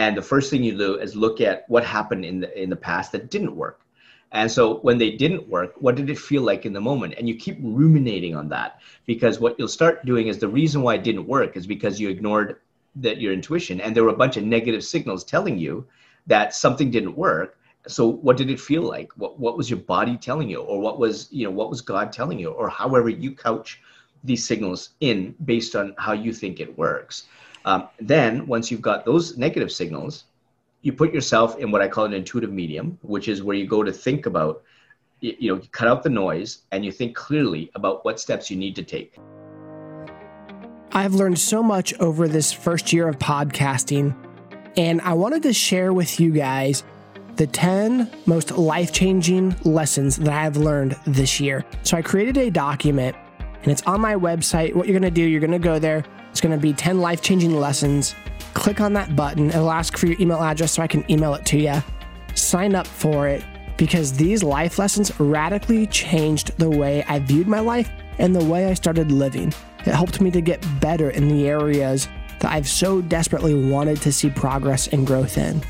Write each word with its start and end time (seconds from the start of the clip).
And 0.00 0.16
the 0.16 0.22
first 0.22 0.50
thing 0.50 0.64
you 0.64 0.78
do 0.78 0.94
is 0.94 1.14
look 1.14 1.42
at 1.42 1.68
what 1.68 1.84
happened 1.84 2.24
in 2.24 2.40
the 2.40 2.50
in 2.62 2.70
the 2.70 2.82
past 2.88 3.12
that 3.12 3.30
didn't 3.30 3.54
work. 3.54 3.82
And 4.32 4.50
so 4.50 4.78
when 4.78 4.96
they 4.96 5.10
didn't 5.10 5.46
work, 5.46 5.74
what 5.76 5.94
did 5.94 6.08
it 6.08 6.18
feel 6.18 6.40
like 6.40 6.64
in 6.64 6.72
the 6.72 6.80
moment? 6.80 7.16
And 7.18 7.28
you 7.28 7.34
keep 7.34 7.58
ruminating 7.60 8.34
on 8.34 8.48
that 8.48 8.80
because 9.04 9.40
what 9.40 9.56
you'll 9.58 9.76
start 9.78 10.06
doing 10.06 10.28
is 10.28 10.38
the 10.38 10.54
reason 10.60 10.80
why 10.80 10.94
it 10.94 11.04
didn't 11.04 11.26
work 11.26 11.54
is 11.54 11.66
because 11.66 12.00
you 12.00 12.08
ignored 12.08 12.56
that 12.96 13.20
your 13.20 13.34
intuition. 13.34 13.78
And 13.78 13.94
there 13.94 14.04
were 14.04 14.16
a 14.16 14.22
bunch 14.24 14.38
of 14.38 14.44
negative 14.44 14.84
signals 14.84 15.22
telling 15.22 15.58
you 15.58 15.86
that 16.26 16.54
something 16.54 16.90
didn't 16.90 17.14
work. 17.28 17.58
So 17.86 18.06
what 18.06 18.38
did 18.38 18.48
it 18.48 18.60
feel 18.70 18.84
like? 18.94 19.12
What, 19.18 19.38
what 19.38 19.58
was 19.58 19.68
your 19.68 19.80
body 19.80 20.16
telling 20.16 20.48
you? 20.48 20.60
Or 20.60 20.80
what 20.80 20.98
was 20.98 21.28
you 21.30 21.44
know 21.44 21.54
what 21.58 21.68
was 21.68 21.82
god 21.82 22.10
telling 22.10 22.38
you? 22.38 22.48
Or 22.48 22.70
however 22.70 23.10
you 23.10 23.32
couch 23.34 23.82
these 24.24 24.46
signals 24.46 24.80
in 25.00 25.34
based 25.44 25.76
on 25.76 25.94
how 25.98 26.14
you 26.14 26.32
think 26.32 26.58
it 26.58 26.78
works 26.78 27.26
um, 27.64 27.88
then 27.98 28.46
once 28.46 28.70
you've 28.70 28.82
got 28.82 29.04
those 29.04 29.36
negative 29.36 29.70
signals 29.70 30.24
you 30.82 30.92
put 30.92 31.12
yourself 31.12 31.58
in 31.58 31.70
what 31.70 31.82
i 31.82 31.88
call 31.88 32.04
an 32.04 32.12
intuitive 32.12 32.52
medium 32.52 32.98
which 33.02 33.28
is 33.28 33.42
where 33.42 33.56
you 33.56 33.66
go 33.66 33.82
to 33.82 33.92
think 33.92 34.26
about 34.26 34.62
you 35.20 35.54
know 35.54 35.60
cut 35.72 35.88
out 35.88 36.02
the 36.02 36.10
noise 36.10 36.62
and 36.72 36.84
you 36.84 36.92
think 36.92 37.14
clearly 37.14 37.70
about 37.74 38.04
what 38.04 38.18
steps 38.18 38.50
you 38.50 38.56
need 38.56 38.74
to 38.74 38.82
take 38.82 39.18
I've 40.92 41.14
learned 41.14 41.38
so 41.38 41.62
much 41.62 41.94
over 42.00 42.26
this 42.26 42.52
first 42.52 42.92
year 42.92 43.06
of 43.06 43.16
podcasting, 43.18 44.14
and 44.76 45.00
I 45.02 45.12
wanted 45.12 45.44
to 45.44 45.52
share 45.52 45.92
with 45.92 46.18
you 46.18 46.32
guys 46.32 46.82
the 47.36 47.46
10 47.46 48.10
most 48.26 48.50
life 48.58 48.92
changing 48.92 49.54
lessons 49.64 50.16
that 50.16 50.28
I 50.28 50.42
have 50.42 50.56
learned 50.56 50.96
this 51.06 51.38
year. 51.38 51.64
So 51.84 51.96
I 51.96 52.02
created 52.02 52.36
a 52.38 52.50
document, 52.50 53.16
and 53.62 53.68
it's 53.68 53.82
on 53.82 54.00
my 54.00 54.14
website. 54.14 54.74
What 54.74 54.88
you're 54.88 54.98
gonna 54.98 55.12
do, 55.12 55.22
you're 55.22 55.40
gonna 55.40 55.60
go 55.60 55.78
there, 55.78 56.04
it's 56.30 56.40
gonna 56.40 56.56
be 56.56 56.72
10 56.72 57.00
life 57.00 57.22
changing 57.22 57.54
lessons. 57.54 58.14
Click 58.54 58.80
on 58.80 58.92
that 58.94 59.14
button, 59.14 59.50
it'll 59.50 59.70
ask 59.70 59.96
for 59.96 60.06
your 60.06 60.16
email 60.20 60.42
address 60.42 60.72
so 60.72 60.82
I 60.82 60.86
can 60.86 61.08
email 61.10 61.34
it 61.34 61.44
to 61.46 61.58
you. 61.58 61.82
Sign 62.34 62.74
up 62.74 62.86
for 62.86 63.28
it 63.28 63.44
because 63.76 64.12
these 64.12 64.42
life 64.42 64.78
lessons 64.78 65.18
radically 65.18 65.86
changed 65.86 66.56
the 66.58 66.68
way 66.68 67.02
I 67.08 67.18
viewed 67.18 67.48
my 67.48 67.60
life 67.60 67.90
and 68.18 68.36
the 68.36 68.44
way 68.44 68.66
I 68.66 68.74
started 68.74 69.10
living. 69.10 69.52
It 69.80 69.94
helped 69.94 70.20
me 70.20 70.30
to 70.32 70.40
get 70.40 70.64
better 70.80 71.10
in 71.10 71.28
the 71.28 71.48
areas 71.48 72.08
that 72.40 72.52
I've 72.52 72.68
so 72.68 73.00
desperately 73.00 73.54
wanted 73.54 74.00
to 74.02 74.12
see 74.12 74.28
progress 74.30 74.88
and 74.88 75.06
growth 75.06 75.38
in. 75.38 75.62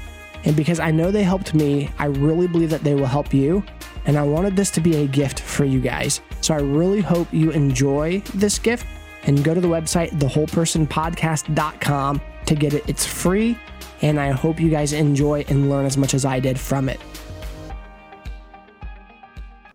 And 0.44 0.56
because 0.56 0.80
I 0.80 0.90
know 0.90 1.10
they 1.10 1.22
helped 1.22 1.54
me, 1.54 1.90
I 1.98 2.06
really 2.06 2.48
believe 2.48 2.70
that 2.70 2.82
they 2.82 2.94
will 2.94 3.06
help 3.06 3.32
you. 3.34 3.62
And 4.06 4.16
I 4.16 4.22
wanted 4.22 4.56
this 4.56 4.70
to 4.72 4.80
be 4.80 4.96
a 4.96 5.06
gift 5.06 5.40
for 5.40 5.64
you 5.64 5.80
guys. 5.80 6.20
So 6.40 6.54
I 6.54 6.58
really 6.58 7.00
hope 7.00 7.32
you 7.32 7.50
enjoy 7.50 8.20
this 8.34 8.58
gift 8.58 8.86
and 9.24 9.44
go 9.44 9.54
to 9.54 9.60
the 9.60 9.68
website, 9.68 10.10
thewholepersonpodcast.com 10.12 12.20
to 12.46 12.54
get 12.54 12.74
it. 12.74 12.84
It's 12.88 13.06
free. 13.06 13.58
And 14.02 14.18
I 14.18 14.30
hope 14.30 14.58
you 14.58 14.70
guys 14.70 14.92
enjoy 14.92 15.44
and 15.48 15.68
learn 15.68 15.86
as 15.86 15.96
much 15.96 16.14
as 16.14 16.24
I 16.24 16.40
did 16.40 16.58
from 16.58 16.88
it. 16.88 17.00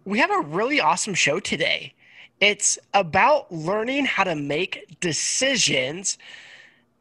We 0.03 0.19
have 0.19 0.31
a 0.31 0.41
really 0.41 0.79
awesome 0.79 1.13
show 1.13 1.39
today. 1.39 1.93
It's 2.39 2.77
about 2.93 3.52
learning 3.52 4.05
how 4.05 4.23
to 4.23 4.35
make 4.35 4.99
decisions 4.99 6.17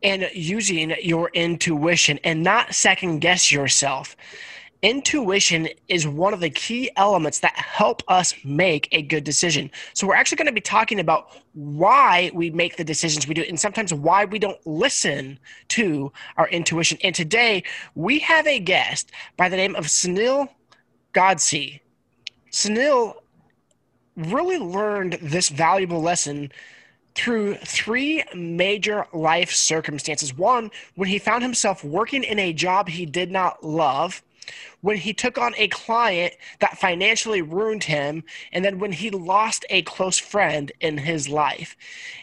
and 0.03 0.31
using 0.34 0.95
your 1.03 1.31
intuition 1.34 2.19
and 2.25 2.42
not 2.42 2.75
second 2.75 3.20
guess 3.20 3.51
yourself. 3.51 4.17
Intuition 4.85 5.71
is 5.89 6.07
one 6.07 6.35
of 6.35 6.41
the 6.41 6.51
key 6.51 6.91
elements 6.97 7.39
that 7.39 7.57
help 7.57 8.03
us 8.07 8.35
make 8.45 8.87
a 8.93 9.01
good 9.01 9.25
decision. 9.25 9.71
So, 9.95 10.07
we're 10.07 10.15
actually 10.15 10.37
going 10.37 10.47
to 10.49 10.53
be 10.53 10.61
talking 10.61 11.01
about 11.01 11.31
why 11.55 12.31
we 12.35 12.51
make 12.51 12.77
the 12.77 12.85
decisions 12.85 13.27
we 13.27 13.33
do 13.33 13.47
and 13.49 13.59
sometimes 13.59 13.95
why 13.95 14.27
we 14.27 14.39
don't 14.39 14.61
listen 14.67 15.39
to 15.69 16.13
our 16.37 16.51
intuition. 16.51 16.99
And 17.03 17.15
today, 17.15 17.63
we 17.95 18.19
have 18.19 18.47
a 18.47 18.61
guest 18.61 19.11
by 19.39 19.49
the 19.49 19.57
name 19.57 19.75
of 19.75 19.87
Sunil 19.87 20.51
Godse. 21.15 21.81
Sunil 22.53 23.15
really 24.19 24.59
learned 24.59 25.14
this 25.23 25.48
valuable 25.48 26.03
lesson 26.03 26.53
through 27.14 27.55
three 27.55 28.23
major 28.35 29.07
life 29.14 29.51
circumstances. 29.51 30.37
One, 30.37 30.70
when 30.95 31.08
he 31.08 31.19
found 31.19 31.42
himself 31.42 31.83
working 31.83 32.23
in 32.23 32.39
a 32.39 32.53
job 32.53 32.91
he 32.91 33.07
did 33.07 33.31
not 33.31 33.64
love, 33.64 34.23
when 34.81 34.97
he 34.97 35.13
took 35.13 35.39
on 35.39 35.55
a 35.57 35.69
client 35.69 36.35
that 36.61 36.79
financially 36.79 37.43
ruined 37.43 37.85
him, 37.85 38.25
and 38.53 38.65
then 38.65 38.79
when 38.79 38.93
he 38.93 39.11
lost 39.11 39.65
a 39.71 39.83
close 39.83 40.19
friend 40.19 40.73
in 40.81 40.99
his 40.99 41.29
life. 41.29 41.77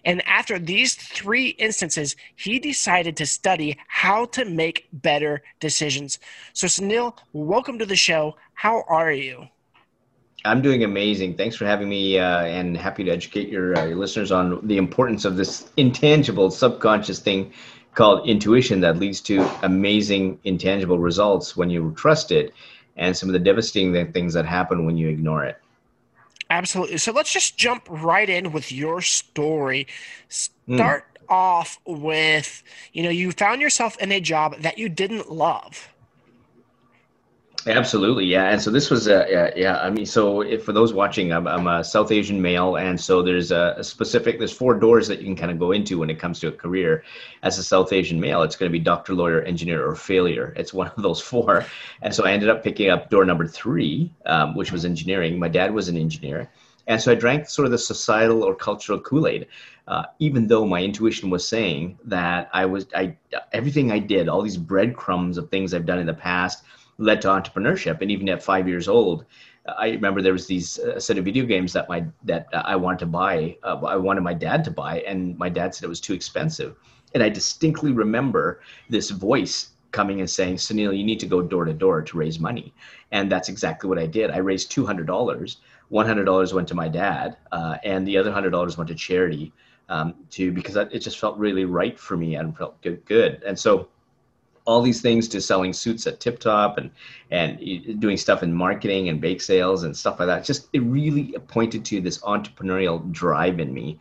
And 0.05 0.25
after 0.27 0.59
these 0.59 0.95
three 0.95 1.49
instances, 1.49 2.15
he 2.35 2.59
decided 2.59 3.17
to 3.17 3.25
study 3.25 3.77
how 3.87 4.25
to 4.25 4.45
make 4.45 4.87
better 4.93 5.41
decisions. 5.59 6.19
So, 6.53 6.67
Sunil, 6.67 7.17
welcome 7.33 7.79
to 7.79 7.85
the 7.85 7.95
show. 7.95 8.35
How 8.53 8.83
are 8.87 9.11
you? 9.11 9.47
I'm 10.43 10.61
doing 10.61 10.83
amazing. 10.83 11.35
Thanks 11.35 11.55
for 11.55 11.65
having 11.65 11.87
me, 11.87 12.17
uh, 12.17 12.43
and 12.45 12.75
happy 12.75 13.03
to 13.03 13.11
educate 13.11 13.49
your, 13.49 13.77
uh, 13.77 13.85
your 13.85 13.97
listeners 13.97 14.31
on 14.31 14.65
the 14.67 14.77
importance 14.77 15.23
of 15.23 15.37
this 15.37 15.69
intangible, 15.77 16.49
subconscious 16.49 17.19
thing 17.19 17.53
called 17.95 18.27
intuition 18.27 18.81
that 18.81 18.97
leads 18.97 19.21
to 19.21 19.47
amazing, 19.63 20.39
intangible 20.43 20.99
results 20.99 21.57
when 21.57 21.69
you 21.69 21.93
trust 21.97 22.31
it, 22.31 22.53
and 22.97 23.15
some 23.15 23.29
of 23.29 23.33
the 23.33 23.39
devastating 23.39 24.11
things 24.11 24.33
that 24.33 24.45
happen 24.45 24.85
when 24.85 24.97
you 24.97 25.07
ignore 25.07 25.43
it. 25.43 25.57
Absolutely. 26.49 26.97
So 26.97 27.11
let's 27.11 27.31
just 27.31 27.57
jump 27.57 27.87
right 27.89 28.29
in 28.29 28.51
with 28.51 28.71
your 28.71 29.01
story. 29.01 29.87
Hmm. 30.67 30.75
Start 30.75 31.05
mm. 31.15 31.25
off 31.29 31.79
with, 31.85 32.61
you 32.93 33.03
know, 33.03 33.09
you 33.09 33.31
found 33.31 33.61
yourself 33.61 33.97
in 33.99 34.11
a 34.11 34.19
job 34.19 34.57
that 34.59 34.77
you 34.77 34.89
didn't 34.89 35.31
love 35.31 35.87
Absolutely, 37.67 38.25
yeah. 38.25 38.49
And 38.49 38.59
so 38.59 38.71
this 38.71 38.89
was, 38.89 39.07
uh, 39.07 39.25
yeah, 39.29 39.51
yeah. 39.55 39.77
I 39.79 39.91
mean, 39.91 40.05
so 40.05 40.41
if 40.41 40.63
for 40.63 40.73
those 40.73 40.93
watching, 40.93 41.31
I'm, 41.31 41.47
I'm 41.47 41.67
a 41.67 41.83
South 41.83 42.11
Asian 42.11 42.41
male, 42.41 42.77
and 42.77 42.99
so 42.99 43.21
there's 43.21 43.51
a, 43.51 43.75
a, 43.77 43.83
specific, 43.83 44.39
there's 44.39 44.51
four 44.51 44.73
doors 44.73 45.07
that 45.07 45.19
you 45.19 45.25
can 45.25 45.35
kind 45.35 45.51
of 45.51 45.59
go 45.59 45.71
into 45.71 45.99
when 45.99 46.09
it 46.09 46.17
comes 46.17 46.39
to 46.39 46.47
a 46.47 46.51
career 46.51 47.03
as 47.43 47.59
a 47.59 47.63
South 47.63 47.93
Asian 47.93 48.19
male. 48.19 48.41
It's 48.41 48.55
going 48.55 48.71
to 48.71 48.75
be 48.75 48.83
doctor, 48.83 49.13
lawyer, 49.13 49.41
engineer, 49.43 49.87
or 49.87 49.95
failure. 49.95 50.53
It's 50.55 50.73
one 50.73 50.87
of 50.87 51.03
those 51.03 51.21
four. 51.31 51.65
And 52.01 52.15
so 52.15 52.25
I 52.25 52.31
ended 52.31 52.49
up 52.49 52.63
picking 52.63 52.89
up 52.89 53.11
door 53.11 53.25
number 53.25 53.45
three, 53.45 54.11
um, 54.25 54.55
which 54.55 54.71
was 54.71 54.83
engineering. 54.83 55.37
My 55.37 55.49
dad 55.49 55.71
was 55.71 55.87
an 55.87 55.97
engineer, 55.97 56.49
and 56.87 56.99
so 56.99 57.11
I 57.11 57.15
drank 57.15 57.47
sort 57.47 57.67
of 57.67 57.71
the 57.71 57.77
societal 57.77 58.43
or 58.43 58.55
cultural 58.55 58.99
Kool 58.99 59.27
Aid. 59.27 59.47
Uh, 59.87 60.03
even 60.19 60.47
though 60.47 60.65
my 60.65 60.81
intuition 60.81 61.29
was 61.29 61.47
saying 61.47 61.99
that 62.05 62.49
I 62.53 62.65
was, 62.65 62.87
I 62.95 63.17
everything 63.51 63.91
I 63.91 63.99
did, 63.99 64.29
all 64.29 64.41
these 64.41 64.57
breadcrumbs 64.57 65.37
of 65.37 65.49
things 65.49 65.73
I've 65.73 65.85
done 65.85 65.99
in 65.99 66.07
the 66.07 66.13
past 66.13 66.63
led 67.01 67.21
to 67.21 67.27
entrepreneurship. 67.27 68.01
And 68.01 68.11
even 68.11 68.29
at 68.29 68.43
five 68.43 68.67
years 68.67 68.87
old, 68.87 69.25
I 69.77 69.89
remember 69.89 70.21
there 70.21 70.39
was 70.39 70.47
these 70.47 70.79
uh, 70.79 70.99
set 70.99 71.17
of 71.17 71.25
video 71.25 71.45
games 71.45 71.73
that 71.73 71.89
my 71.89 72.05
that 72.23 72.47
I 72.53 72.75
wanted 72.75 72.99
to 72.99 73.05
buy. 73.05 73.57
Uh, 73.63 73.77
I 73.85 73.97
wanted 73.97 74.21
my 74.21 74.33
dad 74.33 74.63
to 74.65 74.71
buy, 74.71 75.01
and 75.09 75.37
my 75.37 75.49
dad 75.49 75.73
said 75.73 75.85
it 75.85 75.95
was 75.95 76.01
too 76.01 76.13
expensive. 76.13 76.75
And 77.13 77.21
I 77.23 77.29
distinctly 77.29 77.91
remember 77.91 78.61
this 78.89 79.09
voice 79.11 79.71
coming 79.91 80.19
and 80.19 80.29
saying, 80.29 80.55
"Sunil, 80.57 80.97
you 80.97 81.03
need 81.03 81.19
to 81.19 81.27
go 81.35 81.41
door 81.41 81.65
to 81.65 81.73
door 81.73 82.01
to 82.01 82.17
raise 82.17 82.39
money." 82.39 82.73
And 83.11 83.31
that's 83.31 83.49
exactly 83.49 83.87
what 83.89 83.99
I 83.99 84.07
did. 84.07 84.31
I 84.31 84.37
raised 84.37 84.71
two 84.71 84.85
hundred 84.85 85.07
dollars. 85.07 85.57
One 85.89 86.07
hundred 86.07 86.25
dollars 86.25 86.53
went 86.53 86.67
to 86.69 86.75
my 86.75 86.87
dad, 86.87 87.37
uh, 87.51 87.75
and 87.83 88.07
the 88.07 88.17
other 88.19 88.31
hundred 88.31 88.51
dollars 88.51 88.77
went 88.77 88.87
to 88.89 88.95
charity. 88.95 89.51
Um, 89.89 90.13
to 90.29 90.51
because 90.53 90.77
it 90.77 90.99
just 90.99 91.19
felt 91.19 91.37
really 91.37 91.65
right 91.65 91.99
for 91.99 92.15
me 92.15 92.35
and 92.37 92.57
felt 92.57 92.81
good. 92.81 93.03
Good. 93.05 93.43
And 93.45 93.59
so 93.59 93.89
all 94.65 94.81
these 94.81 95.01
things 95.01 95.27
to 95.29 95.41
selling 95.41 95.73
suits 95.73 96.05
at 96.07 96.19
Tip 96.19 96.39
Top 96.39 96.77
and 96.77 96.91
and 97.31 97.99
doing 97.99 98.17
stuff 98.17 98.43
in 98.43 98.53
marketing 98.53 99.09
and 99.09 99.19
bake 99.19 99.41
sales 99.41 99.83
and 99.83 99.95
stuff 99.95 100.19
like 100.19 100.27
that. 100.27 100.43
Just 100.43 100.67
it 100.73 100.79
really 100.79 101.33
pointed 101.47 101.83
to 101.85 102.01
this 102.01 102.19
entrepreneurial 102.19 103.11
drive 103.11 103.59
in 103.59 103.73
me. 103.73 103.99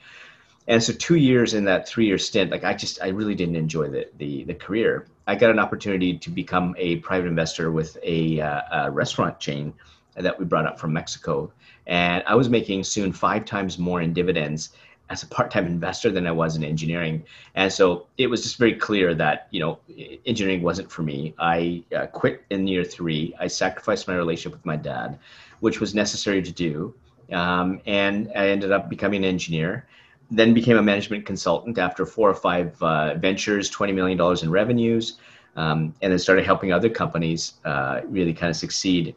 And 0.69 0.83
so 0.83 0.93
two 0.93 1.17
years 1.17 1.55
in 1.55 1.65
that 1.65 1.89
three 1.89 2.07
year 2.07 2.19
stint, 2.19 2.51
like 2.51 2.65
I 2.65 2.75
just 2.75 3.03
I 3.03 3.09
really 3.09 3.35
didn't 3.35 3.57
enjoy 3.57 3.89
the 3.89 4.09
the, 4.19 4.45
the 4.45 4.55
career. 4.55 5.07
I 5.27 5.35
got 5.35 5.51
an 5.51 5.59
opportunity 5.59 6.19
to 6.19 6.31
become 6.31 6.75
a 6.79 6.97
private 6.97 7.29
investor 7.29 7.71
with 7.71 7.97
a, 8.03 8.41
uh, 8.41 8.87
a 8.87 8.91
restaurant 8.91 9.39
chain 9.39 9.73
that 10.17 10.37
we 10.37 10.45
brought 10.45 10.67
up 10.67 10.79
from 10.79 10.93
Mexico, 10.93 11.53
and 11.87 12.25
I 12.27 12.35
was 12.35 12.49
making 12.49 12.83
soon 12.83 13.13
five 13.13 13.45
times 13.45 13.79
more 13.79 14.03
in 14.03 14.13
dividends 14.13 14.71
as 15.11 15.25
a 15.25 15.27
part-time 15.27 15.67
investor 15.67 16.11
than 16.11 16.27
I 16.27 16.31
was 16.31 16.57
in 16.57 16.63
engineering. 16.63 17.25
And 17.57 17.73
so 17.73 18.07
it 18.17 18.29
was 18.29 18.45
just 18.45 18.59
very 18.59 18.75
clear 18.75 19.13
that, 19.17 19.49
you 19.51 19.59
know, 19.59 19.81
engineering 20.25 20.63
wasn't 20.63 20.91
for 20.91 21.03
me. 21.03 21.35
I 21.39 21.83
uh, 21.95 22.07
quit 22.07 22.45
in 22.51 22.69
year 22.69 22.85
three. 22.85 23.35
I 23.39 23.49
sacrificed 23.49 24.07
my 24.07 24.15
relationship 24.15 24.53
with 24.53 24.65
my 24.65 24.77
dad, 24.77 25.19
which 25.59 25.81
was 25.81 25.95
necessary 25.97 26.41
to 26.43 26.53
do. 26.53 26.95
Um, 27.33 27.81
and 27.87 28.31
I 28.37 28.51
ended 28.51 28.71
up 28.71 28.89
becoming 28.89 29.25
an 29.25 29.29
engineer, 29.29 29.87
then 30.31 30.55
became 30.55 30.77
a 30.77 30.83
management 30.83 31.27
consultant 31.27 31.77
after 31.77 32.07
four 32.07 32.31
or 32.31 32.35
five 32.35 32.81
uh, 32.81 33.15
ventures, 33.15 33.69
$20 33.69 33.93
million 33.93 34.39
in 34.43 34.51
revenues, 34.51 35.19
um, 35.57 35.93
and 36.03 36.13
then 36.13 36.19
started 36.21 36.45
helping 36.45 36.73
other 36.73 36.89
companies 36.89 37.55
uh, 37.65 38.01
really 38.05 38.33
kind 38.33 38.51
of 38.51 38.57
succeed. 38.57 39.17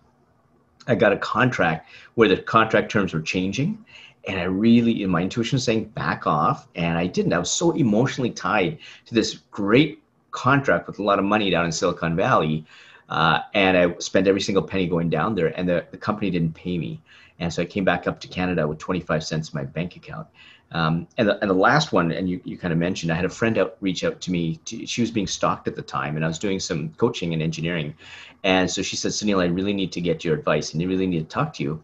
I 0.87 0.95
got 0.95 1.13
a 1.13 1.17
contract 1.17 1.89
where 2.15 2.27
the 2.27 2.37
contract 2.37 2.91
terms 2.91 3.13
were 3.13 3.21
changing 3.21 3.85
and 4.25 4.39
I 4.39 4.43
really, 4.43 5.05
my 5.05 5.21
intuition, 5.21 5.57
was 5.57 5.63
saying 5.63 5.85
back 5.85 6.25
off, 6.25 6.67
and 6.75 6.97
I 6.97 7.07
didn't. 7.07 7.33
I 7.33 7.39
was 7.39 7.51
so 7.51 7.71
emotionally 7.71 8.31
tied 8.31 8.79
to 9.05 9.13
this 9.13 9.39
great 9.51 10.01
contract 10.31 10.87
with 10.87 10.99
a 10.99 11.03
lot 11.03 11.19
of 11.19 11.25
money 11.25 11.49
down 11.49 11.65
in 11.65 11.71
Silicon 11.71 12.15
Valley. 12.15 12.65
Uh, 13.09 13.39
and 13.53 13.77
I 13.77 13.95
spent 13.99 14.27
every 14.27 14.41
single 14.41 14.63
penny 14.63 14.87
going 14.87 15.09
down 15.09 15.35
there, 15.35 15.47
and 15.57 15.67
the, 15.67 15.85
the 15.91 15.97
company 15.97 16.31
didn't 16.31 16.53
pay 16.53 16.77
me. 16.77 17.01
And 17.39 17.53
so 17.53 17.61
I 17.61 17.65
came 17.65 17.83
back 17.83 18.07
up 18.07 18.19
to 18.21 18.27
Canada 18.27 18.67
with 18.67 18.77
25 18.77 19.23
cents 19.23 19.53
in 19.53 19.57
my 19.57 19.65
bank 19.65 19.95
account. 19.95 20.27
Um, 20.71 21.07
and, 21.17 21.27
the, 21.27 21.39
and 21.39 21.49
the 21.49 21.55
last 21.55 21.91
one, 21.91 22.11
and 22.11 22.27
you, 22.27 22.41
you 22.43 22.57
kind 22.57 22.71
of 22.71 22.79
mentioned, 22.79 23.11
I 23.11 23.15
had 23.15 23.25
a 23.25 23.29
friend 23.29 23.57
out 23.59 23.77
reach 23.81 24.03
out 24.03 24.21
to 24.21 24.31
me. 24.31 24.55
To, 24.65 24.85
she 24.87 25.01
was 25.01 25.11
being 25.11 25.27
stalked 25.27 25.67
at 25.67 25.75
the 25.75 25.81
time, 25.81 26.15
and 26.15 26.25
I 26.25 26.27
was 26.27 26.39
doing 26.39 26.59
some 26.59 26.89
coaching 26.97 27.33
and 27.33 27.43
engineering. 27.43 27.93
And 28.43 28.69
so 28.69 28.81
she 28.81 28.95
said, 28.95 29.11
Sunil, 29.11 29.41
I 29.41 29.45
really 29.45 29.73
need 29.73 29.91
to 29.91 30.01
get 30.01 30.23
your 30.23 30.35
advice, 30.35 30.73
and 30.73 30.81
I 30.81 30.85
really 30.85 31.05
need 31.05 31.29
to 31.29 31.33
talk 31.33 31.53
to 31.55 31.63
you. 31.63 31.83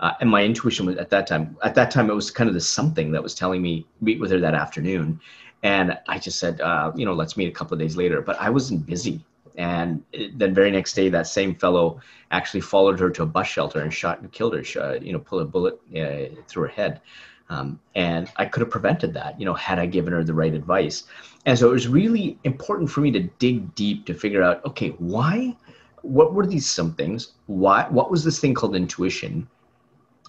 Uh, 0.00 0.14
and 0.20 0.28
my 0.28 0.42
intuition 0.42 0.86
was 0.86 0.96
at 0.96 1.10
that 1.10 1.26
time, 1.26 1.56
at 1.62 1.74
that 1.74 1.90
time, 1.90 2.10
it 2.10 2.14
was 2.14 2.30
kind 2.30 2.48
of 2.48 2.54
the 2.54 2.60
something 2.60 3.12
that 3.12 3.22
was 3.22 3.34
telling 3.34 3.62
me 3.62 3.86
meet 4.00 4.18
with 4.18 4.30
her 4.30 4.40
that 4.40 4.54
afternoon. 4.54 5.20
And 5.62 5.98
I 6.08 6.18
just 6.18 6.38
said, 6.38 6.60
uh, 6.62 6.90
you 6.96 7.04
know, 7.04 7.12
let's 7.12 7.36
meet 7.36 7.48
a 7.48 7.52
couple 7.52 7.74
of 7.74 7.80
days 7.80 7.96
later. 7.96 8.22
But 8.22 8.40
I 8.40 8.48
wasn't 8.48 8.86
busy. 8.86 9.22
And 9.56 10.02
then 10.34 10.54
very 10.54 10.70
next 10.70 10.94
day, 10.94 11.10
that 11.10 11.26
same 11.26 11.54
fellow 11.54 12.00
actually 12.30 12.62
followed 12.62 12.98
her 12.98 13.10
to 13.10 13.24
a 13.24 13.26
bus 13.26 13.46
shelter 13.46 13.80
and 13.80 13.92
shot 13.92 14.20
and 14.20 14.32
killed 14.32 14.54
her. 14.54 14.64
Shot, 14.64 15.02
you 15.02 15.12
know, 15.12 15.18
pulled 15.18 15.42
a 15.42 15.44
bullet 15.44 15.78
uh, 15.94 16.34
through 16.48 16.62
her 16.62 16.68
head. 16.68 17.02
Um, 17.50 17.78
and 17.94 18.30
I 18.36 18.46
could 18.46 18.60
have 18.60 18.70
prevented 18.70 19.12
that, 19.14 19.38
you 19.38 19.44
know, 19.44 19.54
had 19.54 19.78
I 19.78 19.84
given 19.84 20.12
her 20.12 20.24
the 20.24 20.32
right 20.32 20.54
advice. 20.54 21.04
And 21.44 21.58
so 21.58 21.68
it 21.68 21.72
was 21.72 21.88
really 21.88 22.38
important 22.44 22.88
for 22.88 23.00
me 23.00 23.10
to 23.10 23.20
dig 23.38 23.74
deep 23.74 24.06
to 24.06 24.14
figure 24.14 24.42
out, 24.42 24.64
okay, 24.64 24.90
why, 24.98 25.56
what 26.02 26.32
were 26.32 26.46
these 26.46 26.70
some 26.70 26.94
things? 26.94 27.32
Why, 27.46 27.86
what 27.90 28.10
was 28.10 28.24
this 28.24 28.38
thing 28.38 28.54
called 28.54 28.76
intuition? 28.76 29.48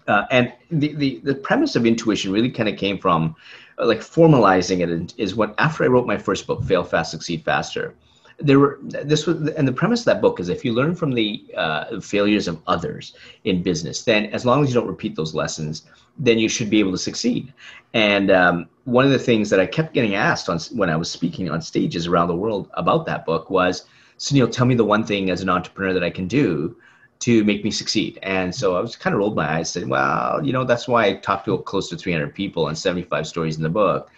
Uh, 0.07 0.25
and 0.31 0.51
the, 0.71 0.93
the, 0.95 1.21
the 1.23 1.35
premise 1.35 1.75
of 1.75 1.85
intuition 1.85 2.31
really 2.31 2.49
kind 2.49 2.67
of 2.67 2.77
came 2.77 2.97
from 2.97 3.35
uh, 3.79 3.85
like 3.85 3.99
formalizing 3.99 4.79
it 4.81 5.13
is 5.17 5.35
what 5.35 5.53
after 5.57 5.83
I 5.83 5.87
wrote 5.87 6.07
my 6.07 6.17
first 6.17 6.47
book, 6.47 6.63
Fail 6.63 6.83
Fast, 6.83 7.11
Succeed 7.11 7.43
Faster, 7.43 7.95
there 8.41 8.59
were 8.59 8.79
this 8.81 9.27
was 9.27 9.49
and 9.49 9.67
the 9.67 9.73
premise 9.73 10.01
of 10.01 10.05
that 10.05 10.21
book 10.21 10.39
is 10.39 10.49
if 10.49 10.65
you 10.65 10.73
learn 10.73 10.95
from 10.95 11.13
the 11.13 11.43
uh, 11.55 11.99
failures 11.99 12.47
of 12.47 12.61
others 12.67 13.13
in 13.43 13.61
business 13.61 14.03
then 14.03 14.25
as 14.27 14.45
long 14.45 14.63
as 14.63 14.69
you 14.69 14.73
don't 14.73 14.87
repeat 14.87 15.15
those 15.15 15.33
lessons 15.33 15.83
then 16.17 16.37
you 16.37 16.49
should 16.49 16.69
be 16.69 16.79
able 16.79 16.91
to 16.91 16.97
succeed. 16.97 17.53
And 17.93 18.29
um, 18.31 18.67
one 18.83 19.05
of 19.05 19.11
the 19.11 19.19
things 19.19 19.49
that 19.49 19.59
i 19.59 19.65
kept 19.65 19.93
getting 19.93 20.15
asked 20.15 20.49
on 20.49 20.59
when 20.71 20.89
i 20.89 20.95
was 20.95 21.09
speaking 21.09 21.49
on 21.49 21.61
stages 21.61 22.07
around 22.07 22.27
the 22.27 22.35
world 22.35 22.69
about 22.73 23.05
that 23.05 23.25
book 23.25 23.49
was 23.49 23.85
sunil 24.17 24.51
tell 24.51 24.65
me 24.65 24.75
the 24.75 24.85
one 24.85 25.03
thing 25.03 25.29
as 25.29 25.41
an 25.41 25.49
entrepreneur 25.49 25.93
that 25.93 26.03
i 26.03 26.09
can 26.09 26.27
do 26.27 26.75
to 27.21 27.43
make 27.45 27.63
me 27.63 27.71
succeed 27.71 28.19
and 28.23 28.53
so 28.53 28.75
i 28.75 28.81
was 28.81 28.95
kind 28.95 29.13
of 29.13 29.19
rolled 29.19 29.35
my 29.35 29.57
eyes 29.57 29.69
said 29.69 29.87
well 29.87 30.43
you 30.43 30.51
know 30.51 30.65
that's 30.65 30.87
why 30.87 31.05
i 31.05 31.13
talked 31.13 31.45
to 31.45 31.57
close 31.59 31.87
to 31.89 31.95
300 31.95 32.35
people 32.35 32.67
and 32.67 32.77
75 32.77 33.25
stories 33.25 33.57
in 33.57 33.63
the 33.63 33.69
book 33.69 34.09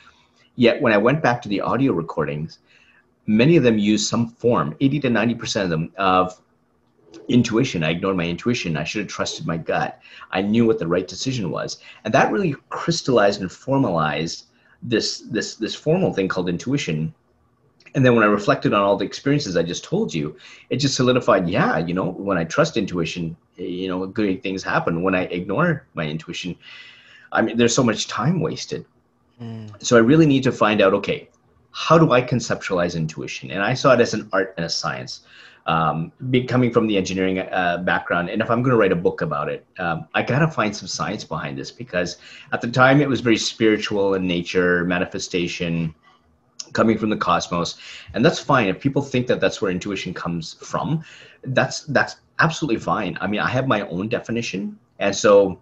yet 0.56 0.82
when 0.82 0.94
i 0.94 0.98
went 0.98 1.22
back 1.22 1.42
to 1.42 1.50
the 1.50 1.62
audio 1.62 1.94
recordings 1.94 2.60
many 3.26 3.56
of 3.56 3.64
them 3.64 3.78
used 3.78 4.08
some 4.08 4.28
form, 4.28 4.76
80 4.80 5.00
to 5.02 5.10
90% 5.10 5.64
of 5.64 5.70
them, 5.70 5.92
of 5.98 6.40
intuition. 7.28 7.84
I 7.84 7.92
ignored 7.92 8.18
my 8.18 8.26
intuition. 8.26 8.76
I 8.78 8.84
should 8.84 9.02
have 9.02 9.10
trusted 9.10 9.46
my 9.46 9.58
gut. 9.58 10.00
I 10.32 10.42
knew 10.42 10.66
what 10.66 10.80
the 10.80 10.88
right 10.88 11.08
decision 11.08 11.52
was. 11.52 11.80
And 12.04 12.14
that 12.14 12.32
really 12.32 12.56
crystallized 12.70 13.42
and 13.42 13.52
formalized 13.52 14.46
this, 14.82 15.20
this, 15.30 15.56
this 15.56 15.76
formal 15.76 16.14
thing 16.14 16.28
called 16.28 16.50
intuition. 16.50 17.14
And 17.96 18.06
then 18.06 18.16
when 18.16 18.24
I 18.24 18.28
reflected 18.28 18.74
on 18.74 18.82
all 18.82 18.98
the 18.98 19.06
experiences 19.06 19.56
I 19.56 19.64
just 19.64 19.84
told 19.84 20.14
you, 20.14 20.36
it 20.70 20.78
just 20.78 20.96
solidified, 20.96 21.48
yeah, 21.48 21.78
you 21.78 21.94
know, 21.94 22.10
when 22.10 22.38
I 22.38 22.44
trust 22.44 22.76
intuition, 22.76 23.36
you 23.56 23.88
know, 23.88 24.06
good 24.08 24.42
things 24.42 24.64
happen. 24.64 25.04
When 25.04 25.14
I 25.14 25.24
ignore 25.26 25.86
my 25.94 26.06
intuition, 26.06 26.56
I 27.32 27.42
mean, 27.42 27.58
there's 27.58 27.76
so 27.76 27.84
much 27.84 28.08
time 28.08 28.40
wasted. 28.42 28.86
Mm. 29.42 29.72
So 29.84 29.96
I 29.96 30.00
really 30.00 30.26
need 30.26 30.44
to 30.44 30.52
find 30.52 30.82
out, 30.82 30.94
okay, 30.94 31.30
how 31.72 31.98
do 31.98 32.12
I 32.12 32.22
conceptualize 32.22 32.96
intuition? 32.96 33.52
And 33.52 33.62
I 33.62 33.74
saw 33.74 33.94
it 33.94 34.00
as 34.00 34.14
an 34.14 34.30
art 34.32 34.54
and 34.58 34.66
a 34.66 34.70
science. 34.70 35.22
Um, 35.66 36.12
coming 36.50 36.74
from 36.74 36.88
the 36.88 36.98
engineering 36.98 37.40
uh, 37.40 37.78
background, 37.86 38.30
and 38.30 38.42
if 38.42 38.52
I'm 38.52 38.62
going 38.64 38.72
to 38.72 38.78
write 38.78 38.92
a 38.92 38.98
book 38.98 39.22
about 39.22 39.48
it, 39.48 39.66
um, 39.80 40.10
I 40.14 40.22
got 40.22 40.40
to 40.40 40.48
find 40.50 40.76
some 40.76 40.90
science 40.90 41.24
behind 41.24 41.58
this 41.58 41.72
because 41.72 42.18
at 42.52 42.60
the 42.60 42.70
time 42.70 43.00
it 43.00 43.08
was 43.08 43.22
very 43.22 43.38
spiritual 43.38 44.16
in 44.16 44.28
nature, 44.28 44.84
manifestation, 44.84 45.96
coming 46.74 46.98
from 46.98 47.10
the 47.10 47.18
cosmos, 47.18 47.78
and 48.14 48.24
that's 48.24 48.40
fine. 48.40 48.68
If 48.68 48.80
people 48.80 49.02
think 49.02 49.28
that 49.28 49.40
that's 49.40 49.62
where 49.62 49.72
intuition 49.72 50.14
comes 50.14 50.54
from, 50.54 51.04
that's 51.44 51.82
that's 51.86 52.18
absolutely 52.40 52.80
fine. 52.80 53.18
I 53.22 53.28
mean, 53.28 53.40
I 53.40 53.50
have 53.50 53.68
my 53.68 53.82
own 53.82 54.10
definition, 54.10 54.80
and 55.00 55.16
so 55.16 55.60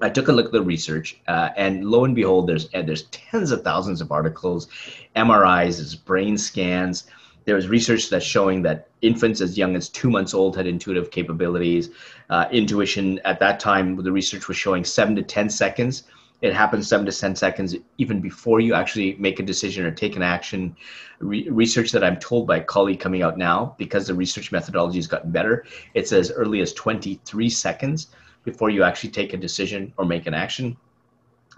I 0.00 0.10
took 0.10 0.28
a 0.28 0.32
look 0.32 0.46
at 0.46 0.52
the 0.52 0.62
research, 0.62 1.18
uh, 1.26 1.50
and 1.56 1.84
lo 1.84 2.04
and 2.04 2.14
behold, 2.14 2.48
there's 2.48 2.68
there's 2.70 3.02
tens 3.04 3.50
of 3.50 3.62
thousands 3.62 4.00
of 4.00 4.12
articles, 4.12 4.68
MRIs, 5.16 6.04
brain 6.04 6.38
scans. 6.38 7.06
There 7.44 7.56
was 7.56 7.68
research 7.68 8.10
that's 8.10 8.26
showing 8.26 8.62
that 8.62 8.88
infants 9.00 9.40
as 9.40 9.56
young 9.56 9.74
as 9.74 9.88
two 9.88 10.10
months 10.10 10.34
old 10.34 10.54
had 10.54 10.66
intuitive 10.66 11.10
capabilities. 11.10 11.90
Uh, 12.28 12.46
intuition 12.52 13.20
at 13.24 13.40
that 13.40 13.58
time, 13.58 13.96
the 13.96 14.12
research 14.12 14.48
was 14.48 14.56
showing 14.56 14.84
seven 14.84 15.16
to 15.16 15.22
ten 15.22 15.48
seconds. 15.48 16.04
It 16.40 16.54
happens 16.54 16.88
seven 16.88 17.04
to 17.06 17.12
ten 17.12 17.34
seconds 17.34 17.74
even 17.98 18.20
before 18.20 18.60
you 18.60 18.74
actually 18.74 19.16
make 19.18 19.40
a 19.40 19.42
decision 19.42 19.84
or 19.84 19.90
take 19.90 20.14
an 20.14 20.22
action. 20.22 20.76
Re- 21.18 21.48
research 21.50 21.90
that 21.92 22.04
I'm 22.04 22.18
told 22.18 22.46
by 22.46 22.58
a 22.58 22.64
colleague 22.64 23.00
coming 23.00 23.22
out 23.22 23.36
now, 23.36 23.74
because 23.76 24.06
the 24.06 24.14
research 24.14 24.52
methodology 24.52 24.98
has 24.98 25.08
gotten 25.08 25.32
better, 25.32 25.64
it's 25.94 26.12
as 26.12 26.30
early 26.30 26.60
as 26.60 26.72
23 26.74 27.50
seconds 27.50 28.08
before 28.44 28.70
you 28.70 28.84
actually 28.84 29.10
take 29.10 29.32
a 29.32 29.36
decision 29.36 29.92
or 29.96 30.04
make 30.04 30.26
an 30.26 30.34
action. 30.34 30.76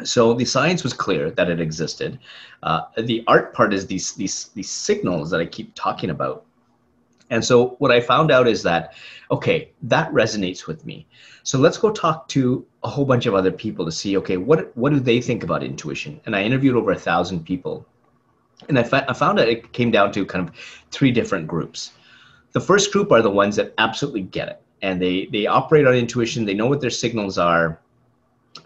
So 0.02 0.32
the 0.34 0.44
science 0.44 0.82
was 0.82 0.94
clear 0.94 1.30
that 1.32 1.50
it 1.50 1.60
existed. 1.60 2.18
Uh, 2.62 2.82
the 2.96 3.22
art 3.26 3.52
part 3.52 3.74
is 3.74 3.86
these 3.86 4.14
these 4.14 4.48
these 4.54 4.70
signals 4.70 5.30
that 5.30 5.40
I 5.40 5.46
keep 5.46 5.74
talking 5.74 6.10
about. 6.10 6.44
And 7.30 7.44
so 7.44 7.76
what 7.78 7.90
I 7.90 8.00
found 8.00 8.30
out 8.30 8.48
is 8.48 8.62
that, 8.64 8.94
okay, 9.30 9.70
that 9.82 10.12
resonates 10.12 10.66
with 10.66 10.84
me. 10.84 11.06
So 11.42 11.58
let's 11.58 11.78
go 11.78 11.90
talk 11.90 12.28
to 12.28 12.66
a 12.82 12.88
whole 12.88 13.04
bunch 13.04 13.26
of 13.26 13.34
other 13.34 13.52
people 13.52 13.84
to 13.84 13.92
see, 13.92 14.16
okay, 14.18 14.36
what 14.36 14.76
what 14.76 14.92
do 14.92 15.00
they 15.00 15.20
think 15.20 15.42
about 15.42 15.62
intuition? 15.62 16.20
And 16.26 16.36
I 16.36 16.42
interviewed 16.42 16.76
over 16.76 16.90
a 16.92 16.98
thousand 16.98 17.44
people, 17.44 17.86
and 18.68 18.78
I, 18.78 18.82
fa- 18.82 19.06
I 19.08 19.14
found 19.14 19.38
that 19.38 19.48
it 19.48 19.72
came 19.72 19.90
down 19.90 20.12
to 20.12 20.26
kind 20.26 20.48
of 20.48 20.54
three 20.90 21.12
different 21.12 21.46
groups. 21.46 21.92
The 22.52 22.60
first 22.60 22.92
group 22.92 23.12
are 23.12 23.22
the 23.22 23.30
ones 23.30 23.56
that 23.56 23.72
absolutely 23.78 24.22
get 24.22 24.48
it 24.48 24.62
and 24.82 25.00
they 25.00 25.26
they 25.26 25.46
operate 25.46 25.86
on 25.86 25.94
intuition. 25.94 26.44
They 26.44 26.54
know 26.54 26.66
what 26.66 26.80
their 26.80 26.90
signals 26.90 27.38
are. 27.38 27.80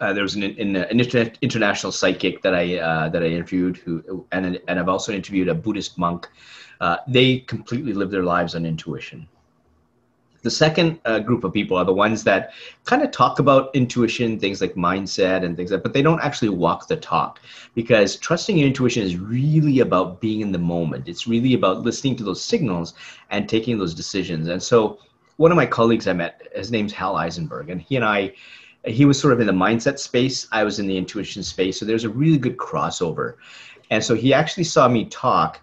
Uh, 0.01 0.13
there 0.13 0.23
was 0.23 0.35
an, 0.35 0.43
an, 0.43 0.75
an 0.75 0.99
international 1.41 1.91
psychic 1.91 2.41
that 2.41 2.55
I 2.55 2.77
uh, 2.77 3.09
that 3.09 3.23
I 3.23 3.27
interviewed 3.27 3.77
who 3.77 4.25
and 4.31 4.59
and 4.67 4.79
I've 4.79 4.89
also 4.89 5.13
interviewed 5.13 5.47
a 5.47 5.55
Buddhist 5.55 5.97
monk. 5.97 6.27
Uh, 6.81 6.97
they 7.07 7.39
completely 7.39 7.93
live 7.93 8.11
their 8.11 8.23
lives 8.23 8.55
on 8.55 8.65
intuition. 8.65 9.27
The 10.45 10.51
second 10.51 10.99
uh, 11.05 11.17
group 11.19 11.43
of 11.43 11.53
people 11.53 11.75
are 11.75 11.85
the 11.85 11.91
ones 11.91 12.23
that 12.25 12.53
kind 12.83 13.01
of 13.01 13.09
talk 13.09 13.39
about 13.39 13.75
intuition, 13.75 14.39
things 14.39 14.61
like 14.61 14.75
mindset 14.75 15.43
and 15.43 15.57
things 15.57 15.71
like, 15.71 15.79
that, 15.79 15.83
but 15.83 15.93
they 15.93 16.03
don't 16.03 16.21
actually 16.21 16.49
walk 16.49 16.87
the 16.87 16.97
talk 16.97 17.39
because 17.73 18.15
trusting 18.15 18.55
your 18.55 18.67
intuition 18.67 19.01
is 19.01 19.17
really 19.17 19.79
about 19.79 20.21
being 20.21 20.41
in 20.41 20.51
the 20.51 20.59
moment. 20.59 21.07
It's 21.07 21.25
really 21.25 21.55
about 21.55 21.81
listening 21.81 22.15
to 22.17 22.23
those 22.23 22.43
signals 22.43 22.93
and 23.31 23.49
taking 23.49 23.79
those 23.79 23.95
decisions. 23.95 24.47
And 24.47 24.61
so 24.61 24.99
one 25.37 25.51
of 25.51 25.57
my 25.57 25.65
colleagues 25.65 26.07
I 26.07 26.13
met, 26.13 26.47
his 26.55 26.69
name's 26.69 26.93
Hal 26.93 27.15
Eisenberg, 27.15 27.71
and 27.71 27.81
he 27.81 27.95
and 27.95 28.05
I, 28.05 28.33
he 28.85 29.05
was 29.05 29.19
sort 29.19 29.33
of 29.33 29.39
in 29.39 29.47
the 29.47 29.53
mindset 29.53 29.97
space. 29.97 30.47
I 30.51 30.63
was 30.63 30.77
in 30.77 30.85
the 30.85 30.95
intuition 30.95 31.41
space. 31.41 31.79
So 31.79 31.85
there's 31.85 32.03
a 32.03 32.09
really 32.09 32.37
good 32.37 32.57
crossover. 32.57 33.37
And 33.89 34.03
so 34.03 34.13
he 34.13 34.31
actually 34.31 34.65
saw 34.65 34.87
me 34.87 35.05
talk 35.05 35.59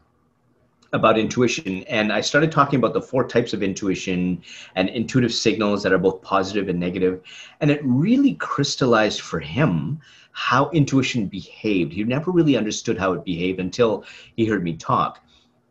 about 0.92 1.18
intuition 1.18 1.82
and 1.84 2.12
i 2.12 2.20
started 2.20 2.52
talking 2.52 2.78
about 2.78 2.92
the 2.92 3.00
four 3.00 3.26
types 3.26 3.52
of 3.52 3.62
intuition 3.62 4.42
and 4.74 4.88
intuitive 4.90 5.32
signals 5.32 5.82
that 5.82 5.92
are 5.92 5.98
both 5.98 6.20
positive 6.22 6.68
and 6.68 6.78
negative 6.78 7.20
and 7.60 7.70
it 7.70 7.80
really 7.82 8.34
crystallized 8.34 9.20
for 9.20 9.40
him 9.40 9.98
how 10.32 10.70
intuition 10.70 11.26
behaved. 11.26 11.92
He 11.92 12.02
never 12.04 12.30
really 12.30 12.56
understood 12.56 12.98
how 12.98 13.12
it 13.12 13.24
behaved 13.24 13.60
until 13.60 14.04
he 14.36 14.46
heard 14.46 14.64
me 14.64 14.76
talk. 14.76 15.22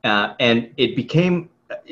Uh, 0.04 0.34
and 0.40 0.72
it 0.78 0.96
became 0.96 1.50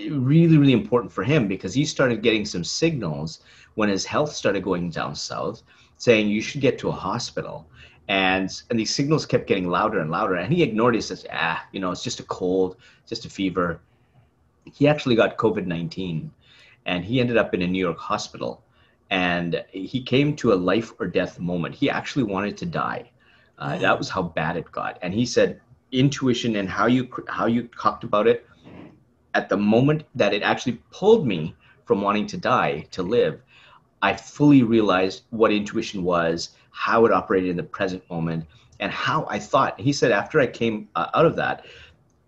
really 0.09 0.57
really 0.57 0.73
important 0.73 1.11
for 1.11 1.23
him 1.23 1.47
because 1.47 1.73
he 1.73 1.85
started 1.85 2.21
getting 2.21 2.45
some 2.45 2.65
signals 2.65 3.39
when 3.75 3.87
his 3.87 4.05
health 4.05 4.33
started 4.33 4.61
going 4.61 4.89
down 4.89 5.15
south 5.15 5.63
saying 5.95 6.27
you 6.27 6.41
should 6.41 6.59
get 6.59 6.77
to 6.77 6.89
a 6.89 6.91
hospital 6.91 7.65
and 8.09 8.63
and 8.69 8.77
these 8.79 8.93
signals 8.93 9.25
kept 9.25 9.47
getting 9.47 9.69
louder 9.69 9.99
and 9.99 10.11
louder 10.11 10.35
and 10.35 10.51
he 10.51 10.61
ignored 10.61 10.95
it. 10.95 10.97
He 10.97 11.01
says 11.03 11.25
ah 11.31 11.65
you 11.71 11.79
know 11.79 11.91
it's 11.91 12.03
just 12.03 12.19
a 12.19 12.23
cold 12.23 12.75
just 13.07 13.25
a 13.25 13.29
fever. 13.29 13.79
He 14.65 14.87
actually 14.87 15.15
got 15.15 15.37
covid-19 15.37 16.29
and 16.85 17.05
he 17.05 17.19
ended 17.21 17.37
up 17.37 17.53
in 17.53 17.61
a 17.61 17.67
new 17.67 17.79
york 17.79 17.97
hospital 17.97 18.63
and 19.09 19.63
he 19.71 20.03
came 20.03 20.35
to 20.35 20.53
a 20.53 20.55
life 20.55 20.91
or 20.99 21.07
death 21.07 21.39
moment. 21.39 21.73
He 21.73 21.89
actually 21.89 22.23
wanted 22.23 22.57
to 22.57 22.65
die. 22.65 23.09
Uh, 23.57 23.77
that 23.79 23.97
was 23.97 24.09
how 24.09 24.21
bad 24.21 24.55
it 24.57 24.71
got. 24.71 24.99
And 25.01 25.13
he 25.13 25.25
said 25.25 25.61
intuition 25.91 26.57
and 26.57 26.69
how 26.69 26.87
you 26.87 27.09
how 27.27 27.45
you 27.45 27.69
talked 27.79 28.03
about 28.03 28.27
it 28.27 28.45
at 29.33 29.49
the 29.49 29.57
moment 29.57 30.03
that 30.15 30.33
it 30.33 30.43
actually 30.43 30.81
pulled 30.91 31.25
me 31.25 31.55
from 31.85 32.01
wanting 32.01 32.27
to 32.27 32.37
die 32.37 32.85
to 32.91 33.03
live, 33.03 33.41
I 34.01 34.15
fully 34.15 34.63
realized 34.63 35.23
what 35.29 35.51
intuition 35.51 36.03
was, 36.03 36.49
how 36.71 37.05
it 37.05 37.11
operated 37.11 37.49
in 37.49 37.57
the 37.57 37.63
present 37.63 38.07
moment, 38.09 38.45
and 38.79 38.91
how 38.91 39.25
I 39.29 39.39
thought. 39.39 39.79
He 39.79 39.93
said 39.93 40.11
after 40.11 40.39
I 40.39 40.47
came 40.47 40.87
uh, 40.95 41.07
out 41.13 41.25
of 41.25 41.35
that, 41.35 41.65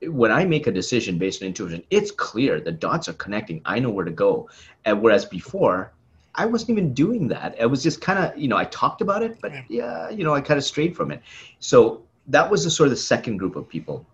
when 0.04 0.32
I 0.32 0.46
make 0.46 0.68
a 0.68 0.72
decision 0.72 1.18
based 1.18 1.42
on 1.42 1.48
intuition, 1.48 1.84
it's 1.92 2.12
clear 2.12 2.60
the 2.60 2.72
dots 2.72 3.08
are 3.08 3.14
connecting. 3.14 3.62
I 3.66 3.80
know 3.80 3.90
where 3.90 4.06
to 4.06 4.12
go. 4.12 4.50
And 4.86 5.02
whereas 5.02 5.26
before, 5.26 5.94
I 6.34 6.46
wasn't 6.46 6.72
even 6.72 6.94
doing 6.94 7.28
that. 7.28 7.56
I 7.62 7.66
was 7.66 7.84
just 7.84 8.02
kind 8.02 8.18
of, 8.18 8.38
you 8.38 8.48
know, 8.48 8.58
I 8.58 8.66
talked 8.66 9.02
about 9.02 9.22
it, 9.22 9.38
but 9.42 9.52
yeah, 9.70 10.10
you 10.10 10.24
know, 10.24 10.34
I 10.34 10.42
kind 10.42 10.58
of 10.58 10.64
strayed 10.64 10.96
from 10.96 11.12
it. 11.12 11.22
So 11.60 12.04
that 12.28 12.50
was 12.50 12.64
the 12.64 12.72
sort 12.72 12.88
of 12.88 12.92
the 12.92 12.98
second 12.98 13.38
group 13.38 13.56
of 13.56 13.68
people. 13.68 14.06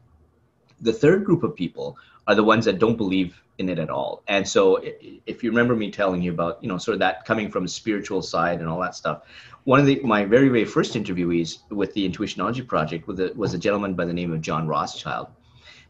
The 0.82 0.94
third 0.94 1.24
group 1.24 1.44
of 1.44 1.56
people 1.56 1.98
are 2.28 2.36
the 2.36 2.44
ones 2.44 2.66
that 2.66 2.80
don't 2.80 2.98
believe 2.98 3.42
in 3.58 3.70
it 3.70 3.80
at 3.80 3.90
all. 3.90 4.22
And 4.28 4.48
so 4.48 4.82
if 5.26 5.44
you 5.44 5.50
remember 5.50 5.76
me 5.76 5.90
telling 5.90 6.22
you 6.22 6.32
about, 6.32 6.62
you 6.62 6.70
know, 6.70 6.78
sort 6.78 6.94
of 6.94 7.00
that 7.00 7.26
coming 7.26 7.50
from 7.50 7.66
a 7.66 7.68
spiritual 7.68 8.22
side 8.22 8.60
and 8.60 8.70
all 8.70 8.80
that 8.82 8.96
stuff, 8.96 9.24
one 9.64 9.80
of 9.80 9.86
the, 9.86 10.00
my 10.02 10.24
very, 10.26 10.50
very 10.50 10.66
first 10.66 10.94
interviewees 10.94 11.60
with 11.70 11.94
the 11.94 12.08
Intuitionology 12.08 12.66
Project 12.66 13.08
was 13.08 13.20
a, 13.20 13.32
was 13.34 13.54
a 13.54 13.58
gentleman 13.58 13.96
by 13.96 14.06
the 14.06 14.14
name 14.14 14.32
of 14.32 14.42
John 14.42 14.68
Rothschild. 14.68 15.28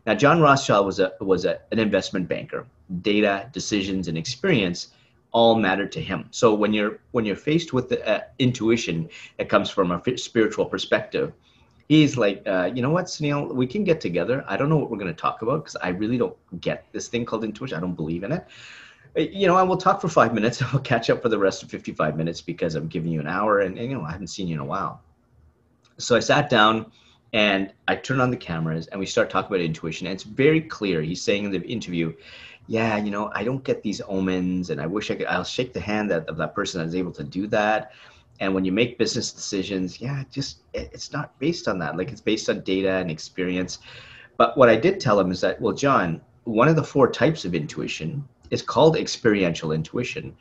Now, 0.06 0.16
John 0.16 0.40
Rothschild 0.40 0.86
was 0.86 1.00
a 1.00 1.14
was 1.20 1.44
a, 1.44 1.60
an 1.72 1.80
investment 1.80 2.30
banker. 2.30 2.66
Data, 3.02 3.50
decisions, 3.52 4.08
and 4.08 4.18
experience 4.18 4.88
all 5.32 5.56
mattered 5.56 5.92
to 5.92 6.02
him. 6.02 6.30
So 6.32 6.54
when 6.54 6.74
you're 6.74 7.00
when 7.12 7.26
you're 7.26 7.36
faced 7.36 7.74
with 7.74 7.90
the 7.90 8.08
uh, 8.08 8.22
intuition 8.40 9.10
that 9.38 9.50
comes 9.50 9.70
from 9.70 9.92
a 9.92 10.18
spiritual 10.18 10.66
perspective, 10.66 11.34
he's 11.88 12.18
like, 12.18 12.44
uh, 12.46 12.70
you 12.74 12.82
know 12.82 12.90
what, 12.90 13.06
Sunil, 13.06 13.54
we 13.54 13.66
can 13.66 13.84
get 13.84 14.02
together. 14.02 14.44
I 14.48 14.58
don't 14.58 14.70
know 14.70 14.78
what 14.78 14.90
we're 14.92 14.98
going 14.98 15.14
to 15.14 15.20
talk 15.20 15.42
about 15.42 15.64
because 15.64 15.76
I 15.78 15.90
really 15.90 16.18
don't 16.18 16.36
get 16.62 16.86
this 16.92 17.08
thing 17.08 17.26
called 17.26 17.44
intuition. 17.44 17.78
I 17.78 17.82
don't 17.82 17.96
believe 17.96 18.24
in 18.24 18.32
it. 18.32 18.46
Uh, 19.18 19.22
you 19.22 19.48
know, 19.48 19.56
I 19.56 19.64
will 19.64 19.78
talk 19.78 20.02
for 20.02 20.10
five 20.10 20.34
minutes 20.34 20.62
and 20.62 20.72
we'll 20.72 20.82
catch 20.82 21.10
up 21.10 21.22
for 21.22 21.30
the 21.30 21.40
rest 21.40 21.64
of 21.64 21.70
55 21.70 22.18
minutes 22.18 22.42
because 22.42 22.76
I'm 22.76 22.88
giving 22.88 23.12
you 23.12 23.20
an 23.20 23.28
hour 23.28 23.60
and, 23.60 23.78
and 23.78 23.90
you 23.90 23.98
know, 23.98 24.04
I 24.04 24.12
haven't 24.12 24.28
seen 24.28 24.48
you 24.48 24.56
in 24.56 24.62
a 24.62 24.66
while. 24.66 25.02
So 25.98 26.16
I 26.16 26.20
sat 26.20 26.50
down 26.50 26.92
and 27.34 27.74
I 27.88 27.96
turn 27.96 28.20
on 28.20 28.32
the 28.32 28.38
cameras 28.38 28.88
and 28.88 29.00
we 29.00 29.06
start 29.06 29.30
talking 29.30 29.48
about 29.48 29.64
intuition. 29.64 30.08
And 30.08 30.14
it's 30.14 30.24
very 30.24 30.62
clear. 30.62 31.02
He's 31.02 31.22
saying 31.22 31.46
in 31.46 31.52
the 31.52 31.62
interview, 31.62 32.14
yeah, 32.68 32.98
you 32.98 33.12
know, 33.12 33.32
I 33.34 33.44
don't 33.44 33.64
get 33.64 33.82
these 33.82 34.02
omens 34.08 34.70
and 34.70 34.82
I 34.82 34.88
wish 34.88 35.10
I 35.10 35.16
could, 35.16 35.28
I'll 35.28 35.44
shake 35.44 35.74
the 35.74 35.80
hand 35.80 36.12
that, 36.12 36.28
of 36.28 36.38
that 36.38 36.54
person 36.54 36.82
that 36.82 36.88
is 36.88 36.96
able 36.96 37.14
to 37.14 37.24
do 37.24 37.48
that. 37.48 37.94
And 38.40 38.54
when 38.54 38.66
you 38.66 38.72
make 38.72 38.98
business 38.98 39.32
decisions, 39.32 40.00
yeah, 40.00 40.24
just, 40.32 40.60
it's 40.74 41.12
not 41.12 41.38
based 41.40 41.68
on 41.68 41.80
that. 41.80 41.98
Like 41.98 42.12
it's 42.12 42.22
based 42.22 42.50
on 42.50 42.62
data 42.62 42.92
and 42.92 43.10
experience. 43.10 43.80
But 44.38 44.58
what 44.58 44.70
I 44.70 44.76
did 44.76 45.00
tell 45.00 45.20
him 45.20 45.32
is 45.32 45.42
that, 45.42 45.60
well, 45.60 45.74
John, 45.74 46.22
one 46.44 46.68
of 46.68 46.76
the 46.76 46.84
four 46.84 47.12
types 47.12 47.46
of 47.46 47.56
intuition 47.56 48.28
is 48.52 48.62
called 48.62 48.96
experiential 48.96 49.72
intuition. 49.72 50.36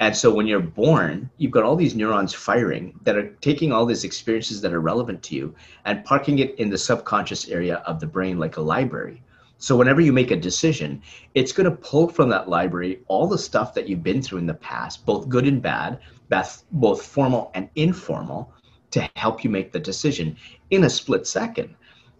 And 0.00 0.16
so 0.16 0.32
when 0.32 0.46
you're 0.46 0.60
born, 0.60 1.28
you've 1.38 1.50
got 1.50 1.64
all 1.64 1.74
these 1.74 1.96
neurons 1.96 2.32
firing 2.32 2.98
that 3.02 3.16
are 3.16 3.30
taking 3.40 3.72
all 3.72 3.84
these 3.84 4.04
experiences 4.04 4.60
that 4.60 4.72
are 4.72 4.80
relevant 4.80 5.22
to 5.24 5.34
you 5.34 5.54
and 5.86 6.04
parking 6.04 6.38
it 6.38 6.54
in 6.56 6.70
the 6.70 6.78
subconscious 6.78 7.48
area 7.48 7.76
of 7.86 7.98
the 7.98 8.06
brain 8.06 8.38
like 8.38 8.58
a 8.58 8.60
library. 8.60 9.22
So 9.60 9.76
whenever 9.76 10.00
you 10.00 10.12
make 10.12 10.30
a 10.30 10.36
decision, 10.36 11.02
it's 11.34 11.50
going 11.50 11.68
to 11.68 11.76
pull 11.76 12.08
from 12.08 12.28
that 12.28 12.48
library 12.48 13.00
all 13.08 13.26
the 13.26 13.36
stuff 13.36 13.74
that 13.74 13.88
you've 13.88 14.04
been 14.04 14.22
through 14.22 14.38
in 14.38 14.46
the 14.46 14.54
past, 14.54 15.04
both 15.04 15.28
good 15.28 15.48
and 15.48 15.60
bad, 15.60 15.98
both 16.28 17.02
formal 17.02 17.50
and 17.54 17.68
informal, 17.74 18.52
to 18.90 19.08
help 19.16 19.44
you 19.44 19.50
make 19.50 19.72
the 19.72 19.80
decision 19.80 20.36
in 20.70 20.84
a 20.84 20.90
split 20.90 21.26
second. 21.26 21.74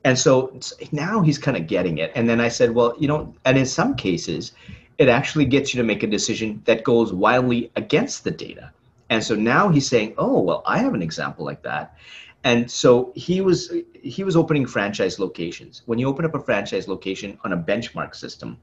And 0.05 0.19
so 0.19 0.59
now 0.93 1.23
he's 1.23 1.39
kind 1.39 1.57
of 1.57 1.67
getting 1.67 1.99
it. 1.99 2.13
And 2.15 2.29
then 2.29 2.41
I 2.41 2.49
said, 2.49 2.75
well, 2.75 2.95
you 2.99 3.09
know, 3.09 3.35
and 3.45 3.59
in 3.59 3.67
some 3.67 3.97
cases, 3.97 4.53
it 4.99 5.09
actually 5.09 5.45
gets 5.45 5.73
you 5.73 5.79
to 5.79 5.85
make 5.85 6.03
a 6.03 6.07
decision 6.07 6.61
that 6.65 6.85
goes 6.85 7.13
wildly 7.13 7.71
against 7.77 8.25
the 8.25 8.31
data. 8.31 8.73
And 9.11 9.23
so 9.25 9.35
now 9.35 9.69
he's 9.69 9.89
saying, 9.89 10.15
"Oh, 10.19 10.41
well, 10.41 10.63
I 10.67 10.79
have 10.79 10.93
an 10.93 11.03
example 11.03 11.45
like 11.45 11.63
that." 11.63 11.97
And 12.45 12.71
so 12.71 13.13
he 13.15 13.41
was 13.41 13.73
he 14.03 14.25
was 14.25 14.37
opening 14.37 14.67
franchise 14.67 15.19
locations. 15.19 15.83
When 15.87 15.99
you 15.99 16.09
open 16.09 16.25
up 16.25 16.35
a 16.35 16.41
franchise 16.41 16.89
location 16.89 17.39
on 17.45 17.53
a 17.53 17.57
benchmark 17.57 18.15
system, 18.15 18.59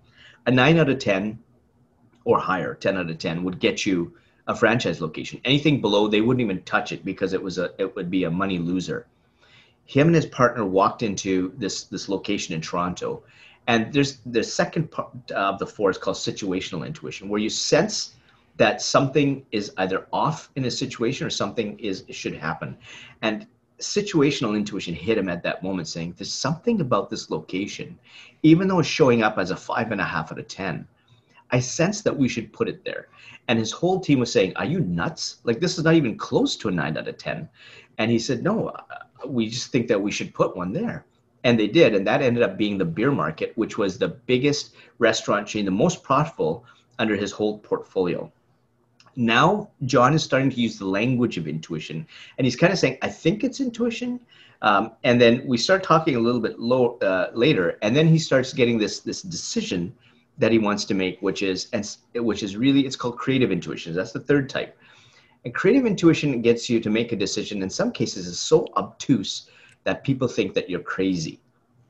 a 0.46 0.52
9 0.52 0.78
out 0.78 0.90
of 0.90 1.00
10 1.00 1.40
or 2.26 2.40
higher, 2.40 2.76
10 2.76 2.98
out 2.98 3.10
of 3.10 3.18
10 3.18 3.44
would 3.44 3.60
get 3.60 3.86
you 3.86 4.14
a 4.48 4.56
franchise 4.56 5.02
location. 5.02 5.42
Anything 5.44 5.82
below, 5.82 6.08
they 6.08 6.22
wouldn't 6.22 6.44
even 6.44 6.62
touch 6.64 6.92
it 6.92 7.04
because 7.04 7.34
it 7.34 7.42
was 7.42 7.58
a 7.58 7.72
it 7.78 7.96
would 7.96 8.10
be 8.10 8.24
a 8.24 8.32
money 8.32 8.60
loser. 8.60 9.08
Him 9.86 10.08
and 10.08 10.16
his 10.16 10.26
partner 10.26 10.66
walked 10.66 11.04
into 11.04 11.54
this 11.58 11.84
this 11.86 12.10
location 12.10 12.54
in 12.54 12.62
Toronto 12.62 13.24
and 13.68 13.92
there's 13.92 14.18
the 14.26 14.44
second 14.44 14.92
part 14.92 15.10
of 15.32 15.60
the 15.60 15.66
four 15.66 15.90
is 15.90 15.98
called 15.98 16.18
situational 16.18 16.86
intuition, 16.86 17.30
where 17.30 17.40
you 17.40 17.50
sense 17.50 18.14
that 18.58 18.82
something 18.82 19.46
is 19.52 19.72
either 19.78 20.08
off 20.14 20.50
in 20.56 20.66
a 20.66 20.72
situation 20.72 21.26
or 21.26 21.30
something 21.30 21.78
is 21.80 22.04
should 22.12 22.36
happen. 22.36 22.78
And 23.22 23.48
situational 23.80 24.56
intuition 24.56 24.94
hit 24.94 25.18
him 25.18 25.30
at 25.30 25.44
that 25.44 25.64
moment, 25.64 25.88
saying, 25.88 26.14
There's 26.18 26.32
something 26.32 26.80
about 26.80 27.10
this 27.10 27.30
location, 27.30 27.98
even 28.44 28.68
though 28.68 28.80
it's 28.80 28.88
showing 28.88 29.24
up 29.24 29.38
as 29.38 29.52
a 29.52 29.58
five 29.58 29.92
and 29.92 30.00
a 30.00 30.06
half 30.06 30.32
out 30.32 30.40
of 30.40 30.48
10. 30.48 30.88
I 31.52 31.60
sense 31.60 32.02
that 32.02 32.18
we 32.18 32.28
should 32.28 32.54
put 32.54 32.70
it 32.70 32.84
there. 32.84 33.08
And 33.48 33.60
his 33.60 33.72
whole 33.72 34.00
team 34.00 34.20
was 34.20 34.32
saying, 34.32 34.54
Are 34.56 34.66
you 34.66 34.80
nuts? 34.80 35.38
Like, 35.44 35.60
this 35.60 35.78
is 35.78 35.84
not 35.84 35.94
even 35.96 36.18
close 36.18 36.56
to 36.58 36.70
a 36.70 36.72
nine 36.72 36.98
out 36.98 37.08
of 37.08 37.18
10. 37.18 37.48
And 37.98 38.12
he 38.12 38.20
said, 38.20 38.44
No, 38.44 38.70
uh, 38.70 38.82
we 39.28 39.48
just 39.48 39.72
think 39.72 39.88
that 39.88 40.02
we 40.02 40.12
should 40.12 40.34
put 40.34 40.56
one 40.56 40.74
there. 40.74 41.06
And 41.44 41.60
they 41.60 41.68
did. 41.68 41.94
And 41.94 42.08
that 42.08 42.22
ended 42.22 42.44
up 42.44 42.58
being 42.58 42.78
the 42.78 42.86
beer 42.86 43.12
market, 43.12 43.54
which 43.56 43.78
was 43.78 43.98
the 43.98 44.08
biggest 44.08 44.76
restaurant 44.98 45.48
chain, 45.48 45.66
the 45.66 45.72
most 45.72 46.04
profitable 46.04 46.66
under 46.98 47.16
his 47.16 47.32
whole 47.32 47.60
portfolio. 47.60 48.32
Now, 49.16 49.70
John 49.86 50.14
is 50.14 50.24
starting 50.24 50.50
to 50.50 50.60
use 50.60 50.78
the 50.78 50.86
language 50.86 51.38
of 51.38 51.48
intuition. 51.48 52.06
And 52.38 52.46
he's 52.46 52.56
kind 52.56 52.74
of 52.74 52.80
saying, 52.80 52.98
I 53.02 53.10
think 53.10 53.44
it's 53.44 53.62
intuition. 53.62 54.20
Um, 54.62 54.92
and 55.04 55.22
then 55.22 55.44
we 55.46 55.58
start 55.58 55.84
talking 55.84 56.16
a 56.16 56.20
little 56.20 56.42
bit 56.42 56.60
low, 56.60 56.98
uh, 56.98 57.30
later. 57.34 57.78
And 57.82 57.96
then 57.96 58.08
he 58.08 58.18
starts 58.18 58.52
getting 58.52 58.78
this, 58.78 59.02
this 59.02 59.22
decision 59.22 59.94
that 60.38 60.52
he 60.52 60.60
wants 60.60 60.86
to 60.86 60.94
make, 60.94 61.22
which 61.22 61.42
is, 61.42 61.68
and 61.74 61.98
which 62.16 62.44
is 62.44 62.58
really, 62.58 62.86
it's 62.86 62.96
called 62.96 63.18
creative 63.18 63.52
intuition. 63.52 63.94
That's 63.94 64.12
the 64.12 64.20
third 64.20 64.50
type. 64.50 64.78
And 65.46 65.54
creative 65.54 65.86
intuition 65.86 66.42
gets 66.42 66.70
you 66.70 66.80
to 66.80 66.90
make 66.90 67.12
a 67.12 67.16
decision. 67.16 67.62
In 67.62 67.70
some 67.70 67.92
cases, 67.92 68.28
is 68.28 68.40
so 68.40 68.68
obtuse 68.76 69.50
that 69.84 70.04
people 70.04 70.28
think 70.28 70.54
that 70.56 70.70
you're 70.70 70.82
crazy. 70.82 71.40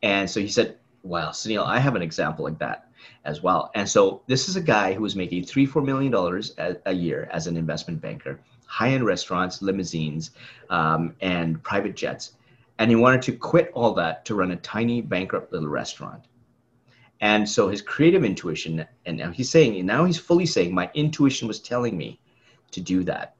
And 0.03 0.29
so 0.29 0.39
he 0.39 0.47
said, 0.47 0.77
Wow, 1.03 1.29
Sunil, 1.29 1.65
I 1.65 1.79
have 1.79 1.95
an 1.95 2.01
example 2.01 2.45
like 2.45 2.59
that 2.59 2.89
as 3.25 3.41
well. 3.41 3.71
And 3.75 3.87
so 3.87 4.23
this 4.27 4.49
is 4.49 4.55
a 4.55 4.61
guy 4.61 4.93
who 4.93 5.01
was 5.01 5.15
making 5.15 5.45
three, 5.45 5.65
four 5.65 5.81
million 5.81 6.11
dollars 6.11 6.53
a, 6.57 6.75
a 6.87 6.93
year 6.93 7.29
as 7.31 7.47
an 7.47 7.57
investment 7.57 8.01
banker, 8.01 8.39
high-end 8.65 9.05
restaurants, 9.05 9.61
limousines, 9.61 10.31
um, 10.69 11.15
and 11.21 11.61
private 11.63 11.95
jets. 11.95 12.33
And 12.79 12.89
he 12.89 12.95
wanted 12.95 13.21
to 13.23 13.33
quit 13.33 13.71
all 13.73 13.93
that 13.93 14.25
to 14.25 14.35
run 14.35 14.51
a 14.51 14.55
tiny 14.57 15.01
bankrupt 15.01 15.53
little 15.53 15.69
restaurant. 15.69 16.25
And 17.21 17.47
so 17.47 17.69
his 17.69 17.81
creative 17.81 18.25
intuition, 18.25 18.85
and 19.05 19.17
now 19.17 19.31
he's 19.31 19.49
saying, 19.49 19.85
now 19.85 20.05
he's 20.05 20.17
fully 20.17 20.45
saying, 20.45 20.73
my 20.73 20.91
intuition 20.93 21.47
was 21.47 21.59
telling 21.59 21.97
me 21.97 22.19
to 22.71 22.81
do 22.81 23.03
that. 23.03 23.35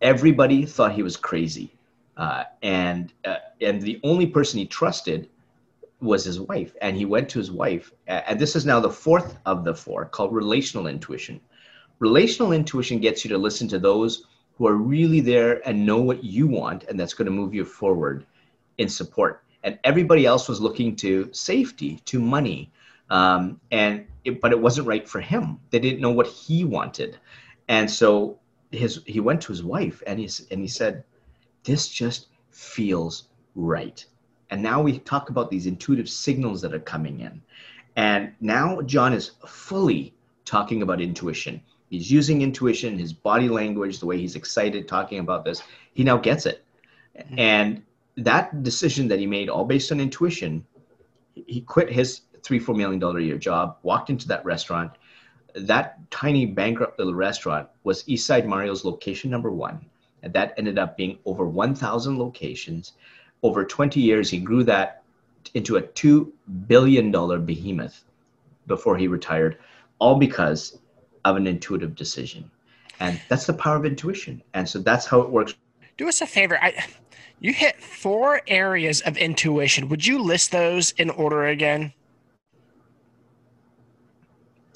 Everybody 0.00 0.64
thought 0.64 0.92
he 0.92 1.02
was 1.02 1.16
crazy. 1.16 1.72
Uh, 2.16 2.44
and 2.62 3.12
uh, 3.24 3.36
and 3.60 3.80
the 3.80 4.00
only 4.02 4.26
person 4.26 4.58
he 4.58 4.66
trusted 4.66 5.28
was 6.00 6.24
his 6.24 6.40
wife. 6.40 6.74
And 6.80 6.96
he 6.96 7.04
went 7.04 7.28
to 7.30 7.38
his 7.38 7.50
wife, 7.50 7.92
and 8.06 8.40
this 8.40 8.56
is 8.56 8.66
now 8.66 8.80
the 8.80 8.90
fourth 8.90 9.38
of 9.46 9.64
the 9.64 9.74
four, 9.74 10.04
called 10.06 10.34
relational 10.34 10.86
intuition. 10.86 11.40
Relational 11.98 12.52
intuition 12.52 12.98
gets 12.98 13.24
you 13.24 13.28
to 13.30 13.38
listen 13.38 13.68
to 13.68 13.78
those 13.78 14.24
who 14.56 14.66
are 14.66 14.74
really 14.74 15.20
there 15.20 15.66
and 15.68 15.86
know 15.86 15.98
what 15.98 16.24
you 16.24 16.46
want, 16.46 16.84
and 16.84 16.98
that's 16.98 17.14
going 17.14 17.26
to 17.26 17.32
move 17.32 17.54
you 17.54 17.64
forward 17.64 18.26
in 18.78 18.88
support. 18.88 19.42
And 19.64 19.78
everybody 19.84 20.24
else 20.24 20.48
was 20.48 20.60
looking 20.60 20.96
to 20.96 21.28
safety, 21.32 22.00
to 22.06 22.20
money, 22.20 22.70
um, 23.10 23.60
and 23.70 24.06
it, 24.24 24.40
but 24.40 24.52
it 24.52 24.60
wasn't 24.60 24.86
right 24.86 25.08
for 25.08 25.20
him. 25.20 25.58
They 25.70 25.78
didn't 25.78 26.00
know 26.00 26.10
what 26.12 26.26
he 26.26 26.64
wanted, 26.64 27.18
and 27.68 27.90
so 27.90 28.38
his 28.70 29.02
he 29.06 29.20
went 29.20 29.40
to 29.42 29.52
his 29.52 29.64
wife 29.64 30.02
and 30.06 30.18
he 30.20 30.28
and 30.50 30.60
he 30.60 30.68
said, 30.68 31.04
this 31.64 31.88
just 31.88 32.28
feels 32.50 33.24
right. 33.54 34.04
And 34.50 34.62
now 34.62 34.80
we 34.80 34.98
talk 35.00 35.30
about 35.30 35.50
these 35.50 35.66
intuitive 35.66 36.08
signals 36.08 36.62
that 36.62 36.74
are 36.74 36.80
coming 36.80 37.20
in. 37.20 37.42
And 37.96 38.32
now 38.40 38.80
John 38.82 39.12
is 39.12 39.32
fully 39.46 40.14
talking 40.44 40.82
about 40.82 41.00
intuition. 41.00 41.60
He's 41.90 42.10
using 42.10 42.42
intuition, 42.42 42.98
his 42.98 43.12
body 43.12 43.48
language, 43.48 43.98
the 43.98 44.06
way 44.06 44.18
he's 44.18 44.36
excited 44.36 44.88
talking 44.88 45.18
about 45.18 45.44
this. 45.44 45.62
He 45.94 46.04
now 46.04 46.16
gets 46.16 46.46
it. 46.46 46.64
Mm-hmm. 47.18 47.38
And 47.38 47.82
that 48.18 48.62
decision 48.62 49.08
that 49.08 49.18
he 49.18 49.26
made, 49.26 49.48
all 49.48 49.64
based 49.64 49.92
on 49.92 50.00
intuition, 50.00 50.66
he 51.34 51.60
quit 51.60 51.90
his 51.90 52.22
three, 52.42 52.58
four 52.58 52.74
million 52.74 52.98
dollar 52.98 53.18
a 53.18 53.22
year 53.22 53.38
job, 53.38 53.76
walked 53.82 54.10
into 54.10 54.28
that 54.28 54.44
restaurant. 54.44 54.92
That 55.54 55.98
tiny 56.10 56.44
bankrupt 56.46 56.98
little 56.98 57.14
restaurant 57.14 57.68
was 57.84 58.04
Eastside 58.04 58.46
Mario's 58.46 58.84
location 58.84 59.30
number 59.30 59.50
one. 59.50 59.84
And 60.22 60.32
that 60.32 60.54
ended 60.58 60.78
up 60.78 60.96
being 60.96 61.18
over 61.24 61.46
1,000 61.46 62.18
locations. 62.18 62.92
Over 63.42 63.64
20 63.64 64.00
years, 64.00 64.28
he 64.28 64.38
grew 64.38 64.64
that 64.64 65.02
into 65.54 65.76
a 65.76 65.82
$2 65.82 66.30
billion 66.66 67.12
behemoth 67.44 68.04
before 68.66 68.96
he 68.96 69.06
retired, 69.06 69.58
all 70.00 70.16
because 70.16 70.78
of 71.24 71.36
an 71.36 71.46
intuitive 71.46 71.94
decision. 71.94 72.50
And 72.98 73.20
that's 73.28 73.46
the 73.46 73.52
power 73.52 73.76
of 73.76 73.86
intuition. 73.86 74.42
And 74.54 74.68
so 74.68 74.80
that's 74.80 75.06
how 75.06 75.20
it 75.20 75.30
works. 75.30 75.54
Do 75.96 76.08
us 76.08 76.20
a 76.20 76.26
favor. 76.26 76.58
I, 76.60 76.84
You 77.40 77.52
hit 77.52 77.80
four 77.80 78.42
areas 78.48 79.00
of 79.02 79.16
intuition. 79.16 79.88
Would 79.88 80.06
you 80.06 80.20
list 80.20 80.50
those 80.50 80.90
in 80.92 81.10
order 81.10 81.46
again? 81.46 81.92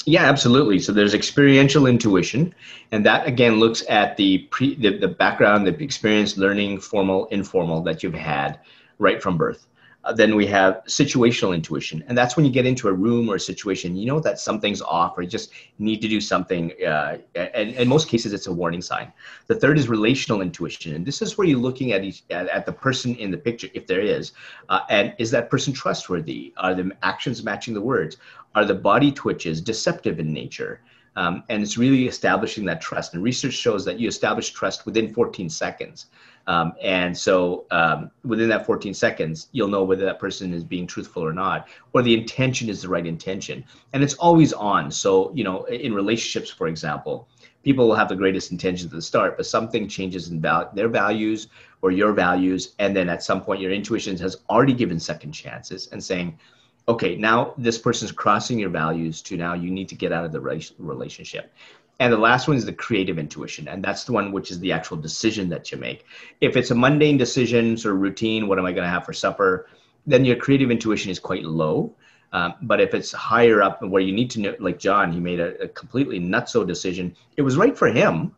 Yeah, 0.04 0.24
absolutely. 0.24 0.78
So 0.80 0.92
there's 0.92 1.14
experiential 1.14 1.86
intuition, 1.86 2.54
and 2.90 3.06
that 3.06 3.26
again 3.26 3.60
looks 3.60 3.84
at 3.88 4.16
the 4.16 4.38
pre 4.50 4.74
the, 4.74 4.98
the 4.98 5.08
background, 5.08 5.66
the 5.66 5.80
experience, 5.82 6.36
learning, 6.36 6.80
formal, 6.80 7.26
informal 7.26 7.82
that 7.82 8.02
you've 8.02 8.14
had 8.14 8.58
right 8.98 9.22
from 9.22 9.36
birth. 9.36 9.66
Uh, 10.04 10.12
then 10.12 10.34
we 10.34 10.46
have 10.46 10.82
situational 10.86 11.54
intuition, 11.54 12.02
and 12.08 12.18
that's 12.18 12.36
when 12.36 12.44
you 12.44 12.50
get 12.50 12.66
into 12.66 12.88
a 12.88 12.92
room 12.92 13.28
or 13.28 13.36
a 13.36 13.40
situation, 13.40 13.94
you 13.94 14.06
know 14.06 14.18
that 14.18 14.38
something's 14.38 14.82
off, 14.82 15.16
or 15.16 15.22
you 15.22 15.28
just 15.28 15.52
need 15.78 16.00
to 16.02 16.08
do 16.08 16.20
something. 16.20 16.72
Uh, 16.84 17.18
and 17.36 17.70
in 17.70 17.86
most 17.86 18.08
cases, 18.08 18.32
it's 18.32 18.48
a 18.48 18.52
warning 18.52 18.82
sign. 18.82 19.12
The 19.46 19.54
third 19.54 19.78
is 19.78 19.88
relational 19.88 20.40
intuition, 20.40 20.94
and 20.94 21.06
this 21.06 21.22
is 21.22 21.38
where 21.38 21.46
you're 21.46 21.58
looking 21.58 21.92
at 21.92 22.02
each, 22.02 22.24
at, 22.30 22.48
at 22.48 22.66
the 22.66 22.72
person 22.72 23.14
in 23.16 23.30
the 23.30 23.36
picture, 23.38 23.68
if 23.74 23.86
there 23.86 24.00
is, 24.00 24.32
uh, 24.68 24.80
and 24.90 25.14
is 25.18 25.30
that 25.30 25.50
person 25.50 25.72
trustworthy? 25.72 26.52
Are 26.56 26.74
the 26.74 26.90
actions 27.02 27.44
matching 27.44 27.74
the 27.74 27.80
words? 27.80 28.16
Are 28.54 28.64
the 28.64 28.74
body 28.74 29.12
twitches 29.12 29.60
deceptive 29.60 30.18
in 30.18 30.32
nature? 30.32 30.80
Um, 31.16 31.44
and 31.48 31.62
it's 31.62 31.76
really 31.76 32.06
establishing 32.08 32.64
that 32.66 32.80
trust. 32.80 33.14
And 33.14 33.22
research 33.22 33.54
shows 33.54 33.84
that 33.84 34.00
you 34.00 34.08
establish 34.08 34.50
trust 34.50 34.86
within 34.86 35.12
14 35.12 35.50
seconds. 35.50 36.06
Um, 36.46 36.72
and 36.82 37.16
so 37.16 37.66
um, 37.70 38.10
within 38.24 38.48
that 38.48 38.66
14 38.66 38.94
seconds, 38.94 39.48
you'll 39.52 39.68
know 39.68 39.84
whether 39.84 40.04
that 40.04 40.18
person 40.18 40.52
is 40.52 40.64
being 40.64 40.86
truthful 40.86 41.22
or 41.22 41.32
not, 41.32 41.68
or 41.92 42.02
the 42.02 42.14
intention 42.14 42.68
is 42.68 42.82
the 42.82 42.88
right 42.88 43.06
intention. 43.06 43.64
And 43.92 44.02
it's 44.02 44.14
always 44.14 44.52
on. 44.52 44.90
So, 44.90 45.32
you 45.34 45.44
know, 45.44 45.64
in 45.64 45.94
relationships, 45.94 46.50
for 46.50 46.66
example, 46.66 47.28
people 47.62 47.86
will 47.86 47.94
have 47.94 48.08
the 48.08 48.16
greatest 48.16 48.50
intentions 48.50 48.86
at 48.86 48.96
the 48.96 49.02
start, 49.02 49.36
but 49.36 49.46
something 49.46 49.86
changes 49.86 50.28
in 50.30 50.40
val- 50.40 50.70
their 50.74 50.88
values 50.88 51.48
or 51.80 51.90
your 51.90 52.12
values. 52.12 52.74
And 52.78 52.96
then 52.96 53.08
at 53.08 53.22
some 53.22 53.42
point, 53.42 53.60
your 53.60 53.70
intuition 53.70 54.16
has 54.18 54.36
already 54.50 54.74
given 54.74 54.98
second 54.98 55.32
chances 55.32 55.88
and 55.92 56.02
saying, 56.02 56.38
okay, 56.88 57.16
now 57.16 57.54
this 57.56 57.78
person's 57.78 58.12
crossing 58.12 58.58
your 58.58 58.70
values 58.70 59.22
to 59.22 59.36
now 59.36 59.54
you 59.54 59.70
need 59.70 59.88
to 59.88 59.94
get 59.94 60.12
out 60.12 60.24
of 60.24 60.32
the 60.32 60.40
relationship. 60.40 61.52
And 62.00 62.12
the 62.12 62.18
last 62.18 62.48
one 62.48 62.56
is 62.56 62.64
the 62.64 62.72
creative 62.72 63.18
intuition. 63.18 63.68
And 63.68 63.84
that's 63.84 64.04
the 64.04 64.12
one 64.12 64.32
which 64.32 64.50
is 64.50 64.58
the 64.58 64.72
actual 64.72 64.96
decision 64.96 65.48
that 65.50 65.70
you 65.70 65.78
make. 65.78 66.04
If 66.40 66.56
it's 66.56 66.72
a 66.72 66.74
mundane 66.74 67.16
decision, 67.16 67.76
sort 67.76 67.94
of 67.94 68.00
routine, 68.00 68.48
what 68.48 68.58
am 68.58 68.66
I 68.66 68.72
going 68.72 68.84
to 68.84 68.90
have 68.90 69.04
for 69.04 69.12
supper? 69.12 69.68
Then 70.06 70.24
your 70.24 70.36
creative 70.36 70.70
intuition 70.70 71.10
is 71.10 71.20
quite 71.20 71.44
low. 71.44 71.94
Um, 72.32 72.54
but 72.62 72.80
if 72.80 72.94
it's 72.94 73.12
higher 73.12 73.62
up 73.62 73.82
where 73.82 74.02
you 74.02 74.12
need 74.12 74.30
to 74.30 74.40
know, 74.40 74.56
like 74.58 74.78
John, 74.78 75.12
he 75.12 75.20
made 75.20 75.38
a, 75.38 75.56
a 75.62 75.68
completely 75.68 76.18
nutso 76.18 76.66
decision. 76.66 77.14
It 77.36 77.42
was 77.42 77.56
right 77.56 77.76
for 77.76 77.88
him, 77.88 78.34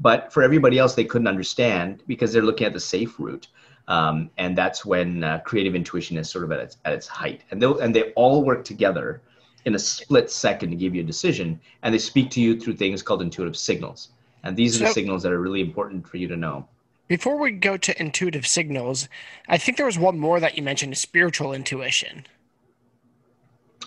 but 0.00 0.32
for 0.32 0.42
everybody 0.42 0.78
else, 0.78 0.94
they 0.94 1.04
couldn't 1.04 1.28
understand 1.28 2.02
because 2.06 2.32
they're 2.32 2.42
looking 2.42 2.66
at 2.66 2.72
the 2.72 2.80
safe 2.80 3.18
route. 3.18 3.46
Um, 3.88 4.30
and 4.36 4.56
that's 4.56 4.84
when 4.84 5.22
uh, 5.22 5.38
creative 5.44 5.74
intuition 5.74 6.16
is 6.16 6.28
sort 6.28 6.44
of 6.44 6.52
at 6.52 6.60
its, 6.60 6.76
at 6.84 6.92
its 6.92 7.06
height. 7.06 7.42
And, 7.50 7.62
and 7.62 7.94
they 7.94 8.12
all 8.12 8.44
work 8.44 8.64
together 8.64 9.22
in 9.64 9.74
a 9.74 9.78
split 9.78 10.30
second 10.30 10.70
to 10.70 10.76
give 10.76 10.94
you 10.94 11.02
a 11.02 11.06
decision. 11.06 11.60
And 11.82 11.94
they 11.94 11.98
speak 11.98 12.30
to 12.30 12.40
you 12.40 12.58
through 12.58 12.76
things 12.76 13.02
called 13.02 13.22
intuitive 13.22 13.56
signals. 13.56 14.08
And 14.42 14.56
these 14.56 14.80
are 14.80 14.86
the 14.86 14.92
signals 14.92 15.22
that 15.22 15.32
are 15.32 15.40
really 15.40 15.60
important 15.60 16.06
for 16.06 16.18
you 16.18 16.28
to 16.28 16.36
know. 16.36 16.66
Before 17.08 17.36
we 17.38 17.52
go 17.52 17.76
to 17.76 18.00
intuitive 18.00 18.46
signals, 18.46 19.08
I 19.48 19.58
think 19.58 19.76
there 19.76 19.86
was 19.86 19.98
one 19.98 20.18
more 20.18 20.40
that 20.40 20.56
you 20.56 20.62
mentioned 20.62 20.96
spiritual 20.98 21.52
intuition. 21.52 22.26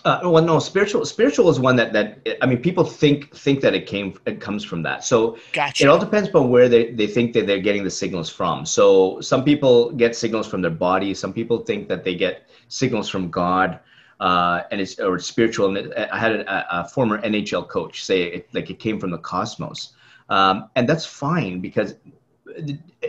Uh, 0.06 0.20
well, 0.24 0.44
no, 0.44 0.60
spiritual 0.60 1.06
spiritual 1.06 1.50
is 1.50 1.60
one 1.60 1.76
that 1.76 1.94
that 1.94 2.38
I 2.42 2.46
mean, 2.46 2.60
people 2.60 2.84
think 2.84 3.36
think 3.36 3.62
that 3.62 3.74
it 3.74 3.86
came 3.86 4.18
it 4.26 4.40
comes 4.40 4.64
from 4.64 4.84
that. 4.84 5.04
So 5.04 5.38
gotcha. 5.54 5.84
it 5.84 5.88
all 5.88 6.00
depends 6.00 6.30
upon 6.30 6.50
where 6.50 6.70
they, 6.70 6.92
they 6.92 7.08
think 7.08 7.34
that 7.34 7.48
they're 7.48 7.60
getting 7.60 7.84
the 7.84 7.92
signals 7.92 8.30
from. 8.30 8.66
So 8.66 9.20
some 9.22 9.44
people 9.44 9.92
get 9.92 10.16
signals 10.16 10.48
from 10.48 10.62
their 10.62 10.72
body. 10.72 11.14
Some 11.14 11.34
people 11.34 11.60
think 11.60 11.88
that 11.90 12.04
they 12.04 12.16
get 12.16 12.50
signals 12.70 13.10
from 13.10 13.30
God 13.30 13.80
uh, 14.20 14.64
and 14.72 14.82
it's 14.82 15.00
or 15.00 15.18
spiritual. 15.20 15.76
And 15.76 15.94
I 15.94 16.18
had 16.18 16.32
a, 16.34 16.80
a, 16.80 16.88
former 16.88 17.22
NHL 17.22 17.68
coach 17.68 18.04
say 18.04 18.24
it, 18.24 18.54
like 18.54 18.70
it 18.70 18.80
came 18.80 19.00
from 19.00 19.12
the 19.12 19.18
cosmos, 19.18 19.94
um, 20.30 20.70
and 20.76 20.88
that's 20.88 21.06
fine 21.06 21.62
because 21.62 21.96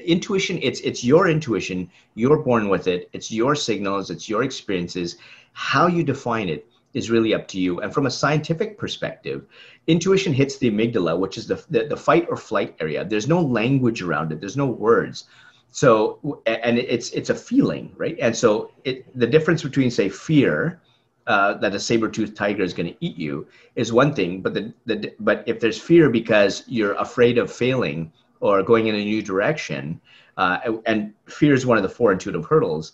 intuition 0.05 0.59
it's 0.63 0.81
it's 0.81 1.03
your 1.03 1.29
intuition. 1.29 1.91
You're 2.15 2.39
born 2.39 2.69
with 2.69 2.87
it. 2.87 3.09
It's 3.13 3.31
your 3.31 3.55
signals. 3.55 4.11
It's 4.11 4.29
your 4.29 4.45
experiences. 4.45 5.17
How 5.53 5.89
you 5.89 6.05
define 6.05 6.49
it 6.49 6.70
is 6.95 7.11
really 7.11 7.35
up 7.35 7.47
to 7.49 7.61
you. 7.61 7.81
And 7.81 7.93
from 7.93 8.07
a 8.07 8.11
scientific 8.11 8.79
perspective, 8.79 9.47
intuition 9.87 10.33
hits 10.33 10.59
the 10.59 10.71
amygdala, 10.71 11.19
which 11.19 11.39
is 11.39 11.47
the, 11.47 11.65
the, 11.71 11.85
the 11.85 11.97
fight 11.97 12.27
or 12.29 12.37
flight 12.37 12.75
area. 12.81 13.05
There's 13.05 13.29
no 13.29 13.41
language 13.41 14.03
around 14.03 14.33
it. 14.33 14.41
There's 14.41 14.57
no 14.57 14.67
words 14.67 15.27
so 15.71 16.43
and 16.47 16.79
it's 16.79 17.11
it's 17.11 17.31
a 17.31 17.35
feeling 17.35 17.93
right 17.97 18.17
and 18.21 18.37
so 18.37 18.71
it 18.85 19.07
the 19.19 19.27
difference 19.27 19.63
between 19.63 19.91
say 19.91 20.09
fear 20.09 20.81
uh, 21.27 21.55
that 21.55 21.75
a 21.75 21.79
saber-toothed 21.79 22.37
tiger 22.37 22.63
is 22.63 22.75
going 22.75 22.89
to 22.89 22.97
eat 23.05 23.17
you 23.17 23.47
is 23.77 23.93
one 23.93 24.13
thing 24.13 24.41
but 24.41 24.53
the, 24.53 24.73
the 24.87 25.15
but 25.21 25.45
if 25.47 25.61
there's 25.61 25.81
fear 25.81 26.11
because 26.11 26.65
you're 26.67 26.95
afraid 26.95 27.39
of 27.39 27.53
failing 27.53 28.13
or 28.41 28.63
going 28.63 28.89
in 28.89 28.97
a 28.97 29.05
new 29.05 29.23
direction 29.23 30.01
uh, 30.39 30.59
and 30.87 31.13
fear 31.27 31.55
is 31.55 31.67
one 31.67 31.77
of 31.77 31.83
the 31.85 31.89
four 31.89 32.11
intuitive 32.11 32.45
hurdles 32.47 32.93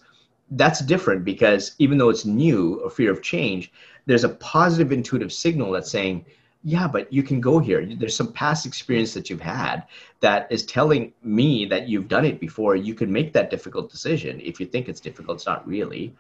that's 0.53 0.81
different 0.81 1.25
because 1.25 1.75
even 1.79 1.99
though 1.99 2.09
it's 2.09 2.25
new 2.25 2.81
or 2.83 2.91
fear 2.91 3.11
of 3.11 3.23
change 3.23 3.73
there's 4.07 4.25
a 4.25 4.29
positive 4.29 4.93
intuitive 4.93 5.33
signal 5.33 5.73
that's 5.73 5.91
saying 5.91 6.25
yeah 6.63 6.87
but 6.87 7.13
you 7.13 7.23
can 7.23 7.41
go 7.41 7.59
here 7.59 7.85
there's 7.97 8.15
some 8.15 8.33
past 8.33 8.65
experience 8.65 9.13
that 9.13 9.29
you've 9.29 9.41
had 9.41 9.83
that 10.21 10.47
is 10.51 10.65
telling 10.65 11.13
me 11.23 11.67
that 11.67 11.89
you've 11.89 12.09
done 12.09 12.25
it 12.25 12.39
before 12.39 12.77
you 12.77 12.95
can 12.95 13.13
make 13.13 13.33
that 13.33 13.51
difficult 13.51 13.91
decision 13.91 14.41
if 14.41 14.61
you 14.61 14.67
think 14.67 14.89
it's 14.89 15.01
difficult 15.01 15.39
it's 15.39 15.47
not 15.47 15.67
really 15.67 16.15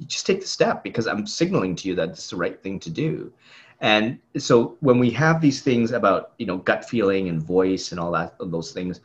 you 0.00 0.06
just 0.06 0.26
take 0.26 0.40
the 0.40 0.46
step 0.46 0.82
because 0.82 1.06
I'm 1.06 1.26
signaling 1.26 1.76
to 1.76 1.88
you 1.88 1.94
that 1.96 2.08
it's 2.08 2.30
the 2.30 2.36
right 2.36 2.60
thing 2.60 2.80
to 2.80 2.90
do. 2.90 3.32
And 3.80 4.18
so 4.38 4.76
when 4.80 4.98
we 4.98 5.10
have 5.10 5.40
these 5.40 5.62
things 5.62 5.92
about, 5.92 6.32
you 6.38 6.46
know, 6.46 6.56
gut 6.56 6.88
feeling 6.88 7.28
and 7.28 7.42
voice 7.42 7.92
and 7.92 8.00
all 8.00 8.10
that, 8.12 8.34
those 8.40 8.72
things, 8.72 9.00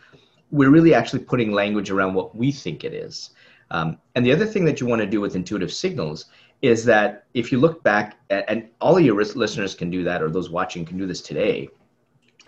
we're 0.52 0.70
really 0.70 0.94
actually 0.94 1.20
putting 1.20 1.52
language 1.52 1.92
around 1.92 2.14
what 2.14 2.36
we 2.36 2.52
think 2.52 2.84
it 2.84 2.94
is. 2.94 3.32
Um, 3.76 3.98
and 4.16 4.26
the 4.26 4.32
other 4.32 4.46
thing 4.46 4.64
that 4.66 4.80
you 4.80 4.88
want 4.88 5.02
to 5.02 5.08
do 5.08 5.20
with 5.20 5.36
intuitive 5.36 5.74
signals 5.74 6.26
is 6.62 6.86
that 6.86 7.26
if 7.34 7.52
you 7.52 7.60
look 7.60 7.84
back, 7.84 8.18
at, 8.30 8.46
and 8.48 8.70
all 8.80 8.98
of 8.98 9.04
your 9.04 9.22
listeners 9.22 9.76
can 9.76 9.90
do 9.90 10.02
that, 10.06 10.22
or 10.24 10.30
those 10.30 10.50
watching 10.50 10.86
can 10.86 10.98
do 10.98 11.06
this 11.06 11.22
today, 11.22 11.68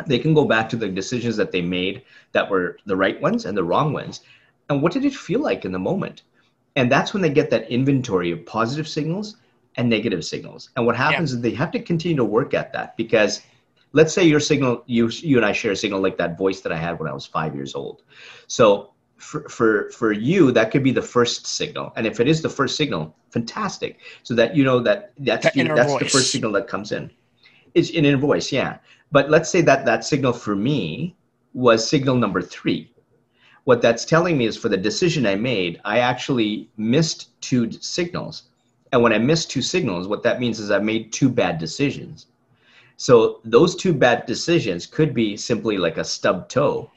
they 0.06 0.20
can 0.20 0.34
go 0.34 0.46
back 0.46 0.70
to 0.70 0.78
the 0.78 0.88
decisions 0.88 1.36
that 1.36 1.52
they 1.52 1.62
made 1.62 2.04
that 2.32 2.50
were 2.50 2.78
the 2.86 2.96
right 2.96 3.20
ones 3.22 3.46
and 3.46 3.58
the 3.58 3.64
wrong 3.64 3.92
ones. 3.92 4.22
And 4.70 4.82
what 4.82 4.94
did 4.94 5.04
it 5.04 5.14
feel 5.14 5.42
like 5.42 5.66
in 5.66 5.74
the 5.74 5.80
moment? 5.80 6.24
And 6.78 6.90
that's 6.90 7.14
when 7.14 7.22
they 7.22 7.30
get 7.30 7.50
that 7.50 7.70
inventory 7.70 8.32
of 8.32 8.46
positive 8.46 8.88
signals 8.88 9.36
and 9.76 9.90
negative 9.90 10.24
signals. 10.24 10.70
And 10.78 10.86
what 10.86 10.96
happens 10.96 11.32
yeah. 11.32 11.38
is 11.38 11.42
they 11.42 11.56
have 11.56 11.72
to 11.72 11.80
continue 11.82 12.16
to 12.18 12.24
work 12.24 12.54
at 12.54 12.72
that 12.72 12.96
because 12.96 13.42
let's 13.92 14.14
say 14.14 14.24
your 14.24 14.40
signal, 14.40 14.84
you, 14.86 15.10
you 15.10 15.36
and 15.36 15.46
I 15.46 15.52
share 15.52 15.74
a 15.74 15.76
signal 15.76 16.00
like 16.00 16.18
that 16.20 16.38
voice 16.38 16.62
that 16.62 16.72
I 16.72 16.78
had 16.78 17.00
when 17.00 17.10
I 17.10 17.14
was 17.14 17.26
five 17.26 17.54
years 17.54 17.76
old. 17.76 18.04
So 18.48 18.94
for, 19.18 19.48
for, 19.50 19.90
for 19.92 20.12
you, 20.12 20.52
that 20.52 20.72
could 20.72 20.84
be 20.84 20.92
the 20.92 21.02
first 21.02 21.46
signal. 21.46 21.92
And 21.96 22.08
if 22.08 22.20
it 22.20 22.28
is 22.28 22.42
the 22.42 22.50
first 22.50 22.76
signal, 22.76 23.16
fantastic. 23.32 24.00
So 24.24 24.34
that 24.36 24.56
you 24.56 24.64
know 24.64 24.80
that 24.80 25.12
that's, 25.20 25.56
you, 25.56 25.64
that's 25.76 25.98
the 25.98 26.06
first 26.06 26.32
signal 26.32 26.52
that 26.54 26.68
comes 26.68 26.92
in. 26.92 27.12
It's 27.74 27.90
in 27.90 28.06
inner 28.06 28.18
voice, 28.18 28.52
yeah. 28.52 28.78
But 29.12 29.30
let's 29.30 29.50
say 29.50 29.62
that 29.62 29.86
that 29.86 30.04
signal 30.04 30.34
for 30.34 30.56
me 30.56 31.16
was 31.54 31.88
signal 31.88 32.16
number 32.16 32.42
three 32.42 32.92
what 33.68 33.82
that's 33.82 34.06
telling 34.06 34.38
me 34.38 34.46
is 34.46 34.56
for 34.56 34.70
the 34.70 34.78
decision 34.78 35.26
I 35.26 35.36
made, 35.36 35.82
I 35.84 36.00
actually 36.00 36.70
missed 36.78 37.42
two 37.42 37.70
signals. 37.70 38.44
And 38.94 39.04
when 39.04 39.12
I 39.12 39.18
missed 39.18 39.52
two 39.52 39.62
signals, 39.62 40.08
what 40.08 40.24
that 40.24 40.40
means 40.40 40.62
is 40.62 40.72
I 40.72 40.80
made 40.80 41.12
two 41.12 41.28
bad 41.28 41.58
decisions. 41.58 42.28
So 42.96 43.42
those 43.44 43.76
two 43.76 43.92
bad 43.92 44.26
decisions 44.26 44.86
could 44.86 45.14
be 45.14 45.36
simply 45.36 45.78
like 45.78 45.98
a 45.98 46.06
stub 46.06 46.48
toe, 46.48 46.90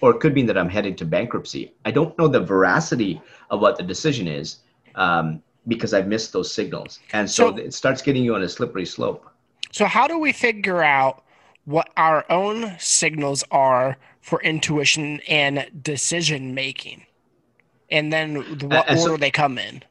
or 0.00 0.12
it 0.12 0.20
could 0.20 0.34
mean 0.34 0.46
that 0.46 0.58
I'm 0.58 0.68
heading 0.68 0.96
to 0.96 1.04
bankruptcy. 1.04 1.72
I 1.84 1.90
don't 1.90 2.16
know 2.18 2.28
the 2.28 2.40
veracity 2.40 3.20
of 3.50 3.60
what 3.60 3.76
the 3.76 3.82
decision 3.82 4.28
is 4.28 4.58
um, 4.94 5.42
because 5.66 5.94
I've 5.94 6.06
missed 6.06 6.32
those 6.32 6.52
signals. 6.52 7.00
And 7.12 7.30
so, 7.30 7.50
so 7.50 7.62
it 7.62 7.74
starts 7.74 8.02
getting 8.02 8.24
you 8.24 8.34
on 8.34 8.42
a 8.42 8.48
slippery 8.48 8.86
slope. 8.86 9.28
So, 9.72 9.84
how 9.84 10.06
do 10.06 10.18
we 10.18 10.32
figure 10.32 10.82
out 10.82 11.24
what 11.68 11.90
our 11.98 12.24
own 12.30 12.74
signals 12.78 13.44
are 13.50 13.98
for 14.22 14.40
intuition 14.42 15.20
and 15.28 15.70
decision 15.82 16.54
making, 16.54 17.04
and 17.90 18.10
then 18.10 18.36
what 18.36 18.88
and 18.88 18.98
order 18.98 19.12
so, 19.12 19.16
they 19.18 19.30
come 19.30 19.58
in. 19.58 19.82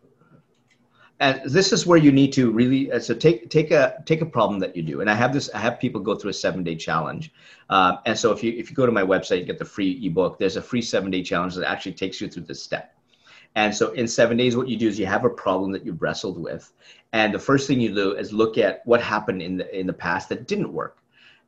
And 1.19 1.41
this 1.45 1.73
is 1.73 1.85
where 1.87 1.97
you 1.97 2.11
need 2.11 2.33
to 2.33 2.51
really 2.51 2.91
uh, 2.91 2.99
so 2.99 3.13
take 3.15 3.49
take 3.49 3.71
a 3.71 4.03
take 4.05 4.21
a 4.21 4.25
problem 4.25 4.59
that 4.59 4.75
you 4.75 4.83
do. 4.83 5.01
And 5.01 5.09
I 5.09 5.15
have 5.15 5.33
this. 5.33 5.49
I 5.53 5.59
have 5.59 5.79
people 5.79 6.01
go 6.01 6.15
through 6.15 6.31
a 6.31 6.33
seven 6.33 6.63
day 6.63 6.75
challenge. 6.75 7.31
Um, 7.69 7.99
and 8.05 8.17
so 8.17 8.31
if 8.31 8.43
you 8.43 8.53
if 8.53 8.69
you 8.69 8.75
go 8.75 8.85
to 8.85 8.91
my 8.91 9.03
website, 9.03 9.39
you 9.39 9.45
get 9.45 9.59
the 9.59 9.65
free 9.65 9.99
ebook. 10.05 10.37
There's 10.37 10.57
a 10.57 10.61
free 10.61 10.81
seven 10.81 11.09
day 11.11 11.23
challenge 11.23 11.55
that 11.55 11.69
actually 11.69 11.93
takes 11.93 12.21
you 12.21 12.29
through 12.29 12.43
this 12.43 12.61
step. 12.63 12.93
And 13.55 13.75
so 13.75 13.91
in 13.93 14.07
seven 14.07 14.37
days, 14.37 14.55
what 14.55 14.67
you 14.67 14.77
do 14.77 14.87
is 14.87 14.99
you 14.99 15.07
have 15.07 15.25
a 15.25 15.29
problem 15.29 15.71
that 15.71 15.85
you've 15.85 16.01
wrestled 16.01 16.37
with, 16.39 16.71
and 17.13 17.33
the 17.33 17.39
first 17.39 17.67
thing 17.67 17.79
you 17.81 17.93
do 17.95 18.11
is 18.13 18.31
look 18.31 18.57
at 18.57 18.81
what 18.85 19.01
happened 19.01 19.41
in 19.41 19.57
the 19.57 19.79
in 19.79 19.87
the 19.87 19.93
past 19.93 20.29
that 20.29 20.47
didn't 20.47 20.71
work 20.73 20.97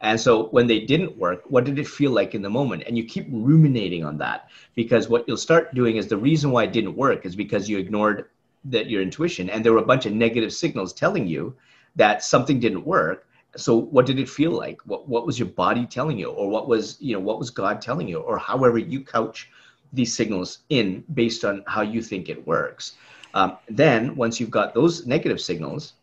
And 0.01 0.19
so 0.19 0.47
when 0.47 0.67
they 0.67 0.81
didn't 0.81 1.17
work, 1.17 1.43
what 1.47 1.65
did 1.65 1.79
it 1.79 1.87
feel 1.87 2.11
like 2.11 2.35
in 2.35 2.41
the 2.41 2.49
moment? 2.49 2.83
And 2.87 2.97
you 2.97 3.03
keep 3.03 3.27
ruminating 3.31 4.05
on 4.05 4.17
that 4.19 4.49
because 4.75 5.09
what 5.09 5.27
you'll 5.27 5.37
start 5.37 5.75
doing 5.75 5.97
is 5.97 6.07
the 6.07 6.17
reason 6.17 6.51
why 6.51 6.63
it 6.63 6.73
didn't 6.73 6.95
work 6.95 7.25
is 7.25 7.35
because 7.35 7.69
you 7.69 7.77
ignored 7.77 8.29
that 8.65 8.89
your 8.89 9.01
intuition 9.01 9.49
and 9.49 9.63
there 9.63 9.73
were 9.73 9.79
a 9.79 9.85
bunch 9.85 10.05
of 10.05 10.13
negative 10.13 10.53
signals 10.53 10.93
telling 10.93 11.27
you 11.27 11.55
that 11.95 12.23
something 12.23 12.59
didn't 12.59 12.85
work. 12.85 13.27
So 13.55 13.75
what 13.75 14.05
did 14.05 14.19
it 14.19 14.29
feel 14.29 14.51
like? 14.51 14.81
What 14.85 15.09
what 15.09 15.25
was 15.25 15.39
your 15.39 15.47
body 15.47 15.85
telling 15.85 16.19
you 16.19 16.29
or 16.29 16.49
what 16.49 16.67
was, 16.67 16.97
you 16.99 17.13
know, 17.13 17.19
what 17.19 17.39
was 17.39 17.49
God 17.49 17.81
telling 17.81 18.07
you 18.07 18.19
or 18.19 18.37
however 18.37 18.77
you 18.77 19.01
couch 19.01 19.49
these 19.93 20.15
signals 20.15 20.59
in 20.69 21.03
based 21.13 21.43
on 21.43 21.63
how 21.67 21.81
you 21.81 22.01
think 22.01 22.29
it 22.29 22.45
works. 22.45 22.93
Um, 23.33 23.57
then 23.67 24.15
once 24.15 24.39
you've 24.39 24.51
got 24.51 24.73
those 24.73 25.05
negative 25.05 25.41
signals, 25.41 25.93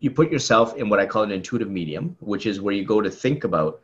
you 0.00 0.10
put 0.10 0.30
yourself 0.30 0.76
in 0.76 0.88
what 0.88 1.00
I 1.00 1.06
call 1.06 1.22
an 1.22 1.32
intuitive 1.32 1.70
medium, 1.70 2.16
which 2.20 2.46
is 2.46 2.60
where 2.60 2.74
you 2.74 2.84
go 2.84 3.00
to 3.00 3.10
think 3.10 3.44
about, 3.44 3.80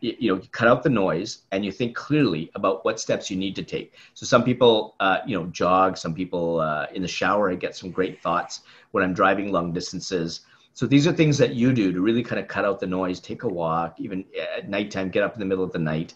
you 0.00 0.34
know, 0.34 0.40
cut 0.52 0.68
out 0.68 0.82
the 0.82 0.90
noise 0.90 1.42
and 1.52 1.64
you 1.64 1.72
think 1.72 1.94
clearly 1.94 2.50
about 2.54 2.84
what 2.84 2.98
steps 2.98 3.30
you 3.30 3.36
need 3.36 3.54
to 3.56 3.62
take. 3.62 3.94
So 4.14 4.26
some 4.26 4.42
people, 4.42 4.96
uh, 5.00 5.18
you 5.26 5.38
know, 5.38 5.46
jog. 5.46 5.96
Some 5.96 6.14
people 6.14 6.60
uh, 6.60 6.86
in 6.94 7.02
the 7.02 7.08
shower, 7.08 7.50
I 7.50 7.54
get 7.54 7.76
some 7.76 7.90
great 7.90 8.22
thoughts 8.22 8.60
when 8.92 9.04
I'm 9.04 9.14
driving 9.14 9.52
long 9.52 9.72
distances. 9.72 10.40
So 10.72 10.86
these 10.86 11.06
are 11.06 11.12
things 11.12 11.36
that 11.38 11.54
you 11.54 11.72
do 11.72 11.92
to 11.92 12.00
really 12.00 12.22
kind 12.22 12.40
of 12.40 12.48
cut 12.48 12.64
out 12.64 12.80
the 12.80 12.86
noise. 12.86 13.20
Take 13.20 13.42
a 13.42 13.48
walk, 13.48 13.96
even 13.98 14.24
at 14.56 14.68
nighttime. 14.68 15.10
Get 15.10 15.22
up 15.22 15.34
in 15.34 15.40
the 15.40 15.46
middle 15.46 15.64
of 15.64 15.72
the 15.72 15.78
night. 15.78 16.14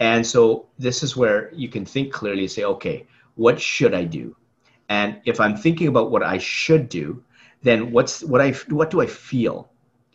And 0.00 0.26
so 0.26 0.66
this 0.78 1.02
is 1.02 1.16
where 1.16 1.52
you 1.54 1.68
can 1.68 1.84
think 1.84 2.12
clearly. 2.12 2.42
and 2.42 2.50
Say, 2.50 2.64
okay, 2.64 3.06
what 3.34 3.60
should 3.60 3.94
I 3.94 4.04
do? 4.04 4.36
And 4.88 5.20
if 5.24 5.40
I'm 5.40 5.56
thinking 5.56 5.88
about 5.88 6.10
what 6.10 6.22
I 6.22 6.38
should 6.38 6.88
do, 6.88 7.22
then 7.62 7.92
what's 7.92 8.22
what 8.22 8.40
I 8.40 8.52
what 8.68 8.90
do 8.90 9.00
I 9.00 9.06
feel 9.06 9.70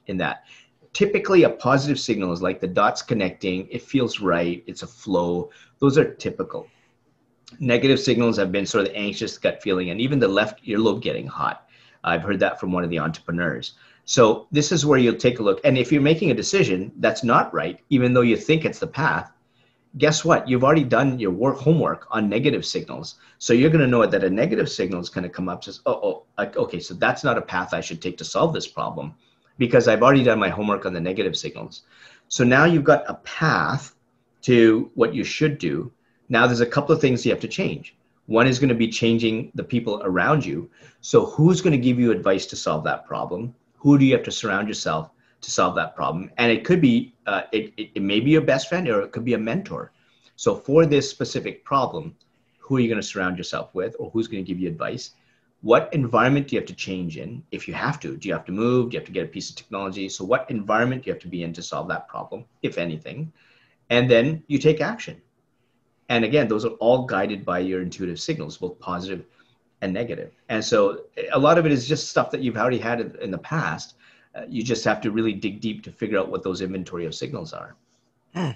in 0.08 0.17
that? 0.17 0.45
Typically, 0.93 1.43
a 1.43 1.49
positive 1.49 1.99
signal 1.99 2.32
is 2.32 2.41
like 2.43 2.60
the 2.60 2.67
dots 2.67 3.01
connecting. 3.01 3.67
It 3.71 3.82
feels 3.82 4.19
right. 4.19 4.63
It's 4.67 4.84
a 4.84 4.88
flow. 4.88 5.49
Those 5.79 5.97
are 5.97 6.13
typical. 6.13 6.67
Negative 7.60 7.99
signals 7.99 8.38
have 8.38 8.51
been 8.51 8.65
sort 8.65 8.86
of 8.86 8.91
the 8.91 8.97
anxious 8.97 9.38
gut 9.39 9.62
feeling, 9.62 9.89
and 9.89 9.99
even 9.99 10.19
the 10.19 10.27
left 10.27 10.63
earlobe 10.65 11.01
getting 11.01 11.25
hot. 11.25 11.67
I've 12.03 12.21
heard 12.21 12.39
that 12.41 12.60
from 12.60 12.71
one 12.71 12.84
of 12.84 12.91
the 12.91 12.99
entrepreneurs. 12.99 13.73
So 14.06 14.47
this 14.51 14.71
is 14.71 14.86
where 14.86 14.99
you'll 14.99 15.15
take 15.15 15.39
a 15.39 15.43
look. 15.43 15.62
And 15.63 15.77
if 15.77 15.91
you're 15.91 16.01
making 16.01 16.29
a 16.29 16.36
decision 16.36 16.91
that's 16.99 17.23
not 17.23 17.53
right, 17.53 17.79
even 17.89 18.13
though 18.13 18.21
you 18.21 18.38
think 18.38 18.65
it's 18.65 18.79
the 18.79 18.88
path, 18.88 19.32
guess 19.97 20.25
what? 20.25 20.47
You've 20.47 20.63
already 20.63 20.84
done 20.84 21.19
your 21.19 21.32
work 21.32 21.58
homework 21.58 22.08
on 22.12 22.27
negative 22.29 22.65
signals. 22.65 23.15
So 23.38 23.53
you're 23.53 23.69
going 23.69 23.82
to 23.82 23.88
know 23.88 24.06
that 24.06 24.23
a 24.23 24.29
negative 24.29 24.69
signal 24.69 24.99
is 24.99 25.10
going 25.10 25.23
to 25.23 25.29
come 25.29 25.49
up 25.49 25.63
says, 25.63 25.79
oh, 25.86 26.25
oh, 26.38 26.51
okay, 26.58 26.79
so 26.79 26.93
that's 26.93 27.23
not 27.23 27.38
a 27.38 27.41
path 27.41 27.73
I 27.73 27.82
should 27.82 28.01
take 28.01 28.17
to 28.17 28.25
solve 28.25 28.53
this 28.53 28.67
problem 28.67 29.15
because 29.57 29.87
I've 29.87 30.03
already 30.03 30.23
done 30.23 30.39
my 30.39 30.49
homework 30.49 30.85
on 30.85 30.93
the 30.93 30.99
negative 30.99 31.37
signals. 31.37 31.83
So 32.27 32.43
now 32.43 32.65
you've 32.65 32.83
got 32.83 33.03
a 33.07 33.15
path 33.15 33.95
to 34.43 34.91
what 34.95 35.13
you 35.13 35.23
should 35.23 35.57
do. 35.57 35.91
Now 36.29 36.47
there's 36.47 36.61
a 36.61 36.65
couple 36.65 36.95
of 36.95 37.01
things 37.01 37.25
you 37.25 37.31
have 37.31 37.41
to 37.41 37.47
change. 37.47 37.95
One 38.25 38.47
is 38.47 38.59
going 38.59 38.69
to 38.69 38.75
be 38.75 38.87
changing 38.87 39.51
the 39.53 39.63
people 39.63 40.01
around 40.03 40.45
you. 40.45 40.69
So 41.01 41.25
who's 41.25 41.61
going 41.61 41.73
to 41.73 41.77
give 41.77 41.99
you 41.99 42.11
advice 42.11 42.45
to 42.47 42.55
solve 42.55 42.83
that 42.85 43.05
problem? 43.05 43.53
Who 43.77 43.97
do 43.97 44.05
you 44.05 44.13
have 44.15 44.23
to 44.23 44.31
surround 44.31 44.67
yourself 44.67 45.11
to 45.43 45.51
solve 45.51 45.75
that 45.75 45.95
problem. 45.95 46.31
And 46.37 46.51
it 46.51 46.65
could 46.65 46.81
be, 46.81 47.13
uh, 47.27 47.43
it, 47.51 47.73
it, 47.77 47.91
it 47.95 48.01
may 48.01 48.19
be 48.19 48.31
your 48.31 48.41
best 48.41 48.67
friend 48.67 48.87
or 48.87 49.01
it 49.01 49.11
could 49.11 49.25
be 49.25 49.35
a 49.35 49.37
mentor. 49.37 49.91
So 50.35 50.55
for 50.55 50.85
this 50.85 51.09
specific 51.09 51.63
problem, 51.63 52.15
who 52.57 52.77
are 52.77 52.79
you 52.79 52.87
going 52.87 53.01
to 53.01 53.07
surround 53.07 53.37
yourself 53.37 53.75
with 53.75 53.95
or 53.99 54.09
who's 54.09 54.27
going 54.27 54.43
to 54.43 54.47
give 54.47 54.59
you 54.59 54.67
advice? 54.67 55.11
What 55.63 55.93
environment 55.93 56.47
do 56.47 56.56
you 56.56 56.62
have 56.62 56.67
to 56.67 56.76
change 56.76 57.17
in 57.17 57.41
if 57.52 57.67
you 57.67 57.73
have 57.73 57.99
to? 58.02 58.17
Do 58.17 58.28
you 58.28 58.34
have 58.34 58.45
to 58.45 58.52
move? 58.52 58.89
Do 58.89 58.95
you 58.95 58.99
have 58.99 59.08
to 59.08 59.13
get 59.13 59.23
a 59.23 59.30
piece 59.30 59.49
of 59.49 59.56
technology? 59.56 60.10
So 60.10 60.23
what 60.26 60.49
environment 60.52 61.04
do 61.04 61.08
you 61.08 61.13
have 61.13 61.21
to 61.21 61.30
be 61.30 61.43
in 61.43 61.54
to 61.54 61.63
solve 61.63 61.88
that 61.88 62.08
problem, 62.08 62.43
if 62.62 62.78
anything? 62.78 63.32
And 63.89 64.12
then 64.12 64.43
you 64.47 64.60
take 64.60 64.82
action. 64.82 65.21
And 66.10 66.26
again, 66.26 66.49
those 66.49 66.65
are 66.65 66.76
all 66.82 67.06
guided 67.06 67.45
by 67.45 67.60
your 67.60 67.82
intuitive 67.82 68.19
signals, 68.19 68.58
both 68.58 68.78
positive 68.80 69.26
and 69.82 69.93
negative. 69.93 70.32
And 70.49 70.63
so 70.63 71.06
a 71.32 71.39
lot 71.39 71.58
of 71.58 71.65
it 71.65 71.71
is 71.71 71.88
just 71.88 72.10
stuff 72.10 72.30
that 72.32 72.41
you've 72.41 72.58
already 72.58 72.78
had 72.78 72.99
in 73.21 73.32
the 73.32 73.38
past 73.38 73.95
uh, 74.36 74.41
you 74.49 74.63
just 74.63 74.84
have 74.84 74.99
to 75.02 75.12
really 75.12 75.34
dig 75.34 75.62
deep 75.62 75.84
to 75.84 75.91
figure 75.91 76.17
out 76.17 76.30
what 76.30 76.43
those 76.43 76.62
inventory 76.62 77.06
of 77.06 77.13
signals 77.13 77.54
are. 77.54 77.76
Hmm. 78.34 78.52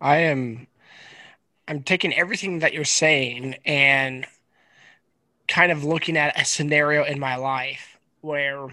I 0.00 0.16
am 0.18 0.66
I'm 1.68 1.82
taking 1.82 2.14
everything 2.14 2.58
that 2.60 2.72
you're 2.72 2.84
saying 2.84 3.56
and 3.64 4.26
kind 5.48 5.70
of 5.70 5.84
looking 5.84 6.16
at 6.16 6.38
a 6.40 6.44
scenario 6.44 7.04
in 7.04 7.18
my 7.18 7.36
life 7.36 7.98
where 8.20 8.68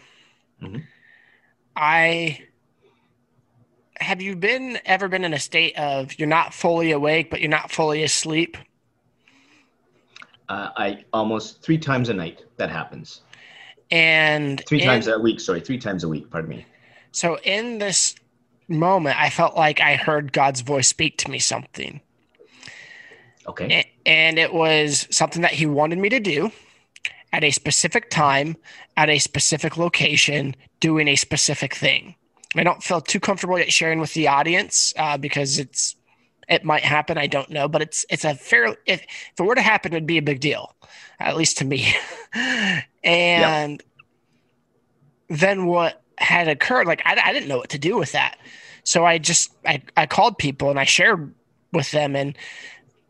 mm-hmm. 0.62 0.78
I 1.76 2.42
have 4.00 4.22
you 4.22 4.36
been 4.36 4.80
ever 4.86 5.08
been 5.08 5.24
in 5.24 5.34
a 5.34 5.40
state 5.40 5.78
of 5.78 6.18
you're 6.18 6.28
not 6.28 6.54
fully 6.54 6.92
awake 6.92 7.30
but 7.30 7.40
you're 7.40 7.50
not 7.50 7.72
fully 7.72 8.04
asleep? 8.04 8.58
Uh, 10.50 10.70
I 10.76 11.06
almost 11.14 11.62
three 11.62 11.78
times 11.78 12.10
a 12.10 12.14
night 12.14 12.44
that 12.58 12.70
happens. 12.70 13.22
And 13.90 14.62
three 14.68 14.82
in, 14.82 14.88
times 14.88 15.08
a 15.08 15.20
week, 15.20 15.40
sorry, 15.40 15.62
three 15.62 15.78
times 15.78 16.04
a 16.04 16.10
week, 16.10 16.30
pardon 16.30 16.50
me. 16.50 16.66
So 17.12 17.38
in 17.44 17.78
this 17.78 18.16
moment, 18.68 19.20
I 19.20 19.30
felt 19.30 19.56
like 19.56 19.82
I 19.82 19.96
heard 19.96 20.34
God's 20.34 20.62
voice 20.62 20.88
speak 20.88 21.18
to 21.20 21.32
me 21.32 21.40
something. 21.40 22.02
Okay. 23.48 23.92
And 24.06 24.38
it 24.38 24.54
was 24.54 25.08
something 25.12 25.42
that 25.42 25.52
he 25.52 25.66
wanted 25.66 25.98
me 25.98 26.10
to 26.10 26.20
do 26.20 26.52
at 27.34 27.44
a 27.44 27.52
specific 27.52 28.10
time, 28.10 28.58
at 28.98 29.10
a 29.10 29.20
specific 29.20 29.78
location, 29.78 30.56
doing 30.80 31.08
a 31.08 31.16
specific 31.16 31.74
thing. 31.74 32.16
I 32.56 32.64
don't 32.64 32.84
feel 32.84 33.00
too 33.00 33.20
comfortable 33.20 33.58
yet 33.58 33.72
sharing 33.72 34.00
with 34.00 34.14
the 34.14 34.28
audience 34.28 34.94
uh, 34.98 35.18
because 35.18 35.58
it's 35.58 35.96
it 36.50 36.66
might 36.66 36.84
happen. 36.84 37.18
I 37.18 37.28
don't 37.28 37.50
know, 37.50 37.70
but 37.70 37.82
it's 37.82 38.06
it's 38.10 38.26
a 38.26 38.36
fair. 38.36 38.66
If, 38.86 39.02
if 39.02 39.40
it 39.40 39.44
were 39.44 39.56
to 39.56 39.62
happen, 39.62 39.94
it'd 39.94 40.06
be 40.06 40.18
a 40.18 40.22
big 40.22 40.42
deal, 40.42 40.76
at 41.20 41.38
least 41.38 41.58
to 41.60 41.66
me. 41.66 41.94
and 43.04 43.72
yep. 43.72 43.82
then 45.30 45.66
what 45.66 46.02
had 46.18 46.50
occurred? 46.50 46.88
Like 46.88 47.02
I, 47.06 47.20
I 47.24 47.32
didn't 47.32 47.48
know 47.48 47.58
what 47.58 47.70
to 47.70 47.80
do 47.80 47.98
with 47.98 48.12
that, 48.12 48.38
so 48.84 49.06
I 49.06 49.18
just 49.18 49.54
I, 49.66 49.82
I 49.96 50.06
called 50.06 50.38
people 50.38 50.70
and 50.70 50.80
I 50.80 50.84
shared 50.84 51.34
with 51.72 51.92
them 51.92 52.18
and 52.18 52.38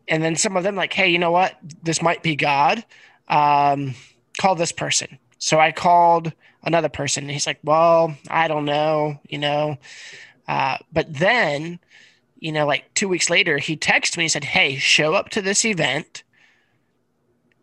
and 0.08 0.22
then 0.22 0.36
some 0.36 0.56
of 0.56 0.64
them 0.64 0.76
like, 0.76 0.92
hey, 0.92 1.08
you 1.08 1.18
know 1.18 1.30
what? 1.30 1.56
This 1.82 2.02
might 2.02 2.22
be 2.22 2.36
God. 2.36 2.84
Um, 3.28 3.94
call 4.38 4.54
this 4.54 4.72
person. 4.72 5.18
So 5.38 5.58
I 5.58 5.72
called 5.72 6.32
another 6.62 6.88
person. 6.88 7.24
And 7.24 7.30
he's 7.30 7.46
like, 7.46 7.58
well, 7.62 8.16
I 8.28 8.48
don't 8.48 8.64
know, 8.64 9.18
you 9.28 9.38
know. 9.38 9.76
Uh, 10.46 10.78
but 10.92 11.12
then 11.12 11.78
you 12.42 12.50
know, 12.50 12.66
like 12.66 12.92
two 12.94 13.08
weeks 13.08 13.30
later, 13.30 13.58
he 13.58 13.76
texted 13.76 14.16
me 14.16 14.24
and 14.24 14.32
said, 14.32 14.42
Hey, 14.42 14.74
show 14.74 15.14
up 15.14 15.28
to 15.30 15.40
this 15.40 15.64
event 15.64 16.24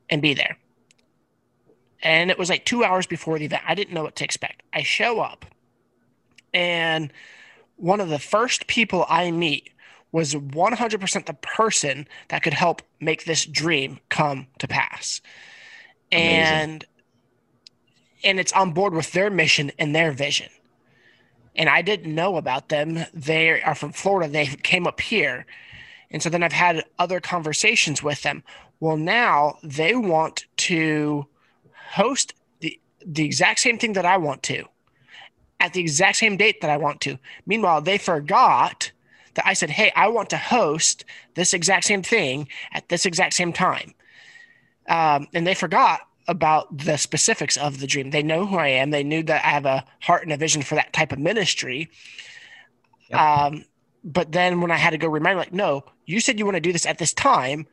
and 0.10 0.22
be 0.22 0.34
there. 0.34 0.58
And 2.02 2.32
it 2.32 2.40
was 2.40 2.50
like 2.50 2.64
two 2.64 2.86
hours 2.86 3.06
before 3.06 3.38
the 3.38 3.44
event. 3.44 3.64
I 3.68 3.76
didn't 3.76 3.94
know 3.94 4.04
what 4.04 4.16
to 4.16 4.24
expect. 4.24 4.64
I 4.72 4.84
show 4.84 5.20
up, 5.20 5.46
and 6.54 7.12
one 7.76 8.00
of 8.00 8.08
the 8.08 8.20
first 8.20 8.68
people 8.68 9.06
I 9.10 9.32
meet 9.32 9.70
was 10.12 10.34
100% 10.34 11.26
the 11.26 11.34
person 11.34 12.08
that 12.30 12.44
could 12.44 12.54
help 12.54 12.82
make 13.00 13.26
this 13.26 13.46
dream 13.46 14.00
come 14.10 14.48
to 14.58 14.68
pass. 14.68 15.22
Amazing. 16.12 16.32
And 16.32 16.86
and 18.22 18.38
it's 18.38 18.52
on 18.52 18.74
board 18.74 18.94
with 18.94 19.14
their 19.14 19.30
mission 19.30 19.72
and 19.80 19.96
their 19.96 20.12
vision 20.12 20.50
and 21.60 21.68
I 21.68 21.82
didn't 21.82 22.16
know 22.16 22.38
about 22.38 22.70
them. 22.70 23.06
They 23.14 23.62
are 23.62 23.76
from 23.76 23.92
Florida. 23.92 24.32
They 24.32 24.46
came 24.46 24.88
up 24.88 25.02
here. 25.02 25.46
And 26.10 26.24
so 26.24 26.30
then 26.30 26.42
I've 26.42 26.54
had 26.54 26.86
other 26.98 27.20
conversations 27.20 28.02
with 28.02 28.22
them. 28.24 28.44
Well, 28.80 28.96
now 28.96 29.58
they 29.62 29.94
want 29.94 30.46
to 30.58 31.28
host 31.92 32.34
the, 32.62 32.80
the 33.06 33.26
exact 33.26 33.60
same 33.60 33.78
thing 33.78 33.94
that 33.94 34.06
I 34.06 34.16
want 34.16 34.42
to 34.44 34.64
at 35.60 35.74
the 35.74 35.82
exact 35.82 36.18
same 36.18 36.38
date 36.38 36.62
that 36.62 36.70
I 36.70 36.78
want 36.78 37.02
to. 37.02 37.20
Meanwhile, 37.46 37.82
they 37.82 37.98
forgot 37.98 38.94
that 39.40 39.48
I 39.48 39.54
said, 39.54 39.70
Hey, 39.70 39.92
I 39.96 40.10
want 40.10 40.30
to 40.32 40.38
host 40.38 41.06
this 41.36 41.54
exact 41.54 41.86
same 41.86 42.04
thing 42.04 42.50
at 42.74 42.90
this 42.90 43.06
exact 43.06 43.34
same 43.34 43.54
time. 43.54 43.94
Um, 44.90 45.28
and 45.34 45.48
they 45.48 45.54
forgot 45.54 46.02
about 46.28 46.78
the 46.78 46.98
specifics 46.98 47.56
of 47.56 47.80
the 47.80 47.88
dream. 47.88 48.10
They 48.10 48.22
know 48.22 48.46
who 48.46 48.58
I 48.58 48.68
am. 48.68 48.92
They 48.92 49.04
knew 49.04 49.24
that 49.24 49.46
I 49.46 49.50
have 49.50 49.66
a 49.66 49.86
heart 50.02 50.24
and 50.24 50.34
a 50.34 50.38
vision 50.38 50.62
for 50.62 50.76
that 50.76 50.92
type 50.92 51.14
of 51.14 51.20
ministry. 51.20 51.90
Yep. 53.10 53.20
Um, 53.20 53.66
but 54.04 54.34
then 54.34 54.60
when 54.60 54.72
I 54.72 54.76
had 54.76 54.90
to 54.92 54.98
go 54.98 55.08
remind, 55.08 55.38
like, 55.38 55.54
no, 55.54 55.84
you 56.06 56.20
said 56.20 56.38
you 56.38 56.46
want 56.46 56.56
to 56.56 56.62
do 56.62 56.74
this 56.74 56.86
at 56.86 56.98
this 56.98 57.14
time. 57.14 57.66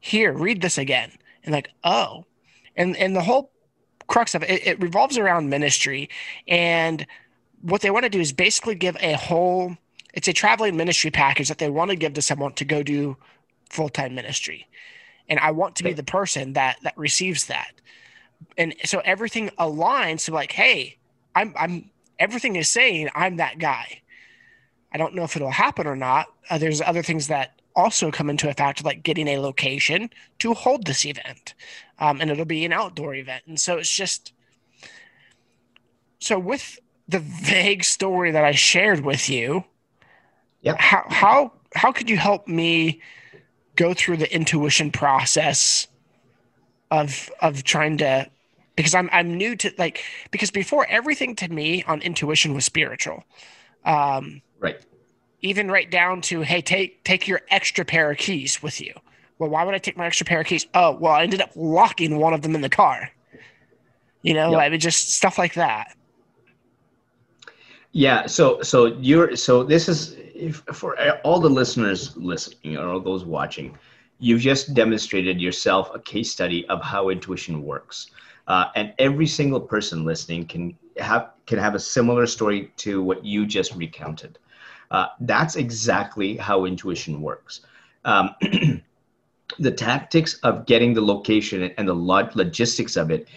Here, 0.00 0.32
read 0.32 0.60
this 0.60 0.78
again. 0.78 1.10
And 1.42 1.52
like, 1.52 1.70
oh, 1.84 2.24
and 2.76 2.96
and 2.96 3.16
the 3.16 3.22
whole 3.22 3.50
crux 4.06 4.34
of 4.34 4.42
it, 4.42 4.50
it, 4.50 4.66
it 4.66 4.82
revolves 4.82 5.16
around 5.16 5.48
ministry. 5.48 6.10
And 6.46 7.06
what 7.62 7.80
they 7.80 7.90
want 7.90 8.04
to 8.04 8.10
do 8.10 8.20
is 8.20 8.32
basically 8.32 8.74
give 8.74 8.96
a 9.00 9.14
whole. 9.14 9.76
It's 10.18 10.28
a 10.28 10.32
traveling 10.32 10.76
ministry 10.76 11.10
package 11.10 11.48
that 11.48 11.58
they 11.58 11.70
want 11.70 11.90
to 11.90 11.96
give 11.96 12.14
to 12.14 12.22
someone 12.22 12.52
to 12.54 12.64
go 12.64 12.82
do 12.82 13.16
full 13.70 13.88
time 13.88 14.14
ministry 14.14 14.66
and 15.28 15.38
I 15.38 15.50
want 15.50 15.76
to 15.76 15.84
be 15.84 15.92
the 15.92 16.02
person 16.02 16.54
that 16.54 16.78
that 16.82 16.96
receives 16.96 17.46
that. 17.46 17.72
And 18.56 18.74
so 18.84 19.00
everything 19.04 19.50
aligns 19.58 20.24
to 20.24 20.34
like, 20.34 20.52
hey, 20.52 20.96
I'm 21.34 21.54
I'm 21.56 21.90
everything 22.18 22.56
is 22.56 22.70
saying 22.70 23.10
I'm 23.14 23.36
that 23.36 23.58
guy. 23.58 24.02
I 24.92 24.98
don't 24.98 25.14
know 25.14 25.24
if 25.24 25.36
it'll 25.36 25.50
happen 25.50 25.86
or 25.86 25.96
not. 25.96 26.26
Uh, 26.48 26.58
there's 26.58 26.80
other 26.80 27.02
things 27.02 27.28
that 27.28 27.60
also 27.76 28.10
come 28.10 28.30
into 28.30 28.48
effect, 28.48 28.84
like 28.84 29.02
getting 29.02 29.28
a 29.28 29.38
location 29.38 30.10
to 30.38 30.54
hold 30.54 30.86
this 30.86 31.04
event, 31.04 31.54
um, 31.98 32.20
and 32.20 32.30
it'll 32.30 32.46
be 32.46 32.64
an 32.64 32.72
outdoor 32.72 33.14
event. 33.14 33.44
And 33.46 33.60
so 33.60 33.76
it's 33.76 33.94
just 33.94 34.32
so 36.20 36.38
with 36.38 36.78
the 37.06 37.18
vague 37.42 37.84
story 37.84 38.30
that 38.30 38.44
I 38.44 38.52
shared 38.52 39.00
with 39.00 39.28
you. 39.28 39.64
Yeah. 40.62 40.76
How 40.78 41.04
how 41.08 41.52
how 41.74 41.92
could 41.92 42.10
you 42.10 42.16
help 42.16 42.48
me 42.48 43.00
go 43.76 43.94
through 43.94 44.16
the 44.16 44.32
intuition 44.34 44.90
process 44.90 45.86
of 46.90 47.30
of 47.40 47.64
trying 47.64 47.98
to 47.98 48.28
because 48.76 48.94
I'm 48.94 49.08
I'm 49.12 49.36
new 49.36 49.56
to 49.56 49.72
like 49.78 50.02
because 50.30 50.50
before 50.50 50.86
everything 50.88 51.34
to 51.36 51.48
me 51.48 51.82
on 51.84 52.00
intuition 52.00 52.54
was 52.54 52.64
spiritual. 52.64 53.24
Um, 53.84 54.42
right. 54.58 54.80
Even 55.40 55.70
right 55.70 55.90
down 55.90 56.20
to 56.22 56.42
hey 56.42 56.60
take 56.60 57.04
take 57.04 57.28
your 57.28 57.42
extra 57.50 57.84
pair 57.84 58.10
of 58.10 58.18
keys 58.18 58.62
with 58.62 58.80
you. 58.80 58.94
Well, 59.38 59.50
why 59.50 59.64
would 59.64 59.74
I 59.74 59.78
take 59.78 59.96
my 59.96 60.06
extra 60.06 60.26
pair 60.26 60.40
of 60.40 60.46
keys? 60.46 60.66
Oh, 60.74 60.92
well, 60.92 61.12
I 61.12 61.22
ended 61.22 61.40
up 61.40 61.50
locking 61.54 62.18
one 62.18 62.34
of 62.34 62.42
them 62.42 62.54
in 62.54 62.60
the 62.60 62.68
car. 62.68 63.10
You 64.22 64.34
know, 64.34 64.50
yep. 64.50 64.60
I 64.60 64.68
mean, 64.68 64.80
just 64.80 65.12
stuff 65.14 65.38
like 65.38 65.54
that. 65.54 65.96
Yeah. 67.92 68.26
So 68.26 68.62
so 68.62 68.86
you're 68.86 69.36
so 69.36 69.62
this 69.62 69.88
is 69.88 70.16
if, 70.38 70.62
for 70.72 70.96
all 71.24 71.40
the 71.40 71.50
listeners 71.50 72.16
listening 72.16 72.76
or 72.76 72.88
all 72.88 73.00
those 73.00 73.24
watching, 73.24 73.76
you've 74.18 74.40
just 74.40 74.74
demonstrated 74.74 75.40
yourself 75.40 75.90
a 75.94 75.98
case 75.98 76.30
study 76.30 76.66
of 76.68 76.82
how 76.82 77.08
intuition 77.08 77.62
works. 77.62 78.10
Uh, 78.46 78.66
and 78.76 78.94
every 78.98 79.26
single 79.26 79.60
person 79.60 80.04
listening 80.04 80.46
can 80.46 80.76
have 80.96 81.30
can 81.46 81.58
have 81.58 81.74
a 81.74 81.78
similar 81.78 82.26
story 82.26 82.72
to 82.76 83.02
what 83.02 83.24
you 83.24 83.46
just 83.46 83.74
recounted. 83.74 84.38
Uh, 84.90 85.08
that's 85.20 85.56
exactly 85.56 86.36
how 86.36 86.64
intuition 86.64 87.20
works. 87.20 87.60
Um, 88.04 88.34
the 89.58 89.70
tactics 89.70 90.34
of 90.42 90.66
getting 90.66 90.94
the 90.94 91.02
location 91.02 91.62
and 91.76 91.86
the 91.86 91.94
log- 91.94 92.34
logistics 92.36 92.96
of 92.96 93.10
it, 93.10 93.28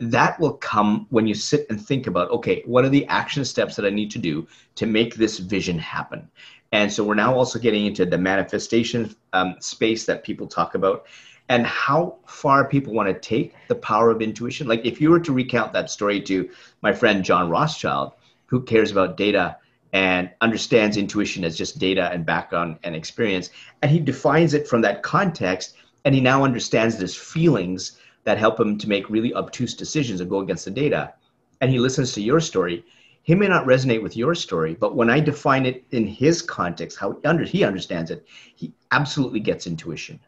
that 0.00 0.38
will 0.38 0.54
come 0.54 1.06
when 1.10 1.26
you 1.26 1.34
sit 1.34 1.66
and 1.70 1.80
think 1.80 2.06
about, 2.06 2.30
okay, 2.30 2.62
what 2.66 2.84
are 2.84 2.88
the 2.88 3.06
action 3.06 3.44
steps 3.44 3.76
that 3.76 3.84
I 3.84 3.90
need 3.90 4.10
to 4.12 4.18
do 4.18 4.46
to 4.76 4.86
make 4.86 5.16
this 5.16 5.38
vision 5.38 5.78
happen? 5.78 6.28
And 6.72 6.92
so 6.92 7.02
we're 7.02 7.14
now 7.14 7.34
also 7.34 7.58
getting 7.58 7.86
into 7.86 8.04
the 8.04 8.18
manifestation 8.18 9.14
um, 9.32 9.56
space 9.60 10.04
that 10.06 10.22
people 10.22 10.46
talk 10.46 10.74
about 10.74 11.06
and 11.48 11.66
how 11.66 12.16
far 12.26 12.68
people 12.68 12.92
want 12.92 13.08
to 13.08 13.18
take 13.18 13.54
the 13.68 13.74
power 13.74 14.10
of 14.10 14.20
intuition. 14.20 14.68
Like 14.68 14.84
if 14.84 15.00
you 15.00 15.10
were 15.10 15.20
to 15.20 15.32
recount 15.32 15.72
that 15.72 15.90
story 15.90 16.20
to 16.22 16.48
my 16.82 16.92
friend 16.92 17.24
John 17.24 17.48
Rothschild, 17.48 18.12
who 18.46 18.62
cares 18.62 18.90
about 18.90 19.16
data 19.16 19.56
and 19.94 20.30
understands 20.42 20.98
intuition 20.98 21.44
as 21.44 21.56
just 21.56 21.78
data 21.78 22.10
and 22.12 22.26
background 22.26 22.78
and 22.84 22.94
experience, 22.94 23.50
and 23.80 23.90
he 23.90 23.98
defines 23.98 24.52
it 24.52 24.68
from 24.68 24.82
that 24.82 25.02
context, 25.02 25.74
and 26.04 26.14
he 26.14 26.20
now 26.20 26.44
understands 26.44 26.98
there's 26.98 27.16
feelings 27.16 27.98
that 28.28 28.36
help 28.36 28.60
him 28.60 28.76
to 28.76 28.86
make 28.90 29.08
really 29.08 29.32
obtuse 29.32 29.72
decisions 29.72 30.20
and 30.20 30.28
go 30.28 30.40
against 30.40 30.66
the 30.66 30.70
data. 30.70 31.14
And 31.62 31.70
he 31.70 31.78
listens 31.78 32.12
to 32.12 32.20
your 32.20 32.40
story. 32.40 32.84
He 33.22 33.34
may 33.34 33.48
not 33.48 33.64
resonate 33.64 34.02
with 34.02 34.18
your 34.18 34.34
story, 34.34 34.74
but 34.74 34.94
when 34.94 35.08
I 35.08 35.18
define 35.18 35.64
it 35.64 35.82
in 35.92 36.06
his 36.06 36.42
context, 36.42 36.98
how 36.98 37.18
he 37.22 37.64
understands 37.64 38.10
it, 38.10 38.26
he 38.54 38.74
absolutely 38.90 39.40
gets 39.40 39.66
intuition 39.66 40.20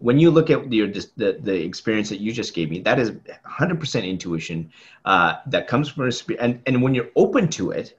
when 0.00 0.18
you 0.18 0.30
look 0.30 0.50
at 0.50 0.72
your 0.72 0.88
the, 0.88 1.38
the 1.42 1.54
experience 1.54 2.08
that 2.08 2.20
you 2.20 2.32
just 2.32 2.54
gave 2.54 2.70
me 2.70 2.80
that 2.80 2.98
is 2.98 3.10
100% 3.10 4.08
intuition 4.08 4.70
uh, 5.04 5.34
that 5.46 5.66
comes 5.66 5.88
from 5.88 6.06
a 6.06 6.12
spirit 6.12 6.40
and, 6.40 6.60
and 6.66 6.80
when 6.80 6.94
you're 6.94 7.10
open 7.16 7.48
to 7.48 7.72
it 7.72 7.94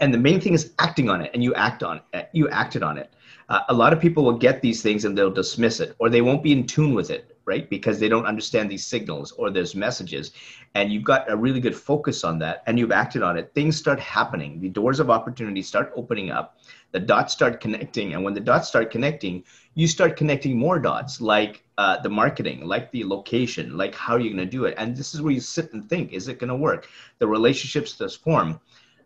and 0.00 0.12
the 0.12 0.18
main 0.18 0.40
thing 0.40 0.52
is 0.52 0.72
acting 0.80 1.08
on 1.08 1.20
it 1.20 1.30
and 1.32 1.44
you 1.44 1.54
act 1.54 1.84
on 1.84 2.00
it 2.12 2.28
you 2.32 2.48
acted 2.48 2.82
on 2.82 2.98
it 2.98 3.14
uh, 3.50 3.60
a 3.68 3.74
lot 3.74 3.92
of 3.92 4.00
people 4.00 4.24
will 4.24 4.38
get 4.38 4.60
these 4.62 4.82
things 4.82 5.04
and 5.04 5.16
they'll 5.16 5.30
dismiss 5.30 5.78
it 5.78 5.94
or 6.00 6.10
they 6.10 6.22
won't 6.22 6.42
be 6.42 6.50
in 6.50 6.66
tune 6.66 6.92
with 6.92 7.10
it 7.10 7.31
right? 7.44 7.68
Because 7.68 7.98
they 7.98 8.08
don't 8.08 8.26
understand 8.26 8.70
these 8.70 8.86
signals 8.86 9.32
or 9.32 9.50
there's 9.50 9.74
messages. 9.74 10.32
And 10.74 10.92
you've 10.92 11.04
got 11.04 11.30
a 11.30 11.36
really 11.36 11.60
good 11.60 11.76
focus 11.76 12.24
on 12.24 12.38
that 12.40 12.62
and 12.66 12.78
you've 12.78 12.92
acted 12.92 13.22
on 13.22 13.36
it. 13.36 13.52
Things 13.54 13.76
start 13.76 14.00
happening. 14.00 14.60
The 14.60 14.68
doors 14.68 15.00
of 15.00 15.10
opportunity 15.10 15.62
start 15.62 15.92
opening 15.96 16.30
up. 16.30 16.58
The 16.92 17.00
dots 17.00 17.32
start 17.32 17.60
connecting. 17.60 18.14
And 18.14 18.24
when 18.24 18.34
the 18.34 18.40
dots 18.40 18.68
start 18.68 18.90
connecting 18.90 19.44
you 19.74 19.88
start 19.88 20.16
connecting 20.16 20.58
more 20.58 20.78
dots 20.78 21.20
like 21.20 21.64
uh, 21.78 21.98
the 22.02 22.08
marketing 22.08 22.64
like 22.66 22.90
the 22.92 23.04
location 23.04 23.76
like 23.76 23.94
how 23.94 24.16
you're 24.16 24.32
going 24.32 24.36
to 24.36 24.46
do 24.46 24.64
it. 24.66 24.74
And 24.76 24.96
this 24.96 25.14
is 25.14 25.22
where 25.22 25.32
you 25.32 25.40
sit 25.40 25.72
and 25.72 25.88
think 25.88 26.12
is 26.12 26.28
it 26.28 26.38
going 26.38 26.48
to 26.48 26.56
work? 26.56 26.88
The 27.18 27.26
relationships 27.26 27.94
that's 27.94 28.14
form 28.14 28.60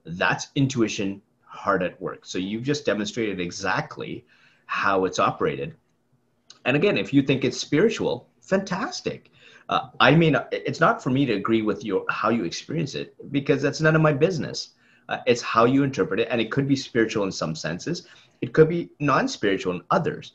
that's 0.04 0.48
intuition 0.54 1.22
hard 1.44 1.82
at 1.82 2.00
work. 2.00 2.24
So 2.24 2.38
you've 2.38 2.62
just 2.62 2.84
demonstrated 2.84 3.40
exactly 3.40 4.24
how 4.66 5.04
it's 5.04 5.18
operated 5.18 5.74
and 6.66 6.76
again 6.76 6.98
if 6.98 7.12
you 7.12 7.22
think 7.22 7.44
it's 7.44 7.58
spiritual 7.58 8.28
fantastic 8.42 9.30
uh, 9.70 9.88
i 9.98 10.14
mean 10.14 10.36
it's 10.52 10.80
not 10.80 11.02
for 11.02 11.10
me 11.10 11.24
to 11.24 11.32
agree 11.32 11.62
with 11.62 11.84
your 11.84 12.04
how 12.10 12.28
you 12.28 12.44
experience 12.44 12.94
it 12.94 13.14
because 13.32 13.62
that's 13.62 13.80
none 13.80 13.96
of 13.96 14.02
my 14.02 14.12
business 14.12 14.76
uh, 15.08 15.18
it's 15.26 15.42
how 15.42 15.64
you 15.64 15.82
interpret 15.82 16.20
it, 16.20 16.28
and 16.30 16.40
it 16.40 16.50
could 16.50 16.66
be 16.66 16.76
spiritual 16.76 17.24
in 17.24 17.32
some 17.32 17.54
senses. 17.54 18.06
It 18.40 18.52
could 18.52 18.68
be 18.68 18.90
non-spiritual 19.00 19.74
in 19.74 19.82
others. 19.90 20.32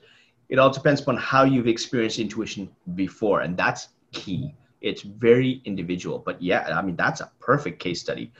It 0.49 0.59
all 0.59 0.69
depends 0.69 1.01
upon 1.01 1.17
how 1.17 1.43
you've 1.43 1.67
experienced 1.67 2.19
intuition 2.19 2.69
before, 2.95 3.41
and 3.41 3.57
that's 3.57 3.89
key. 4.11 4.55
It's 4.81 5.01
very 5.01 5.61
individual, 5.65 6.19
but 6.19 6.41
yeah, 6.41 6.75
I 6.75 6.81
mean 6.81 6.95
that's 6.95 7.21
a 7.21 7.31
perfect 7.39 7.79
case 7.79 8.01
study 8.01 8.31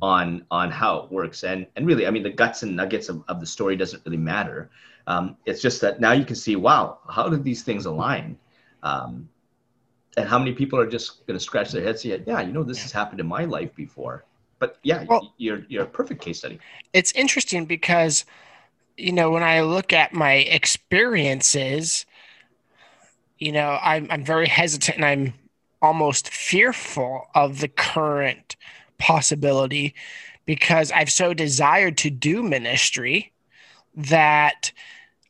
on 0.00 0.44
on 0.50 0.70
how 0.70 0.98
it 0.98 1.12
works. 1.12 1.44
And 1.44 1.66
and 1.76 1.86
really, 1.86 2.06
I 2.06 2.10
mean 2.10 2.22
the 2.22 2.30
guts 2.30 2.62
and 2.62 2.76
nuggets 2.76 3.08
of, 3.08 3.22
of 3.28 3.40
the 3.40 3.46
story 3.46 3.76
doesn't 3.76 4.04
really 4.04 4.18
matter. 4.18 4.70
Um, 5.06 5.36
it's 5.46 5.62
just 5.62 5.80
that 5.80 6.00
now 6.00 6.12
you 6.12 6.24
can 6.24 6.36
see, 6.36 6.56
wow, 6.56 6.98
how 7.08 7.28
did 7.28 7.42
these 7.42 7.62
things 7.62 7.86
align? 7.86 8.38
Um, 8.82 9.28
and 10.16 10.28
how 10.28 10.38
many 10.38 10.52
people 10.52 10.78
are 10.78 10.86
just 10.86 11.26
going 11.26 11.38
to 11.38 11.42
scratch 11.42 11.72
their 11.72 11.82
heads 11.82 12.04
and 12.04 12.12
say, 12.12 12.22
yeah, 12.26 12.40
you 12.42 12.52
know, 12.52 12.62
this 12.62 12.82
has 12.82 12.92
happened 12.92 13.20
in 13.20 13.26
my 13.26 13.44
life 13.44 13.74
before 13.74 14.24
but 14.58 14.78
yeah, 14.82 15.04
well, 15.08 15.34
you're 15.38 15.64
you're 15.68 15.84
a 15.84 15.88
perfect 15.88 16.20
case 16.20 16.38
study. 16.38 16.58
It's 16.92 17.12
interesting 17.12 17.64
because 17.64 18.24
you 18.96 19.12
know 19.12 19.30
when 19.30 19.42
I 19.42 19.62
look 19.62 19.92
at 19.92 20.12
my 20.12 20.34
experiences, 20.34 22.06
you 23.38 23.52
know 23.52 23.78
I'm 23.82 24.06
I'm 24.10 24.24
very 24.24 24.48
hesitant 24.48 24.96
and 24.98 25.04
I'm 25.04 25.34
almost 25.80 26.28
fearful 26.28 27.26
of 27.34 27.60
the 27.60 27.68
current 27.68 28.56
possibility 28.98 29.94
because 30.46 30.90
I've 30.92 31.12
so 31.12 31.34
desired 31.34 31.98
to 31.98 32.10
do 32.10 32.42
ministry 32.42 33.32
that 33.94 34.72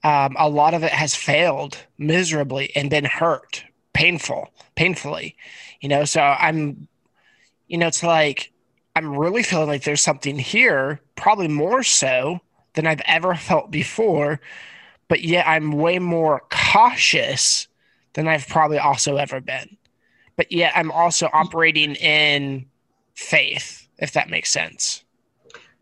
um, 0.04 0.37
a 0.38 0.48
lot 0.48 0.74
of 0.74 0.83
it 0.83 0.92
has 0.92 1.14
failed 1.14 1.78
miserably 1.98 2.70
and 2.76 2.88
been 2.88 3.04
hurt, 3.04 3.64
painful, 3.92 4.48
painfully. 4.76 5.37
You 5.81 5.88
know, 5.88 6.04
so 6.04 6.20
I'm, 6.20 6.87
you 7.66 7.78
know, 7.78 7.88
it's 7.88 8.02
like 8.02 8.52
I'm 8.94 9.16
really 9.16 9.42
feeling 9.42 9.68
like 9.68 9.85
there's 9.85 10.02
something 10.02 10.38
here, 10.38 11.00
probably 11.16 11.48
more 11.48 11.83
so 11.83 12.40
than 12.74 12.87
I've 12.87 13.02
ever 13.07 13.35
felt 13.35 13.70
before. 13.70 14.40
But 15.09 15.22
yet 15.22 15.46
I'm 15.48 15.72
way 15.72 15.98
more 15.98 16.42
cautious 16.50 17.66
than 18.12 18.28
I've 18.28 18.46
probably 18.46 18.78
also 18.78 19.16
ever 19.16 19.40
been. 19.40 19.76
But 20.37 20.52
yet 20.52 20.72
I'm 20.76 20.90
also 20.90 21.28
operating 21.33 21.94
in 21.96 22.66
faith, 23.18 23.88
if 23.98 24.12
that 24.12 24.31
makes 24.31 24.50
sense. 24.50 25.04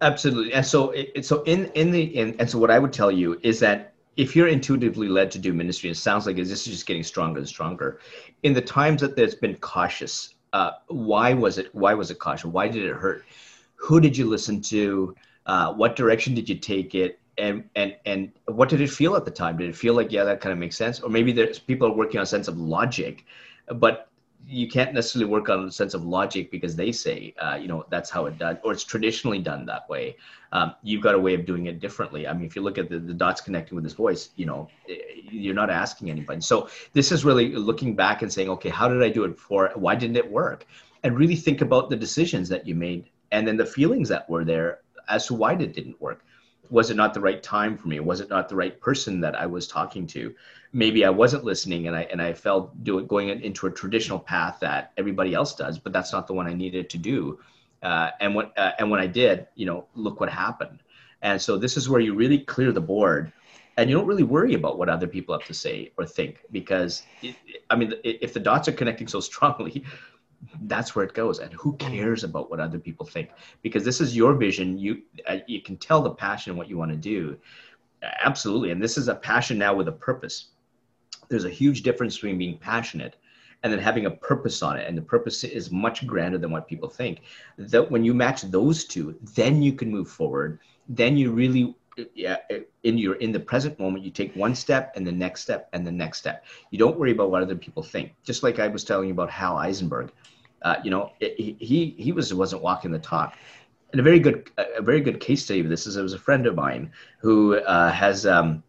Absolutely. 0.01 0.53
And 0.53 0.65
so, 0.65 0.95
so 1.23 1.43
in 1.45 1.67
in 1.75 1.91
the 1.91 2.03
in, 2.03 2.37
and 2.39 2.51
so 2.51 2.59
what 2.59 2.71
I 2.71 2.79
would 2.79 2.93
tell 2.93 3.11
you 3.11 3.39
is 3.43 3.61
that 3.61 3.93
if 4.17 4.35
you're 4.35 4.49
intuitively 4.49 5.09
led 5.09 5.31
to 5.33 5.39
do 5.39 5.53
ministry, 5.53 5.91
it 5.91 5.97
sounds 5.97 6.27
like 6.27 6.37
this 6.37 6.51
is 6.51 6.65
just 6.65 6.87
getting 6.87 7.03
stronger 7.03 7.39
and 7.39 7.49
stronger. 7.49 8.01
In 8.43 8.53
the 8.53 8.61
times 8.61 9.01
that 9.01 9.17
there's 9.17 9.35
been 9.35 9.57
cautious 9.57 10.35
uh, 10.57 10.73
why 10.89 11.35
was 11.35 11.59
it 11.59 11.75
why 11.75 11.93
was 11.93 12.11
it 12.11 12.19
cautious? 12.19 12.47
why 12.47 12.67
did 12.67 12.85
it 12.85 12.95
hurt 12.95 13.25
who 13.75 14.01
did 14.01 14.17
you 14.17 14.27
listen 14.27 14.61
to 14.61 15.15
uh, 15.45 15.73
what 15.73 15.97
direction 15.97 16.35
did 16.35 16.49
you 16.49 16.57
take 16.57 16.95
it 16.95 17.21
and 17.37 17.65
and 17.75 17.95
and 18.07 18.33
what 18.47 18.69
did 18.71 18.81
it 18.81 18.89
feel 18.89 19.17
at 19.17 19.25
the 19.27 19.31
time 19.31 19.59
did 19.59 19.69
it 19.69 19.77
feel 19.77 19.95
like 19.95 20.11
yeah 20.11 20.25
that 20.25 20.41
kind 20.41 20.53
of 20.53 20.59
makes 20.59 20.77
sense 20.77 21.01
or 21.01 21.11
maybe 21.11 21.31
there's 21.31 21.59
people 21.59 21.87
are 21.89 21.93
working 21.93 22.19
on 22.19 22.23
a 22.23 22.27
sense 22.27 22.49
of 22.49 22.59
logic 22.59 23.25
but 23.75 24.09
you 24.49 24.69
can't 24.69 24.95
necessarily 24.95 25.31
work 25.31 25.49
on 25.49 25.65
a 25.65 25.71
sense 25.71 25.93
of 25.95 26.05
logic 26.05 26.51
because 26.51 26.77
they 26.77 26.93
say, 26.93 27.35
uh, 27.39 27.59
you 27.61 27.67
know, 27.67 27.85
that's 27.91 28.11
how 28.11 28.27
it 28.27 28.39
done, 28.39 28.59
or 28.63 28.73
it's 28.73 28.85
traditionally 28.85 29.41
done 29.41 29.67
that 29.67 29.89
way. 29.89 30.17
Um, 30.53 30.75
you've 30.83 31.03
got 31.03 31.15
a 31.15 31.19
way 31.19 31.35
of 31.35 31.45
doing 31.45 31.67
it 31.67 31.81
differently. 31.81 32.29
I 32.29 32.33
mean, 32.33 32.45
if 32.45 32.55
you 32.55 32.63
look 32.63 32.79
at 32.79 32.89
the, 32.89 32.99
the 32.99 33.13
dots 33.15 33.41
connecting 33.41 33.75
with 33.75 33.85
his 33.85 33.95
voice, 33.95 34.31
you 34.37 34.47
know, 34.47 34.69
eh, 34.89 34.95
you're 35.31 35.55
not 35.55 35.71
asking 35.71 36.11
anybody. 36.11 36.41
So 36.41 36.69
this 36.93 37.11
is 37.11 37.25
really 37.25 37.55
looking 37.57 37.97
back 37.97 38.23
and 38.23 38.33
saying, 38.33 38.49
okay, 38.51 38.69
how 38.69 38.89
did 38.89 39.03
I 39.03 39.09
do 39.09 39.25
it 39.25 39.35
before? 39.35 39.73
Why 39.75 39.97
didn't 39.97 40.17
it 40.17 40.31
work? 40.31 40.67
And 41.03 41.19
really 41.19 41.37
think 41.37 41.61
about 41.61 41.91
the 41.91 41.97
decisions 41.97 42.49
that 42.51 42.67
you 42.67 42.75
made 42.75 43.11
and 43.33 43.47
then 43.47 43.57
the 43.57 43.67
feelings 43.67 44.09
that 44.09 44.29
were 44.31 44.45
there 44.45 44.81
as 45.09 45.27
to 45.27 45.35
why 45.35 45.53
it 45.55 45.73
didn't 45.73 46.01
work 46.01 46.25
was 46.71 46.91
it 46.91 46.97
not 46.97 47.15
the 47.15 47.21
right 47.21 47.43
time 47.43 47.77
for 47.77 47.89
me? 47.89 48.01
Was 48.01 48.21
it 48.21 48.31
not 48.31 48.49
the 48.49 48.57
right 48.57 48.81
person 48.81 49.21
that 49.21 49.35
i 49.35 49.47
was 49.47 49.67
talking 49.67 50.07
to? 50.09 50.35
Maybe 50.73 51.05
i 51.05 51.11
wasn't 51.11 51.45
listening 51.45 51.87
and 51.87 51.97
i 51.97 52.03
and 52.03 52.21
i 52.21 52.33
felt 52.33 52.83
doing 52.85 53.07
going 53.07 53.29
into 53.29 53.67
a 53.67 53.71
traditional 53.71 54.19
path 54.19 54.59
that 54.61 54.93
everybody 54.97 55.35
else 55.35 55.55
does 55.55 55.79
but 55.79 55.93
that's 55.93 56.13
not 56.13 56.27
the 56.27 56.35
one 56.35 56.47
i 56.47 56.55
needed 56.55 56.91
to 56.91 56.99
do. 56.99 57.39
Uh, 57.83 58.11
and 58.21 58.35
when 58.35 58.47
uh, 58.57 58.73
and 58.79 58.91
when 58.91 59.01
i 59.01 59.07
did 59.07 59.47
you 59.55 59.67
know 59.67 59.87
look 59.95 60.21
what 60.21 60.31
happened. 60.31 60.81
And 61.23 61.41
so 61.41 61.57
this 61.57 61.77
is 61.77 61.89
where 61.89 62.01
you 62.01 62.15
really 62.15 62.39
clear 62.39 62.73
the 62.73 62.81
board 62.81 63.33
and 63.77 63.91
you 63.91 63.97
don't 63.97 64.07
really 64.07 64.23
worry 64.23 64.55
about 64.55 64.79
what 64.79 64.89
other 64.89 65.07
people 65.07 65.37
have 65.37 65.47
to 65.47 65.55
say 65.55 65.93
or 65.99 66.07
think 66.07 66.41
because 66.51 67.03
it, 67.23 67.37
I 67.69 67.77
mean, 67.77 67.95
if 68.05 68.33
the 68.33 68.41
dots 68.41 68.69
are 68.69 68.73
connecting 68.73 69.07
so 69.07 69.21
strongly, 69.21 69.85
that's 70.63 70.95
where 70.95 71.05
it 71.05 71.15
goes. 71.15 71.39
And 71.39 71.53
who 71.55 71.73
mm-hmm. 71.73 71.95
cares 71.95 72.25
about 72.25 72.51
what 72.51 72.61
other 72.61 72.79
people 72.79 73.07
think? 73.07 73.31
Because 73.63 73.85
this 73.85 74.01
is 74.01 74.17
your 74.17 74.35
vision. 74.35 74.79
You, 74.79 75.03
uh, 75.27 75.39
you 75.47 75.61
can 75.61 75.77
tell 75.77 76.03
the 76.03 76.11
passion 76.11 76.57
what 76.57 76.69
you 76.69 76.77
want 76.77 76.91
to 76.91 76.97
do. 76.97 77.39
Absolutely. 78.23 78.71
And 78.71 78.83
this 78.83 78.99
is 78.99 79.09
a 79.09 79.15
passion 79.15 79.59
now 79.59 79.75
with 79.75 79.89
a 79.89 79.93
purpose. 79.93 80.49
There's 81.29 81.45
a 81.45 81.51
huge 81.51 81.83
difference 81.83 82.17
between 82.17 82.39
being 82.39 82.59
passionate 82.59 83.17
and 83.63 83.73
then 83.73 83.81
having 83.81 84.07
a 84.07 84.11
purpose 84.11 84.63
on 84.63 84.77
it 84.77 84.87
and 84.87 84.97
the 84.97 85.03
purpose 85.03 85.43
is 85.43 85.71
much 85.71 86.07
grander 86.07 86.39
than 86.39 86.51
what 86.51 86.69
people 86.69 86.89
think 86.89 87.23
that 87.59 87.91
when 87.91 88.05
you 88.05 88.15
match 88.15 88.43
those 88.43 88.85
two 88.85 89.17
then 89.35 89.63
you 89.63 89.73
can 89.73 89.91
move 89.91 90.09
forward 90.09 90.59
then 90.89 91.17
you 91.17 91.33
really 91.33 91.75
yeah 92.15 92.37
in 92.85 92.99
your 92.99 93.15
in 93.17 93.33
the 93.33 93.41
present 93.41 93.79
moment 93.81 94.05
you 94.05 94.11
take 94.11 94.35
one 94.37 94.55
step 94.55 94.93
and 94.97 95.07
the 95.07 95.13
next 95.13 95.41
step 95.41 95.69
and 95.73 95.87
the 95.87 95.91
next 95.91 96.19
step 96.19 96.45
you 96.71 96.79
don't 96.79 96.99
worry 96.99 97.13
about 97.13 97.31
what 97.31 97.43
other 97.43 97.57
people 97.57 97.83
think 97.83 98.13
just 98.23 98.43
like 98.43 98.59
i 98.59 98.69
was 98.69 98.85
telling 98.85 99.09
you 99.09 99.15
about 99.15 99.31
hal 99.31 99.57
eisenberg 99.57 100.13
uh, 100.67 100.81
you 100.83 100.91
know 100.91 101.13
it, 101.21 101.39
he 101.39 101.95
he 101.97 102.11
was 102.11 102.35
wasn't 102.35 102.61
walking 102.61 102.91
the 102.91 102.99
talk. 102.99 103.35
And 103.93 104.01
a 104.01 104.03
very 104.03 104.19
good 104.19 104.51
a 104.59 104.83
very 104.83 105.01
good 105.01 105.21
case 105.21 105.45
study 105.45 105.61
of 105.61 105.69
this 105.69 105.87
is 105.87 105.97
it 105.97 106.03
was 106.03 106.13
a 106.13 106.19
friend 106.19 106.45
of 106.47 106.57
mine 106.57 106.91
who 107.21 107.57
uh, 107.59 107.93
has 107.93 108.27
um, 108.27 108.65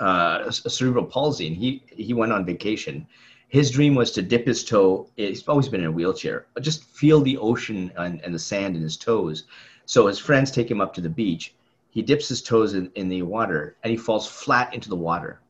uh, 0.00 0.50
cerebral 0.50 1.04
palsy 1.04 1.46
and 1.46 1.56
he 1.56 1.84
he 1.86 2.12
went 2.14 2.32
on 2.32 2.44
vacation. 2.44 3.06
His 3.48 3.70
dream 3.70 3.94
was 3.94 4.10
to 4.12 4.22
dip 4.22 4.44
his 4.46 4.64
toe 4.64 5.08
he's 5.16 5.46
always 5.46 5.68
been 5.68 5.82
in 5.82 5.86
a 5.86 5.92
wheelchair 5.92 6.46
but 6.54 6.64
just 6.64 6.82
feel 6.84 7.20
the 7.20 7.38
ocean 7.38 7.92
and, 7.96 8.20
and 8.24 8.34
the 8.34 8.38
sand 8.38 8.74
in 8.74 8.82
his 8.82 8.96
toes. 8.96 9.44
So 9.86 10.08
his 10.08 10.18
friends 10.18 10.50
take 10.50 10.70
him 10.70 10.80
up 10.80 10.92
to 10.94 11.00
the 11.00 11.08
beach. 11.08 11.54
He 11.90 12.02
dips 12.02 12.28
his 12.28 12.42
toes 12.42 12.74
in, 12.74 12.90
in 12.96 13.08
the 13.08 13.22
water 13.22 13.76
and 13.84 13.90
he 13.92 13.96
falls 13.96 14.26
flat 14.26 14.74
into 14.74 14.88
the 14.88 14.96
water. 14.96 15.40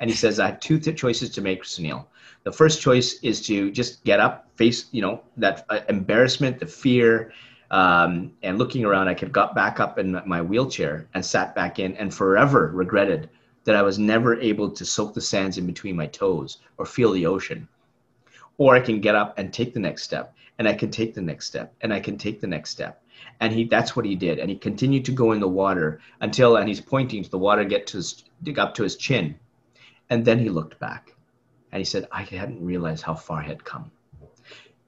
And 0.00 0.08
he 0.10 0.16
says, 0.16 0.38
I 0.38 0.46
have 0.46 0.60
two 0.60 0.78
th- 0.78 0.96
choices 0.96 1.30
to 1.30 1.40
make, 1.40 1.64
Sunil. 1.64 2.06
The 2.44 2.52
first 2.52 2.80
choice 2.80 3.18
is 3.22 3.44
to 3.46 3.70
just 3.70 4.04
get 4.04 4.20
up, 4.20 4.48
face, 4.54 4.86
you 4.92 5.02
know, 5.02 5.22
that 5.36 5.66
uh, 5.68 5.80
embarrassment, 5.88 6.60
the 6.60 6.66
fear, 6.66 7.32
um, 7.70 8.32
and 8.42 8.58
looking 8.58 8.84
around, 8.84 9.08
I 9.08 9.14
could 9.14 9.32
got 9.32 9.54
back 9.54 9.80
up 9.80 9.98
in 9.98 10.20
my 10.24 10.40
wheelchair 10.40 11.08
and 11.14 11.24
sat 11.24 11.54
back 11.54 11.78
in 11.78 11.96
and 11.96 12.14
forever 12.14 12.70
regretted 12.72 13.28
that 13.64 13.76
I 13.76 13.82
was 13.82 13.98
never 13.98 14.40
able 14.40 14.70
to 14.70 14.84
soak 14.84 15.14
the 15.14 15.20
sands 15.20 15.58
in 15.58 15.66
between 15.66 15.96
my 15.96 16.06
toes 16.06 16.58
or 16.78 16.86
feel 16.86 17.12
the 17.12 17.26
ocean. 17.26 17.68
Or 18.56 18.74
I 18.74 18.80
can 18.80 19.00
get 19.00 19.14
up 19.14 19.38
and 19.38 19.52
take 19.52 19.74
the 19.74 19.80
next 19.80 20.04
step, 20.04 20.34
and 20.58 20.66
I 20.66 20.74
can 20.74 20.90
take 20.90 21.14
the 21.14 21.20
next 21.20 21.46
step, 21.46 21.74
and 21.82 21.92
I 21.92 22.00
can 22.00 22.16
take 22.16 22.40
the 22.40 22.46
next 22.46 22.70
step 22.70 23.02
and 23.40 23.52
he 23.52 23.64
that's 23.64 23.96
what 23.96 24.04
he 24.04 24.14
did 24.14 24.38
and 24.38 24.50
he 24.50 24.56
continued 24.56 25.04
to 25.04 25.12
go 25.12 25.32
in 25.32 25.40
the 25.40 25.48
water 25.48 26.00
until 26.20 26.56
and 26.56 26.68
he's 26.68 26.80
pointing 26.80 27.22
to 27.22 27.30
the 27.30 27.38
water 27.38 27.64
get 27.64 27.86
to 27.86 27.96
his 27.96 28.24
dig 28.42 28.58
up 28.58 28.74
to 28.74 28.82
his 28.82 28.96
chin 28.96 29.34
and 30.10 30.24
then 30.24 30.38
he 30.38 30.48
looked 30.48 30.78
back 30.78 31.14
and 31.72 31.80
he 31.80 31.84
said 31.84 32.08
i 32.12 32.22
hadn't 32.22 32.64
realized 32.64 33.02
how 33.02 33.14
far 33.14 33.40
i 33.40 33.46
had 33.46 33.64
come. 33.64 33.90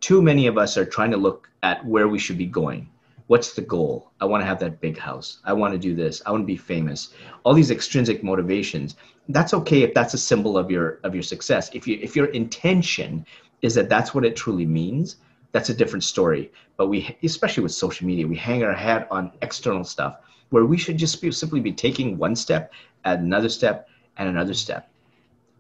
Too 0.00 0.22
many 0.22 0.46
of 0.46 0.56
us 0.56 0.78
are 0.78 0.86
trying 0.86 1.10
to 1.10 1.16
look 1.18 1.48
at 1.62 1.84
where 1.84 2.08
we 2.08 2.18
should 2.18 2.38
be 2.38 2.46
going. 2.46 2.88
What's 3.26 3.52
the 3.52 3.62
goal? 3.62 4.10
I 4.20 4.24
want 4.24 4.40
to 4.40 4.46
have 4.46 4.58
that 4.60 4.80
big 4.80 4.98
house. 4.98 5.38
I 5.44 5.52
want 5.52 5.72
to 5.72 5.78
do 5.78 5.94
this. 5.94 6.22
I 6.24 6.30
want 6.30 6.42
to 6.42 6.46
be 6.46 6.56
famous. 6.56 7.12
All 7.44 7.54
these 7.54 7.70
extrinsic 7.70 8.24
motivations 8.24 8.96
that's 9.28 9.54
okay 9.54 9.82
if 9.82 9.94
that's 9.94 10.14
a 10.14 10.18
symbol 10.18 10.58
of 10.58 10.70
your 10.70 10.98
of 11.04 11.14
your 11.14 11.22
success. 11.22 11.70
If 11.72 11.86
you 11.86 11.98
if 12.02 12.16
your 12.16 12.26
intention 12.26 13.26
is 13.62 13.74
that 13.74 13.88
that's 13.88 14.14
what 14.14 14.24
it 14.24 14.36
truly 14.36 14.66
means 14.66 15.16
that's 15.52 15.68
a 15.68 15.74
different 15.74 16.04
story. 16.04 16.52
But 16.76 16.88
we, 16.88 17.16
especially 17.22 17.62
with 17.62 17.72
social 17.72 18.06
media, 18.06 18.26
we 18.26 18.36
hang 18.36 18.62
our 18.62 18.72
hat 18.72 19.08
on 19.10 19.32
external 19.42 19.84
stuff 19.84 20.18
where 20.50 20.64
we 20.64 20.78
should 20.78 20.96
just 20.96 21.20
be, 21.20 21.30
simply 21.30 21.60
be 21.60 21.72
taking 21.72 22.18
one 22.18 22.34
step, 22.34 22.72
add 23.04 23.20
another 23.20 23.48
step, 23.48 23.88
and 24.16 24.28
another 24.28 24.54
step. 24.54 24.90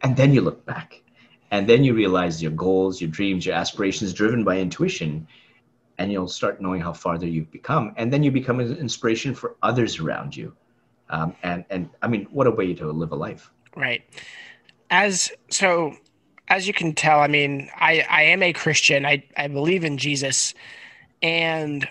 And 0.02 0.16
then 0.16 0.32
you 0.32 0.40
look 0.40 0.64
back. 0.64 1.02
And 1.50 1.68
then 1.68 1.82
you 1.82 1.94
realize 1.94 2.40
your 2.40 2.52
goals, 2.52 3.00
your 3.00 3.10
dreams, 3.10 3.44
your 3.44 3.56
aspirations 3.56 4.12
driven 4.12 4.44
by 4.44 4.58
intuition. 4.58 5.26
And 5.98 6.12
you'll 6.12 6.28
start 6.28 6.60
knowing 6.60 6.80
how 6.80 6.92
farther 6.92 7.26
you've 7.26 7.50
become. 7.50 7.92
And 7.96 8.12
then 8.12 8.22
you 8.22 8.30
become 8.30 8.60
an 8.60 8.76
inspiration 8.76 9.34
for 9.34 9.56
others 9.62 9.98
around 9.98 10.36
you. 10.36 10.54
Um, 11.10 11.34
and, 11.42 11.64
and 11.70 11.90
I 12.02 12.08
mean, 12.08 12.26
what 12.30 12.46
a 12.46 12.50
way 12.50 12.72
to 12.74 12.90
live 12.90 13.12
a 13.12 13.16
life. 13.16 13.50
Right. 13.76 14.02
As 14.90 15.30
so, 15.50 15.94
as 16.48 16.66
you 16.66 16.72
can 16.72 16.94
tell, 16.94 17.20
I 17.20 17.28
mean, 17.28 17.68
I, 17.76 18.06
I 18.08 18.22
am 18.22 18.42
a 18.42 18.52
Christian. 18.52 19.04
I, 19.04 19.24
I 19.36 19.48
believe 19.48 19.84
in 19.84 19.98
Jesus. 19.98 20.54
And 21.22 21.86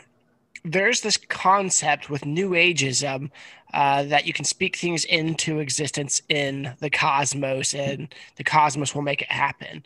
there's 0.64 1.02
this 1.02 1.18
concept 1.18 2.10
with 2.10 2.26
New 2.26 2.52
Ageism 2.52 3.32
uh, 3.74 4.04
that 4.04 4.26
you 4.26 4.34
can 4.34 4.46
speak 4.46 4.76
things 4.76 5.06
into 5.06 5.60
existence 5.60 6.22
in 6.30 6.74
the 6.80 6.90
cosmos 6.90 7.74
and 7.74 8.14
the 8.36 8.44
cosmos 8.44 8.96
will 8.96 9.02
make 9.02 9.22
it 9.22 9.32
happen. 9.32 9.84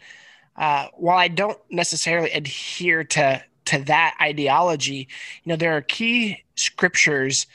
Uh, 0.55 0.87
while 0.95 1.17
I 1.17 1.27
don't 1.27 1.59
necessarily 1.69 2.31
adhere 2.31 3.03
to, 3.03 3.43
to 3.65 3.79
that 3.85 4.15
ideology, 4.21 5.07
you 5.43 5.49
know, 5.49 5.55
there 5.55 5.75
are 5.75 5.81
key 5.81 6.43
scriptures 6.55 7.47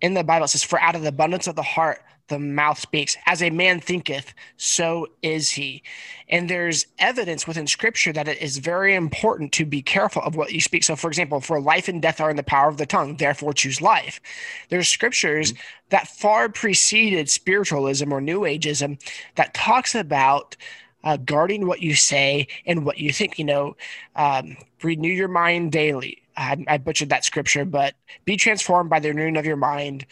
in 0.00 0.14
the 0.14 0.24
Bible 0.24 0.44
it 0.44 0.48
says, 0.48 0.62
For 0.62 0.80
out 0.80 0.94
of 0.94 1.02
the 1.02 1.08
abundance 1.08 1.46
of 1.46 1.56
the 1.56 1.62
heart, 1.62 2.02
the 2.28 2.38
mouth 2.38 2.78
speaks. 2.78 3.16
As 3.26 3.42
a 3.42 3.50
man 3.50 3.80
thinketh, 3.80 4.34
so 4.56 5.06
is 5.22 5.50
he. 5.50 5.82
And 6.28 6.50
there's 6.50 6.86
evidence 6.98 7.46
within 7.46 7.66
scripture 7.66 8.12
that 8.12 8.28
it 8.28 8.42
is 8.42 8.58
very 8.58 8.94
important 8.94 9.52
to 9.52 9.64
be 9.64 9.80
careful 9.82 10.22
of 10.22 10.34
what 10.34 10.52
you 10.52 10.60
speak. 10.60 10.82
So, 10.82 10.96
for 10.96 11.08
example, 11.08 11.40
for 11.40 11.60
life 11.60 11.88
and 11.88 12.02
death 12.02 12.20
are 12.20 12.30
in 12.30 12.36
the 12.36 12.42
power 12.42 12.68
of 12.68 12.78
the 12.78 12.86
tongue, 12.86 13.16
therefore 13.16 13.52
choose 13.52 13.80
life. 13.80 14.20
There's 14.68 14.88
scriptures 14.88 15.52
mm-hmm. 15.52 15.60
that 15.90 16.08
far 16.08 16.48
preceded 16.48 17.30
spiritualism 17.30 18.12
or 18.12 18.20
New 18.20 18.40
Ageism 18.40 19.00
that 19.36 19.54
talks 19.54 19.94
about 19.94 20.56
uh, 21.04 21.16
guarding 21.18 21.66
what 21.68 21.82
you 21.82 21.94
say 21.94 22.48
and 22.66 22.84
what 22.84 22.98
you 22.98 23.12
think. 23.12 23.38
You 23.38 23.44
know, 23.44 23.76
um, 24.16 24.56
renew 24.82 25.12
your 25.12 25.28
mind 25.28 25.70
daily. 25.70 26.22
I, 26.36 26.64
I 26.68 26.78
butchered 26.78 27.08
that 27.10 27.24
scripture, 27.24 27.64
but 27.64 27.94
be 28.24 28.36
transformed 28.36 28.90
by 28.90 29.00
the 29.00 29.08
renewing 29.08 29.36
of 29.36 29.46
your 29.46 29.56
mind 29.56 30.06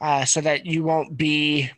uh, 0.00 0.24
so 0.24 0.40
that 0.40 0.66
you 0.66 0.82
won't 0.82 1.16
be 1.16 1.70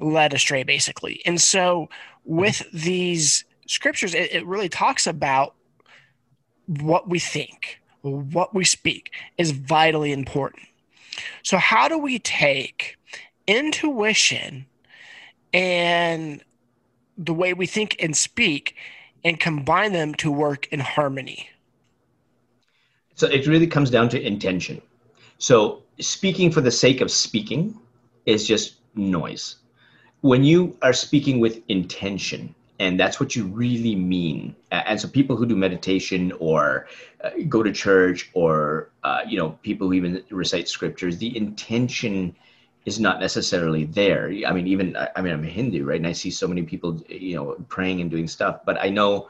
led 0.00 0.34
astray, 0.34 0.62
basically. 0.62 1.20
And 1.24 1.40
so, 1.40 1.88
with 2.24 2.62
these 2.72 3.44
scriptures, 3.66 4.14
it, 4.14 4.32
it 4.32 4.46
really 4.46 4.68
talks 4.68 5.06
about 5.06 5.54
what 6.66 7.08
we 7.08 7.18
think, 7.18 7.80
what 8.02 8.54
we 8.54 8.64
speak 8.64 9.10
is 9.38 9.50
vitally 9.50 10.12
important. 10.12 10.66
So, 11.42 11.56
how 11.58 11.88
do 11.88 11.98
we 11.98 12.18
take 12.18 12.96
intuition 13.46 14.66
and 15.52 16.42
the 17.18 17.34
way 17.34 17.54
we 17.54 17.66
think 17.66 17.96
and 18.00 18.16
speak 18.16 18.76
and 19.24 19.38
combine 19.38 19.92
them 19.92 20.14
to 20.16 20.30
work 20.30 20.68
in 20.68 20.80
harmony? 20.80 21.48
So, 23.20 23.26
it 23.26 23.46
really 23.46 23.66
comes 23.66 23.90
down 23.90 24.08
to 24.10 24.18
intention. 24.18 24.80
So, 25.36 25.82
speaking 25.98 26.50
for 26.50 26.62
the 26.62 26.70
sake 26.70 27.02
of 27.02 27.10
speaking 27.10 27.78
is 28.24 28.48
just 28.48 28.76
noise. 28.94 29.56
When 30.22 30.42
you 30.42 30.78
are 30.80 30.94
speaking 30.94 31.38
with 31.38 31.60
intention, 31.68 32.54
and 32.78 32.98
that's 32.98 33.20
what 33.20 33.36
you 33.36 33.44
really 33.44 33.94
mean. 33.94 34.56
And 34.72 34.98
so, 34.98 35.06
people 35.06 35.36
who 35.36 35.44
do 35.44 35.54
meditation 35.54 36.32
or 36.40 36.86
uh, 37.22 37.32
go 37.46 37.62
to 37.62 37.70
church, 37.70 38.30
or 38.32 38.88
uh, 39.04 39.20
you 39.28 39.36
know, 39.36 39.50
people 39.60 39.88
who 39.88 39.92
even 39.92 40.24
recite 40.30 40.66
scriptures, 40.66 41.18
the 41.18 41.36
intention 41.36 42.34
is 42.86 42.98
not 42.98 43.20
necessarily 43.20 43.84
there. 43.84 44.32
I 44.46 44.52
mean, 44.54 44.66
even 44.66 44.96
I 44.96 45.20
mean, 45.20 45.34
I'm 45.34 45.44
a 45.44 45.46
Hindu, 45.46 45.84
right? 45.84 46.00
And 46.00 46.06
I 46.06 46.12
see 46.12 46.30
so 46.30 46.48
many 46.48 46.62
people, 46.62 47.04
you 47.06 47.36
know, 47.36 47.56
praying 47.68 48.00
and 48.00 48.10
doing 48.10 48.28
stuff, 48.28 48.64
but 48.64 48.80
I 48.80 48.88
know 48.88 49.28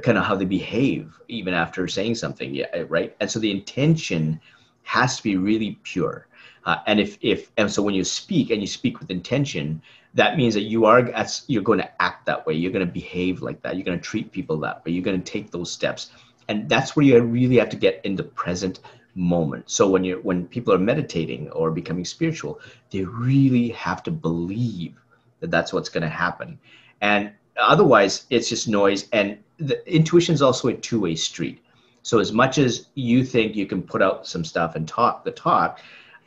kind 0.00 0.18
of 0.18 0.24
how 0.24 0.34
they 0.34 0.44
behave 0.44 1.20
even 1.28 1.54
after 1.54 1.86
saying 1.88 2.14
something, 2.14 2.54
yeah, 2.54 2.84
right? 2.88 3.14
And 3.20 3.30
so 3.30 3.38
the 3.38 3.50
intention 3.50 4.40
has 4.84 5.16
to 5.16 5.22
be 5.22 5.36
really 5.36 5.78
pure. 5.82 6.26
Uh, 6.64 6.76
and 6.86 7.00
if 7.00 7.18
if 7.20 7.50
and 7.56 7.70
so 7.70 7.82
when 7.82 7.94
you 7.94 8.04
speak 8.04 8.50
and 8.50 8.60
you 8.60 8.66
speak 8.66 9.00
with 9.00 9.10
intention, 9.10 9.82
that 10.14 10.36
means 10.36 10.54
that 10.54 10.62
you 10.62 10.84
are 10.84 11.00
as 11.10 11.42
you're 11.48 11.62
going 11.62 11.80
to 11.80 12.02
act 12.02 12.26
that 12.26 12.46
way. 12.46 12.54
You're 12.54 12.72
going 12.72 12.86
to 12.86 12.92
behave 12.92 13.42
like 13.42 13.60
that. 13.62 13.76
You're 13.76 13.84
going 13.84 13.98
to 13.98 14.04
treat 14.04 14.30
people 14.30 14.58
that 14.60 14.84
way. 14.84 14.92
You're 14.92 15.04
going 15.04 15.20
to 15.20 15.32
take 15.32 15.50
those 15.50 15.72
steps, 15.72 16.10
and 16.48 16.68
that's 16.68 16.94
where 16.94 17.04
you 17.04 17.20
really 17.20 17.56
have 17.56 17.68
to 17.70 17.76
get 17.76 18.00
in 18.04 18.14
the 18.14 18.22
present 18.22 18.80
moment. 19.14 19.68
So 19.70 19.88
when 19.88 20.04
you're 20.04 20.20
when 20.20 20.46
people 20.46 20.72
are 20.72 20.78
meditating 20.78 21.50
or 21.50 21.70
becoming 21.70 22.04
spiritual, 22.04 22.60
they 22.90 23.04
really 23.04 23.70
have 23.70 24.02
to 24.04 24.10
believe 24.10 24.94
that 25.40 25.50
that's 25.50 25.72
what's 25.72 25.88
going 25.88 26.02
to 26.04 26.08
happen, 26.08 26.58
and 27.00 27.32
otherwise 27.56 28.26
it's 28.30 28.48
just 28.48 28.68
noise. 28.68 29.08
And 29.12 29.38
the 29.58 29.86
intuition 29.92 30.34
is 30.34 30.42
also 30.42 30.68
a 30.68 30.74
two 30.74 31.00
way 31.00 31.14
street. 31.14 31.62
So 32.02 32.18
as 32.18 32.32
much 32.32 32.58
as 32.58 32.86
you 32.94 33.24
think 33.24 33.54
you 33.54 33.66
can 33.66 33.82
put 33.82 34.02
out 34.02 34.26
some 34.26 34.44
stuff 34.44 34.74
and 34.74 34.86
talk 34.88 35.24
the 35.24 35.30
talk, 35.30 35.80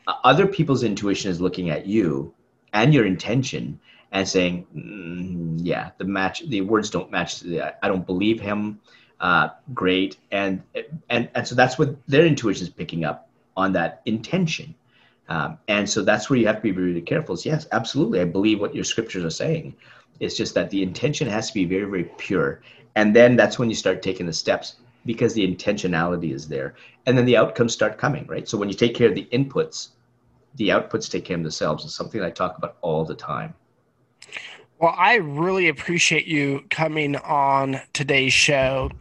uh, 0.07 0.13
other 0.23 0.47
people's 0.47 0.83
intuition 0.83 1.29
is 1.29 1.41
looking 1.41 1.69
at 1.69 1.85
you 1.85 2.33
and 2.73 2.93
your 2.93 3.05
intention 3.05 3.79
and 4.11 4.27
saying, 4.27 4.65
mm, 4.75 5.59
yeah, 5.61 5.91
the 5.97 6.05
match, 6.05 6.47
the 6.47 6.61
words 6.61 6.89
don't 6.89 7.11
match. 7.11 7.43
I 7.45 7.87
don't 7.87 8.05
believe 8.05 8.39
him. 8.39 8.79
Uh, 9.19 9.49
great, 9.73 10.17
and 10.31 10.61
and 11.09 11.29
and 11.33 11.47
so 11.47 11.55
that's 11.55 11.79
what 11.79 11.95
their 12.07 12.25
intuition 12.25 12.63
is 12.67 12.69
picking 12.69 13.05
up 13.05 13.29
on 13.55 13.71
that 13.73 14.01
intention. 14.05 14.75
Um, 15.27 15.57
and 15.67 15.89
so 15.89 16.03
that's 16.03 16.29
where 16.29 16.37
you 16.37 16.45
have 16.47 16.57
to 16.57 16.61
be 16.61 16.71
really 16.71 17.01
careful. 17.01 17.35
Is 17.35 17.45
yes, 17.45 17.65
absolutely. 17.71 18.19
I 18.19 18.25
believe 18.25 18.59
what 18.59 18.75
your 18.75 18.83
scriptures 18.83 19.23
are 19.23 19.29
saying. 19.29 19.75
It's 20.19 20.35
just 20.35 20.53
that 20.55 20.69
the 20.69 20.81
intention 20.81 21.27
has 21.27 21.47
to 21.49 21.53
be 21.53 21.65
very, 21.65 21.85
very 21.85 22.05
pure. 22.17 22.61
And 22.95 23.15
then 23.15 23.35
that's 23.35 23.59
when 23.59 23.69
you 23.69 23.75
start 23.75 24.01
taking 24.01 24.25
the 24.25 24.33
steps 24.33 24.75
because 25.05 25.33
the 25.33 25.47
intentionality 25.47 26.33
is 26.33 26.47
there. 26.47 26.75
And 27.05 27.17
then 27.17 27.25
the 27.25 27.37
outcomes 27.37 27.73
start 27.73 27.97
coming, 27.97 28.25
right? 28.27 28.47
So 28.47 28.57
when 28.57 28.69
you 28.69 28.75
take 28.75 28.95
care 28.95 29.09
of 29.09 29.15
the 29.15 29.27
inputs, 29.31 29.89
the 30.55 30.69
outputs 30.69 31.11
take 31.11 31.25
care 31.25 31.37
of 31.37 31.43
themselves. 31.43 31.83
It's 31.85 31.93
something 31.93 32.21
I 32.21 32.29
talk 32.29 32.57
about 32.57 32.77
all 32.81 33.05
the 33.05 33.15
time. 33.15 33.53
Well, 34.79 34.95
I 34.97 35.15
really 35.15 35.69
appreciate 35.69 36.25
you 36.25 36.63
coming 36.69 37.15
on 37.17 37.81
today's 37.93 38.33
show. 38.33 38.91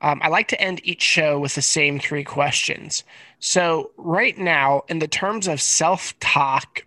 Um, 0.00 0.20
I 0.22 0.28
like 0.28 0.48
to 0.48 0.60
end 0.60 0.80
each 0.84 1.02
show 1.02 1.38
with 1.38 1.54
the 1.54 1.62
same 1.62 2.00
three 2.00 2.24
questions. 2.24 3.04
So, 3.38 3.90
right 3.96 4.36
now, 4.36 4.82
in 4.88 4.98
the 4.98 5.08
terms 5.08 5.48
of 5.48 5.60
self 5.60 6.18
talk, 6.18 6.84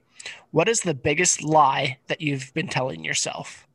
what 0.56 0.70
is 0.70 0.80
the 0.80 0.94
biggest 0.94 1.44
lie 1.44 1.98
that 2.08 2.22
you've 2.22 2.54
been 2.54 2.70
telling 2.70 3.04
yourself? 3.04 3.68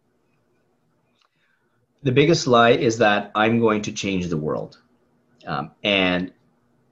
The 2.03 2.11
biggest 2.11 2.47
lie 2.47 2.71
is 2.71 2.97
that 2.97 3.31
I'm 3.35 3.61
going 3.61 3.83
to 3.83 3.93
change 3.93 4.29
the 4.29 4.39
world. 4.39 4.79
Um, 5.47 5.73
and 5.85 6.33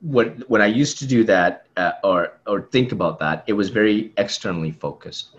when, 0.02 0.44
when 0.46 0.60
I 0.60 0.66
used 0.66 0.98
to 0.98 1.06
do 1.06 1.24
that 1.24 1.68
uh, 1.78 1.92
or, 2.04 2.38
or 2.46 2.68
think 2.70 2.92
about 2.92 3.18
that, 3.20 3.44
it 3.46 3.54
was 3.54 3.70
very 3.70 4.12
externally 4.18 4.72
focused. 4.72 5.34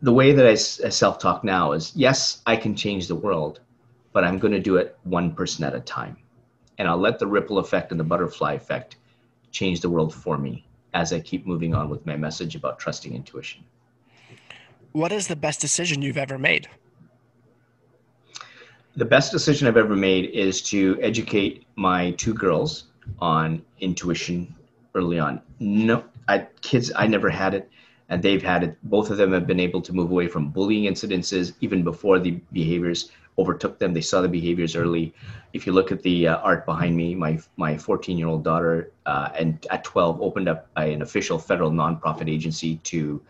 The 0.00 0.14
way 0.14 0.32
that 0.32 0.46
I, 0.46 0.52
I 0.52 0.88
self 0.88 1.18
talk 1.18 1.44
now 1.44 1.72
is 1.72 1.92
yes, 1.94 2.40
I 2.46 2.56
can 2.56 2.74
change 2.74 3.06
the 3.06 3.16
world, 3.16 3.60
but 4.14 4.24
I'm 4.24 4.38
going 4.38 4.54
to 4.54 4.60
do 4.60 4.76
it 4.76 4.96
one 5.04 5.34
person 5.34 5.62
at 5.64 5.74
a 5.74 5.80
time. 5.80 6.16
And 6.78 6.88
I'll 6.88 6.96
let 6.96 7.18
the 7.18 7.26
ripple 7.26 7.58
effect 7.58 7.90
and 7.90 8.00
the 8.00 8.04
butterfly 8.04 8.54
effect 8.54 8.96
change 9.50 9.82
the 9.82 9.90
world 9.90 10.14
for 10.14 10.38
me 10.38 10.67
as 10.94 11.12
I 11.12 11.20
keep 11.20 11.46
moving 11.46 11.74
on 11.74 11.88
with 11.88 12.04
my 12.06 12.16
message 12.16 12.54
about 12.54 12.78
trusting 12.78 13.14
intuition. 13.14 13.62
What 14.92 15.12
is 15.12 15.28
the 15.28 15.36
best 15.36 15.60
decision 15.60 16.02
you've 16.02 16.16
ever 16.16 16.38
made? 16.38 16.68
The 18.96 19.04
best 19.04 19.30
decision 19.30 19.68
I've 19.68 19.76
ever 19.76 19.94
made 19.94 20.30
is 20.30 20.60
to 20.62 20.98
educate 21.00 21.66
my 21.76 22.12
two 22.12 22.34
girls 22.34 22.84
on 23.20 23.62
intuition 23.80 24.54
early 24.94 25.18
on. 25.18 25.40
No, 25.60 26.04
I, 26.26 26.46
kids, 26.62 26.90
I 26.96 27.06
never 27.06 27.30
had 27.30 27.54
it, 27.54 27.70
and 28.08 28.22
they've 28.22 28.42
had 28.42 28.64
it. 28.64 28.76
Both 28.82 29.10
of 29.10 29.16
them 29.16 29.32
have 29.32 29.46
been 29.46 29.60
able 29.60 29.82
to 29.82 29.92
move 29.92 30.10
away 30.10 30.26
from 30.26 30.50
bullying 30.50 30.92
incidences 30.92 31.54
even 31.60 31.84
before 31.84 32.18
the 32.18 32.40
behaviors 32.52 33.10
overtook 33.38 33.78
them. 33.78 33.94
They 33.94 34.00
saw 34.00 34.20
the 34.20 34.28
behaviors 34.28 34.74
early. 34.74 35.14
If 35.52 35.66
you 35.66 35.72
look 35.72 35.92
at 35.92 36.02
the 36.02 36.28
uh, 36.28 36.36
art 36.38 36.66
behind 36.66 36.96
me, 36.96 37.14
my 37.14 37.38
my 37.56 37.78
14 37.78 38.18
year 38.18 38.26
old 38.26 38.44
daughter, 38.44 38.92
uh, 39.06 39.30
and 39.34 39.64
at 39.70 39.84
12 39.84 40.20
opened 40.20 40.48
up 40.48 40.68
an 40.76 41.02
official 41.02 41.38
federal 41.38 41.70
nonprofit 41.70 42.28
agency 42.28 42.76
to 42.78 43.22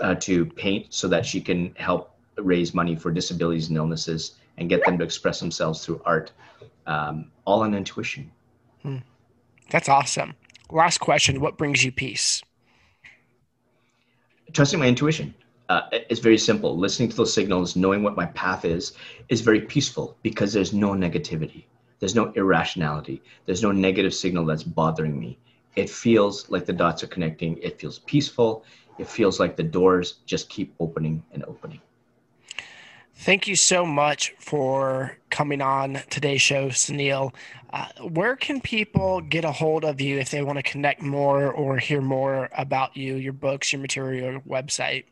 uh, 0.00 0.14
to 0.16 0.44
paint 0.44 0.92
so 0.92 1.08
that 1.08 1.24
she 1.24 1.40
can 1.40 1.74
help 1.76 2.14
raise 2.36 2.74
money 2.74 2.94
for 2.94 3.10
disabilities 3.10 3.68
and 3.68 3.76
illnesses 3.76 4.34
and 4.58 4.68
get 4.68 4.84
them 4.84 4.98
to 4.98 5.04
express 5.04 5.40
themselves 5.40 5.84
through 5.84 6.00
art, 6.04 6.32
um, 6.86 7.30
all 7.44 7.62
on 7.62 7.74
intuition. 7.74 8.30
Hmm. 8.82 8.98
That's 9.70 9.88
awesome. 9.88 10.34
Last 10.70 10.98
question: 10.98 11.40
What 11.40 11.56
brings 11.56 11.82
you 11.82 11.90
peace? 11.90 12.42
Trusting 14.52 14.78
my 14.78 14.86
intuition 14.86 15.34
uh, 15.68 15.82
it's 15.92 16.20
very 16.20 16.38
simple. 16.38 16.78
Listening 16.78 17.08
to 17.10 17.16
those 17.16 17.32
signals, 17.32 17.76
knowing 17.76 18.02
what 18.02 18.16
my 18.16 18.26
path 18.26 18.64
is, 18.64 18.92
is 19.28 19.42
very 19.42 19.60
peaceful 19.60 20.16
because 20.22 20.52
there's 20.52 20.72
no 20.72 20.90
negativity. 20.90 21.64
There's 21.98 22.14
no 22.14 22.32
irrationality. 22.36 23.22
There's 23.44 23.62
no 23.62 23.72
negative 23.72 24.14
signal 24.14 24.46
that's 24.46 24.62
bothering 24.62 25.18
me. 25.18 25.38
It 25.76 25.90
feels 25.90 26.48
like 26.48 26.64
the 26.64 26.72
dots 26.72 27.02
are 27.02 27.08
connecting. 27.08 27.58
It 27.58 27.78
feels 27.78 27.98
peaceful. 28.00 28.64
It 28.98 29.08
feels 29.08 29.38
like 29.38 29.56
the 29.56 29.62
doors 29.62 30.20
just 30.26 30.48
keep 30.48 30.74
opening 30.80 31.22
and 31.32 31.44
opening. 31.44 31.80
Thank 33.14 33.48
you 33.48 33.56
so 33.56 33.84
much 33.84 34.34
for 34.38 35.18
coming 35.28 35.60
on 35.60 36.00
today's 36.08 36.40
show, 36.40 36.68
Sunil. 36.68 37.34
Uh, 37.70 37.88
where 38.08 38.36
can 38.36 38.60
people 38.60 39.20
get 39.20 39.44
a 39.44 39.52
hold 39.52 39.84
of 39.84 40.00
you 40.00 40.18
if 40.18 40.30
they 40.30 40.40
want 40.40 40.56
to 40.56 40.62
connect 40.62 41.02
more 41.02 41.50
or 41.50 41.78
hear 41.78 42.00
more 42.00 42.48
about 42.56 42.96
you, 42.96 43.16
your 43.16 43.32
books, 43.32 43.72
your 43.72 43.82
material, 43.82 44.32
your 44.32 44.40
website? 44.42 45.04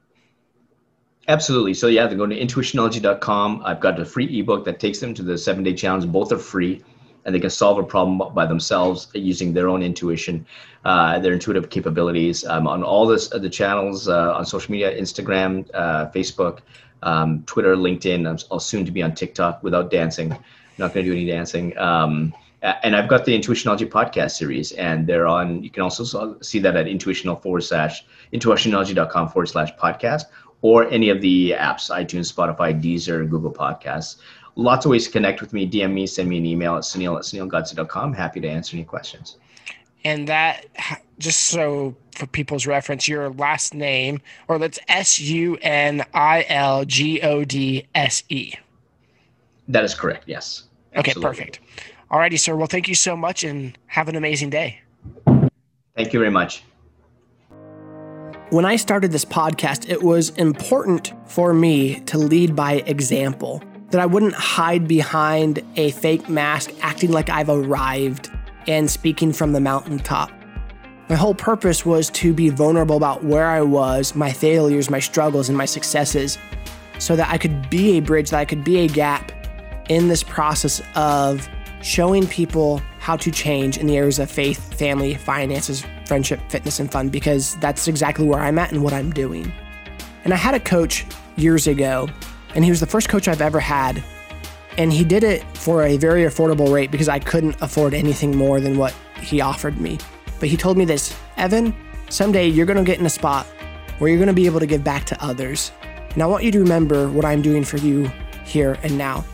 Absolutely. 1.29 1.75
So 1.75 1.89
yeah, 1.89 2.07
they 2.07 2.15
go 2.15 2.27
to 2.27 2.39
intuitionology.com. 2.39 3.63
I've 3.65 3.81
got 3.81 3.99
a 3.99 4.05
free 4.05 4.39
ebook 4.39 4.65
that 4.65 4.79
takes 4.79 5.01
them 5.01 5.13
to 5.15 5.23
the 5.23 5.37
seven 5.37 5.65
day 5.65 5.75
challenge. 5.75 6.07
Both 6.07 6.31
are 6.33 6.39
free 6.39 6.85
and 7.25 7.35
they 7.35 7.41
can 7.41 7.51
solve 7.51 7.79
a 7.79 7.83
problem 7.83 8.33
by 8.35 8.47
themselves 8.47 9.09
using 9.13 9.53
their 9.53 9.69
own 9.69 9.83
intuition, 9.83 10.47
uh, 10.85 11.19
their 11.19 11.33
intuitive 11.33 11.69
capabilities. 11.69 12.45
Um, 12.45 12.69
on 12.69 12.85
all 12.85 13.07
this, 13.07 13.33
uh, 13.33 13.39
the 13.39 13.51
channels 13.51 14.09
uh, 14.09 14.35
on 14.35 14.47
social 14.47 14.71
media, 14.71 14.97
Instagram, 14.97 15.69
uh, 15.75 16.07
Facebook, 16.11 16.61
um, 17.03 17.43
Twitter, 17.47 17.75
LinkedIn. 17.75 18.29
I'm, 18.29 18.39
I'll 18.53 18.61
soon 18.61 18.85
to 18.85 18.93
be 18.93 19.03
on 19.03 19.13
TikTok 19.13 19.65
without 19.65 19.91
dancing. 19.91 20.31
Not 20.79 20.95
going 20.95 21.05
to 21.05 21.13
do 21.13 21.17
any 21.17 21.27
dancing. 21.27 21.77
Um, 21.77 22.33
and 22.63 22.97
I've 22.97 23.09
got 23.09 23.25
the 23.25 23.39
Intuitionology 23.39 23.89
podcast 23.89 24.33
series, 24.33 24.73
and 24.73 25.07
they're 25.07 25.27
on. 25.27 25.63
You 25.63 25.71
can 25.71 25.83
also 25.83 26.39
see 26.41 26.59
that 26.61 26.77
at 26.77 26.87
intuitional 26.87 27.37
forward 27.37 27.63
slash 27.63 28.05
intuitionology.com 28.33 29.29
forward 29.29 29.47
slash 29.47 29.75
podcast, 29.77 30.25
or 30.67 30.91
any 30.91 31.11
of 31.11 31.21
the 31.21 31.53
apps 31.53 31.91
iTunes, 31.91 32.33
Spotify, 32.33 32.75
Deezer, 32.83 33.31
Google 33.31 33.53
Podcasts. 33.53 34.17
Lots 34.57 34.85
of 34.85 34.91
ways 34.91 35.05
to 35.07 35.13
connect 35.13 35.41
with 35.41 35.53
me. 35.53 35.65
DM 35.71 35.93
me, 35.93 36.09
send 36.09 36.29
me 36.29 36.39
an 36.39 36.45
email 36.45 36.75
at 36.75 36.83
sunil 36.83 37.17
at 37.17 37.23
sunilgodse.com. 37.23 38.13
Happy 38.13 38.41
to 38.41 38.49
answer 38.49 38.77
any 38.77 38.83
questions. 38.83 39.37
And 40.03 40.27
that, 40.27 40.67
just 41.21 41.45
so 41.45 41.95
for 42.11 42.27
people's 42.27 42.67
reference, 42.67 43.07
your 43.07 43.31
last 43.31 43.75
name, 43.75 44.21
or 44.49 44.59
that's 44.59 44.81
S 44.89 45.21
U 45.21 45.57
N 45.63 46.05
I 46.15 46.45
L 46.49 46.85
G 46.85 47.21
O 47.23 47.45
D 47.45 47.87
S 47.95 48.25
E. 48.29 48.55
That 49.69 49.85
is 49.85 49.95
correct, 49.95 50.25
yes. 50.27 50.65
Okay, 50.97 51.13
Absolutely. 51.13 51.23
perfect. 51.23 51.61
Alrighty, 52.11 52.41
sir. 52.41 52.57
Well, 52.57 52.67
thank 52.67 52.89
you 52.89 52.97
so 52.97 53.17
much 53.17 53.45
and 53.45 53.79
have 53.87 54.09
an 54.09 54.17
amazing 54.17 54.51
day. 54.51 54.81
Thank 55.95 56.13
you 56.13 56.19
very 56.19 56.31
much. 56.33 56.65
When 58.51 58.65
I 58.65 58.77
started 58.77 59.11
this 59.11 59.25
podcast, 59.25 59.91
it 59.91 60.05
was 60.05 60.31
important 60.31 61.13
for 61.27 61.53
me 61.53 61.99
to 62.03 62.17
lead 62.17 62.55
by 62.55 62.75
example, 62.87 63.61
that 63.91 64.01
I 64.01 64.07
wouldn't 64.07 64.35
hide 64.35 64.87
behind 64.87 65.65
a 65.75 65.91
fake 65.91 66.29
mask, 66.29 66.71
acting 66.81 67.11
like 67.11 67.29
I've 67.29 67.49
arrived 67.49 68.31
and 68.69 68.89
speaking 68.89 69.33
from 69.33 69.53
the 69.53 69.59
mountaintop. 69.59 70.31
My 71.09 71.17
whole 71.17 71.35
purpose 71.35 71.85
was 71.85 72.09
to 72.11 72.33
be 72.33 72.49
vulnerable 72.49 72.97
about 72.97 73.25
where 73.25 73.49
I 73.49 73.63
was, 73.63 74.15
my 74.15 74.31
failures, 74.31 74.91
my 74.91 75.01
struggles, 75.01 75.49
and 75.49 75.59
my 75.59 75.65
successes, 75.65 76.39
so 77.01 77.17
that 77.17 77.29
I 77.29 77.39
could 77.39 77.69
be 77.69 77.99
a 77.99 78.01
bridge, 78.01 78.31
that 78.31 78.39
I 78.39 78.45
could 78.45 78.63
be 78.63 78.79
a 78.79 78.87
gap 78.87 79.33
in 79.91 80.07
this 80.07 80.23
process 80.23 80.81
of 80.95 81.49
showing 81.83 82.29
people 82.29 82.81
how 83.07 83.17
to 83.17 83.31
change 83.31 83.79
in 83.79 83.87
the 83.87 83.97
areas 83.97 84.19
of 84.19 84.29
faith, 84.29 84.75
family, 84.75 85.15
finances, 85.15 85.87
friendship, 86.07 86.41
fitness, 86.49 86.81
and 86.81 86.91
fun 86.91 87.09
because 87.09 87.55
that's 87.61 87.87
exactly 87.87 88.27
where 88.27 88.41
I'm 88.41 88.59
at 88.59 88.73
and 88.73 88.83
what 88.83 88.93
I'm 88.93 89.13
doing. 89.13 89.53
And 90.25 90.35
I 90.35 90.37
had 90.37 90.55
a 90.55 90.59
coach 90.59 91.07
years 91.37 91.69
ago, 91.69 92.09
and 92.57 92.65
he 92.65 92.71
was 92.71 92.81
the 92.81 92.87
first 92.87 93.09
coach 93.09 93.29
I've 93.29 93.41
ever 93.41 93.61
had. 93.61 94.03
And 94.77 94.93
he 94.93 95.05
did 95.05 95.23
it 95.23 95.45
for 95.57 95.85
a 95.85 95.97
very 95.97 96.25
affordable 96.25 96.73
rate 96.73 96.91
because 96.91 97.09
I 97.09 97.21
couldn't 97.21 97.55
afford 97.63 97.95
anything 97.95 98.37
more 98.37 98.61
than 98.61 98.77
what 98.77 98.93
he 99.21 99.41
offered 99.41 99.81
me. 99.81 99.99
But 100.41 100.49
he 100.49 100.57
told 100.57 100.77
me 100.77 100.85
this 100.85 101.17
Evan, 101.37 101.77
someday 102.09 102.49
you're 102.49 102.67
going 102.67 102.77
to 102.77 102.83
get 102.83 102.99
in 102.99 103.07
a 103.07 103.11
spot 103.21 103.47
where 103.99 104.11
you're 104.11 104.19
going 104.19 104.27
to 104.27 104.35
be 104.35 104.47
able 104.47 104.59
to 104.59 104.67
give 104.67 104.83
back 104.83 105.05
to 105.05 105.25
others. 105.25 105.71
And 106.15 106.25
I 106.25 106.27
want 106.27 106.43
you 106.43 106.51
to 106.51 106.59
remember 106.59 107.09
what 107.09 107.25
I'm 107.25 107.41
doing 107.41 107.63
for 107.63 107.77
you 107.77 108.11
here 108.45 108.77
and 108.83 108.99
now. 108.99 109.25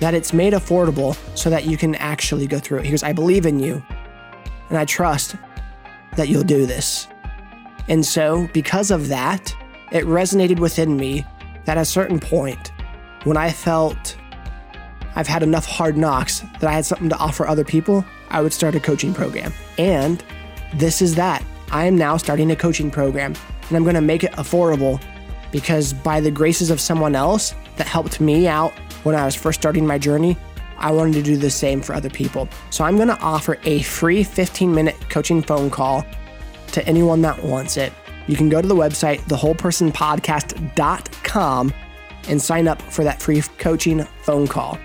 That 0.00 0.14
it's 0.14 0.32
made 0.32 0.52
affordable 0.52 1.16
so 1.36 1.50
that 1.50 1.64
you 1.64 1.76
can 1.76 1.94
actually 1.96 2.46
go 2.46 2.58
through 2.58 2.78
it. 2.78 2.84
He 2.84 2.90
goes, 2.90 3.02
I 3.02 3.12
believe 3.12 3.46
in 3.46 3.58
you 3.58 3.82
and 4.68 4.78
I 4.78 4.84
trust 4.84 5.36
that 6.16 6.28
you'll 6.28 6.44
do 6.44 6.66
this. 6.66 7.08
And 7.88 8.04
so, 8.04 8.48
because 8.52 8.90
of 8.90 9.08
that, 9.08 9.54
it 9.92 10.04
resonated 10.04 10.58
within 10.58 10.96
me 10.96 11.24
that 11.64 11.78
at 11.78 11.82
a 11.82 11.84
certain 11.84 12.20
point, 12.20 12.72
when 13.24 13.36
I 13.36 13.50
felt 13.50 14.16
I've 15.16 15.26
had 15.26 15.42
enough 15.42 15.66
hard 15.66 15.96
knocks 15.96 16.40
that 16.60 16.64
I 16.64 16.72
had 16.72 16.84
something 16.84 17.08
to 17.08 17.16
offer 17.16 17.46
other 17.46 17.64
people, 17.64 18.04
I 18.30 18.42
would 18.42 18.52
start 18.52 18.74
a 18.74 18.80
coaching 18.80 19.14
program. 19.14 19.52
And 19.78 20.22
this 20.74 21.00
is 21.00 21.14
that. 21.14 21.42
I 21.70 21.86
am 21.86 21.96
now 21.96 22.16
starting 22.16 22.50
a 22.50 22.56
coaching 22.56 22.90
program 22.90 23.34
and 23.68 23.76
I'm 23.76 23.82
going 23.82 23.94
to 23.94 24.00
make 24.00 24.24
it 24.24 24.32
affordable 24.32 25.02
because 25.50 25.92
by 25.92 26.20
the 26.20 26.30
graces 26.30 26.70
of 26.70 26.80
someone 26.80 27.14
else 27.14 27.54
that 27.76 27.86
helped 27.86 28.20
me 28.20 28.46
out 28.46 28.72
when 29.02 29.14
I 29.14 29.24
was 29.24 29.34
first 29.34 29.60
starting 29.60 29.86
my 29.86 29.98
journey, 29.98 30.36
I 30.78 30.90
wanted 30.92 31.14
to 31.14 31.22
do 31.22 31.36
the 31.36 31.50
same 31.50 31.80
for 31.82 31.94
other 31.94 32.10
people. 32.10 32.48
So 32.70 32.84
I'm 32.84 32.96
going 32.96 33.08
to 33.08 33.18
offer 33.18 33.58
a 33.64 33.82
free 33.82 34.22
15 34.22 34.72
minute 34.72 34.94
coaching 35.08 35.42
phone 35.42 35.70
call 35.70 36.06
to 36.72 36.86
anyone 36.86 37.22
that 37.22 37.42
wants 37.42 37.76
it. 37.76 37.92
You 38.26 38.36
can 38.36 38.48
go 38.48 38.62
to 38.62 38.68
the 38.68 38.76
website, 38.76 39.20
thewholepersonpodcast.com, 39.22 41.74
and 42.28 42.42
sign 42.42 42.68
up 42.68 42.82
for 42.82 43.02
that 43.04 43.22
free 43.22 43.40
coaching 43.58 44.04
phone 44.22 44.46
call. 44.46 44.78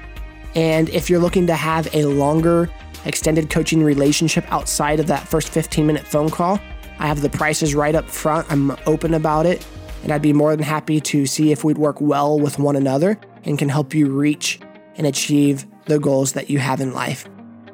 And 0.55 0.89
if 0.89 1.09
you're 1.09 1.19
looking 1.19 1.47
to 1.47 1.55
have 1.55 1.93
a 1.93 2.05
longer, 2.05 2.69
extended 3.05 3.49
coaching 3.49 3.83
relationship 3.83 4.49
outside 4.51 4.99
of 4.99 5.07
that 5.07 5.27
first 5.27 5.49
15 5.49 5.85
minute 5.85 6.07
phone 6.07 6.29
call, 6.29 6.59
I 6.99 7.07
have 7.07 7.21
the 7.21 7.29
prices 7.29 7.75
right 7.75 7.95
up 7.95 8.09
front. 8.09 8.49
I'm 8.49 8.71
open 8.85 9.15
about 9.15 9.45
it, 9.45 9.65
and 10.03 10.11
I'd 10.11 10.21
be 10.21 10.33
more 10.33 10.55
than 10.55 10.65
happy 10.65 10.99
to 11.01 11.25
see 11.25 11.51
if 11.51 11.63
we'd 11.63 11.77
work 11.77 11.99
well 11.99 12.39
with 12.39 12.59
one 12.59 12.75
another 12.75 13.19
and 13.45 13.57
can 13.57 13.69
help 13.69 13.93
you 13.93 14.11
reach 14.11 14.59
and 14.97 15.07
achieve 15.07 15.65
the 15.85 15.99
goals 15.99 16.33
that 16.33 16.49
you 16.49 16.59
have 16.59 16.81
in 16.81 16.93
life. 16.93 17.27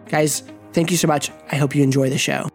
Guys, 0.08 0.44
thank 0.74 0.92
you 0.92 0.98
so 0.98 1.08
much. 1.08 1.32
I 1.52 1.58
hope 1.58 1.76
you 1.76 1.84
enjoy 1.84 2.10
the 2.10 2.18
show. 2.18 2.48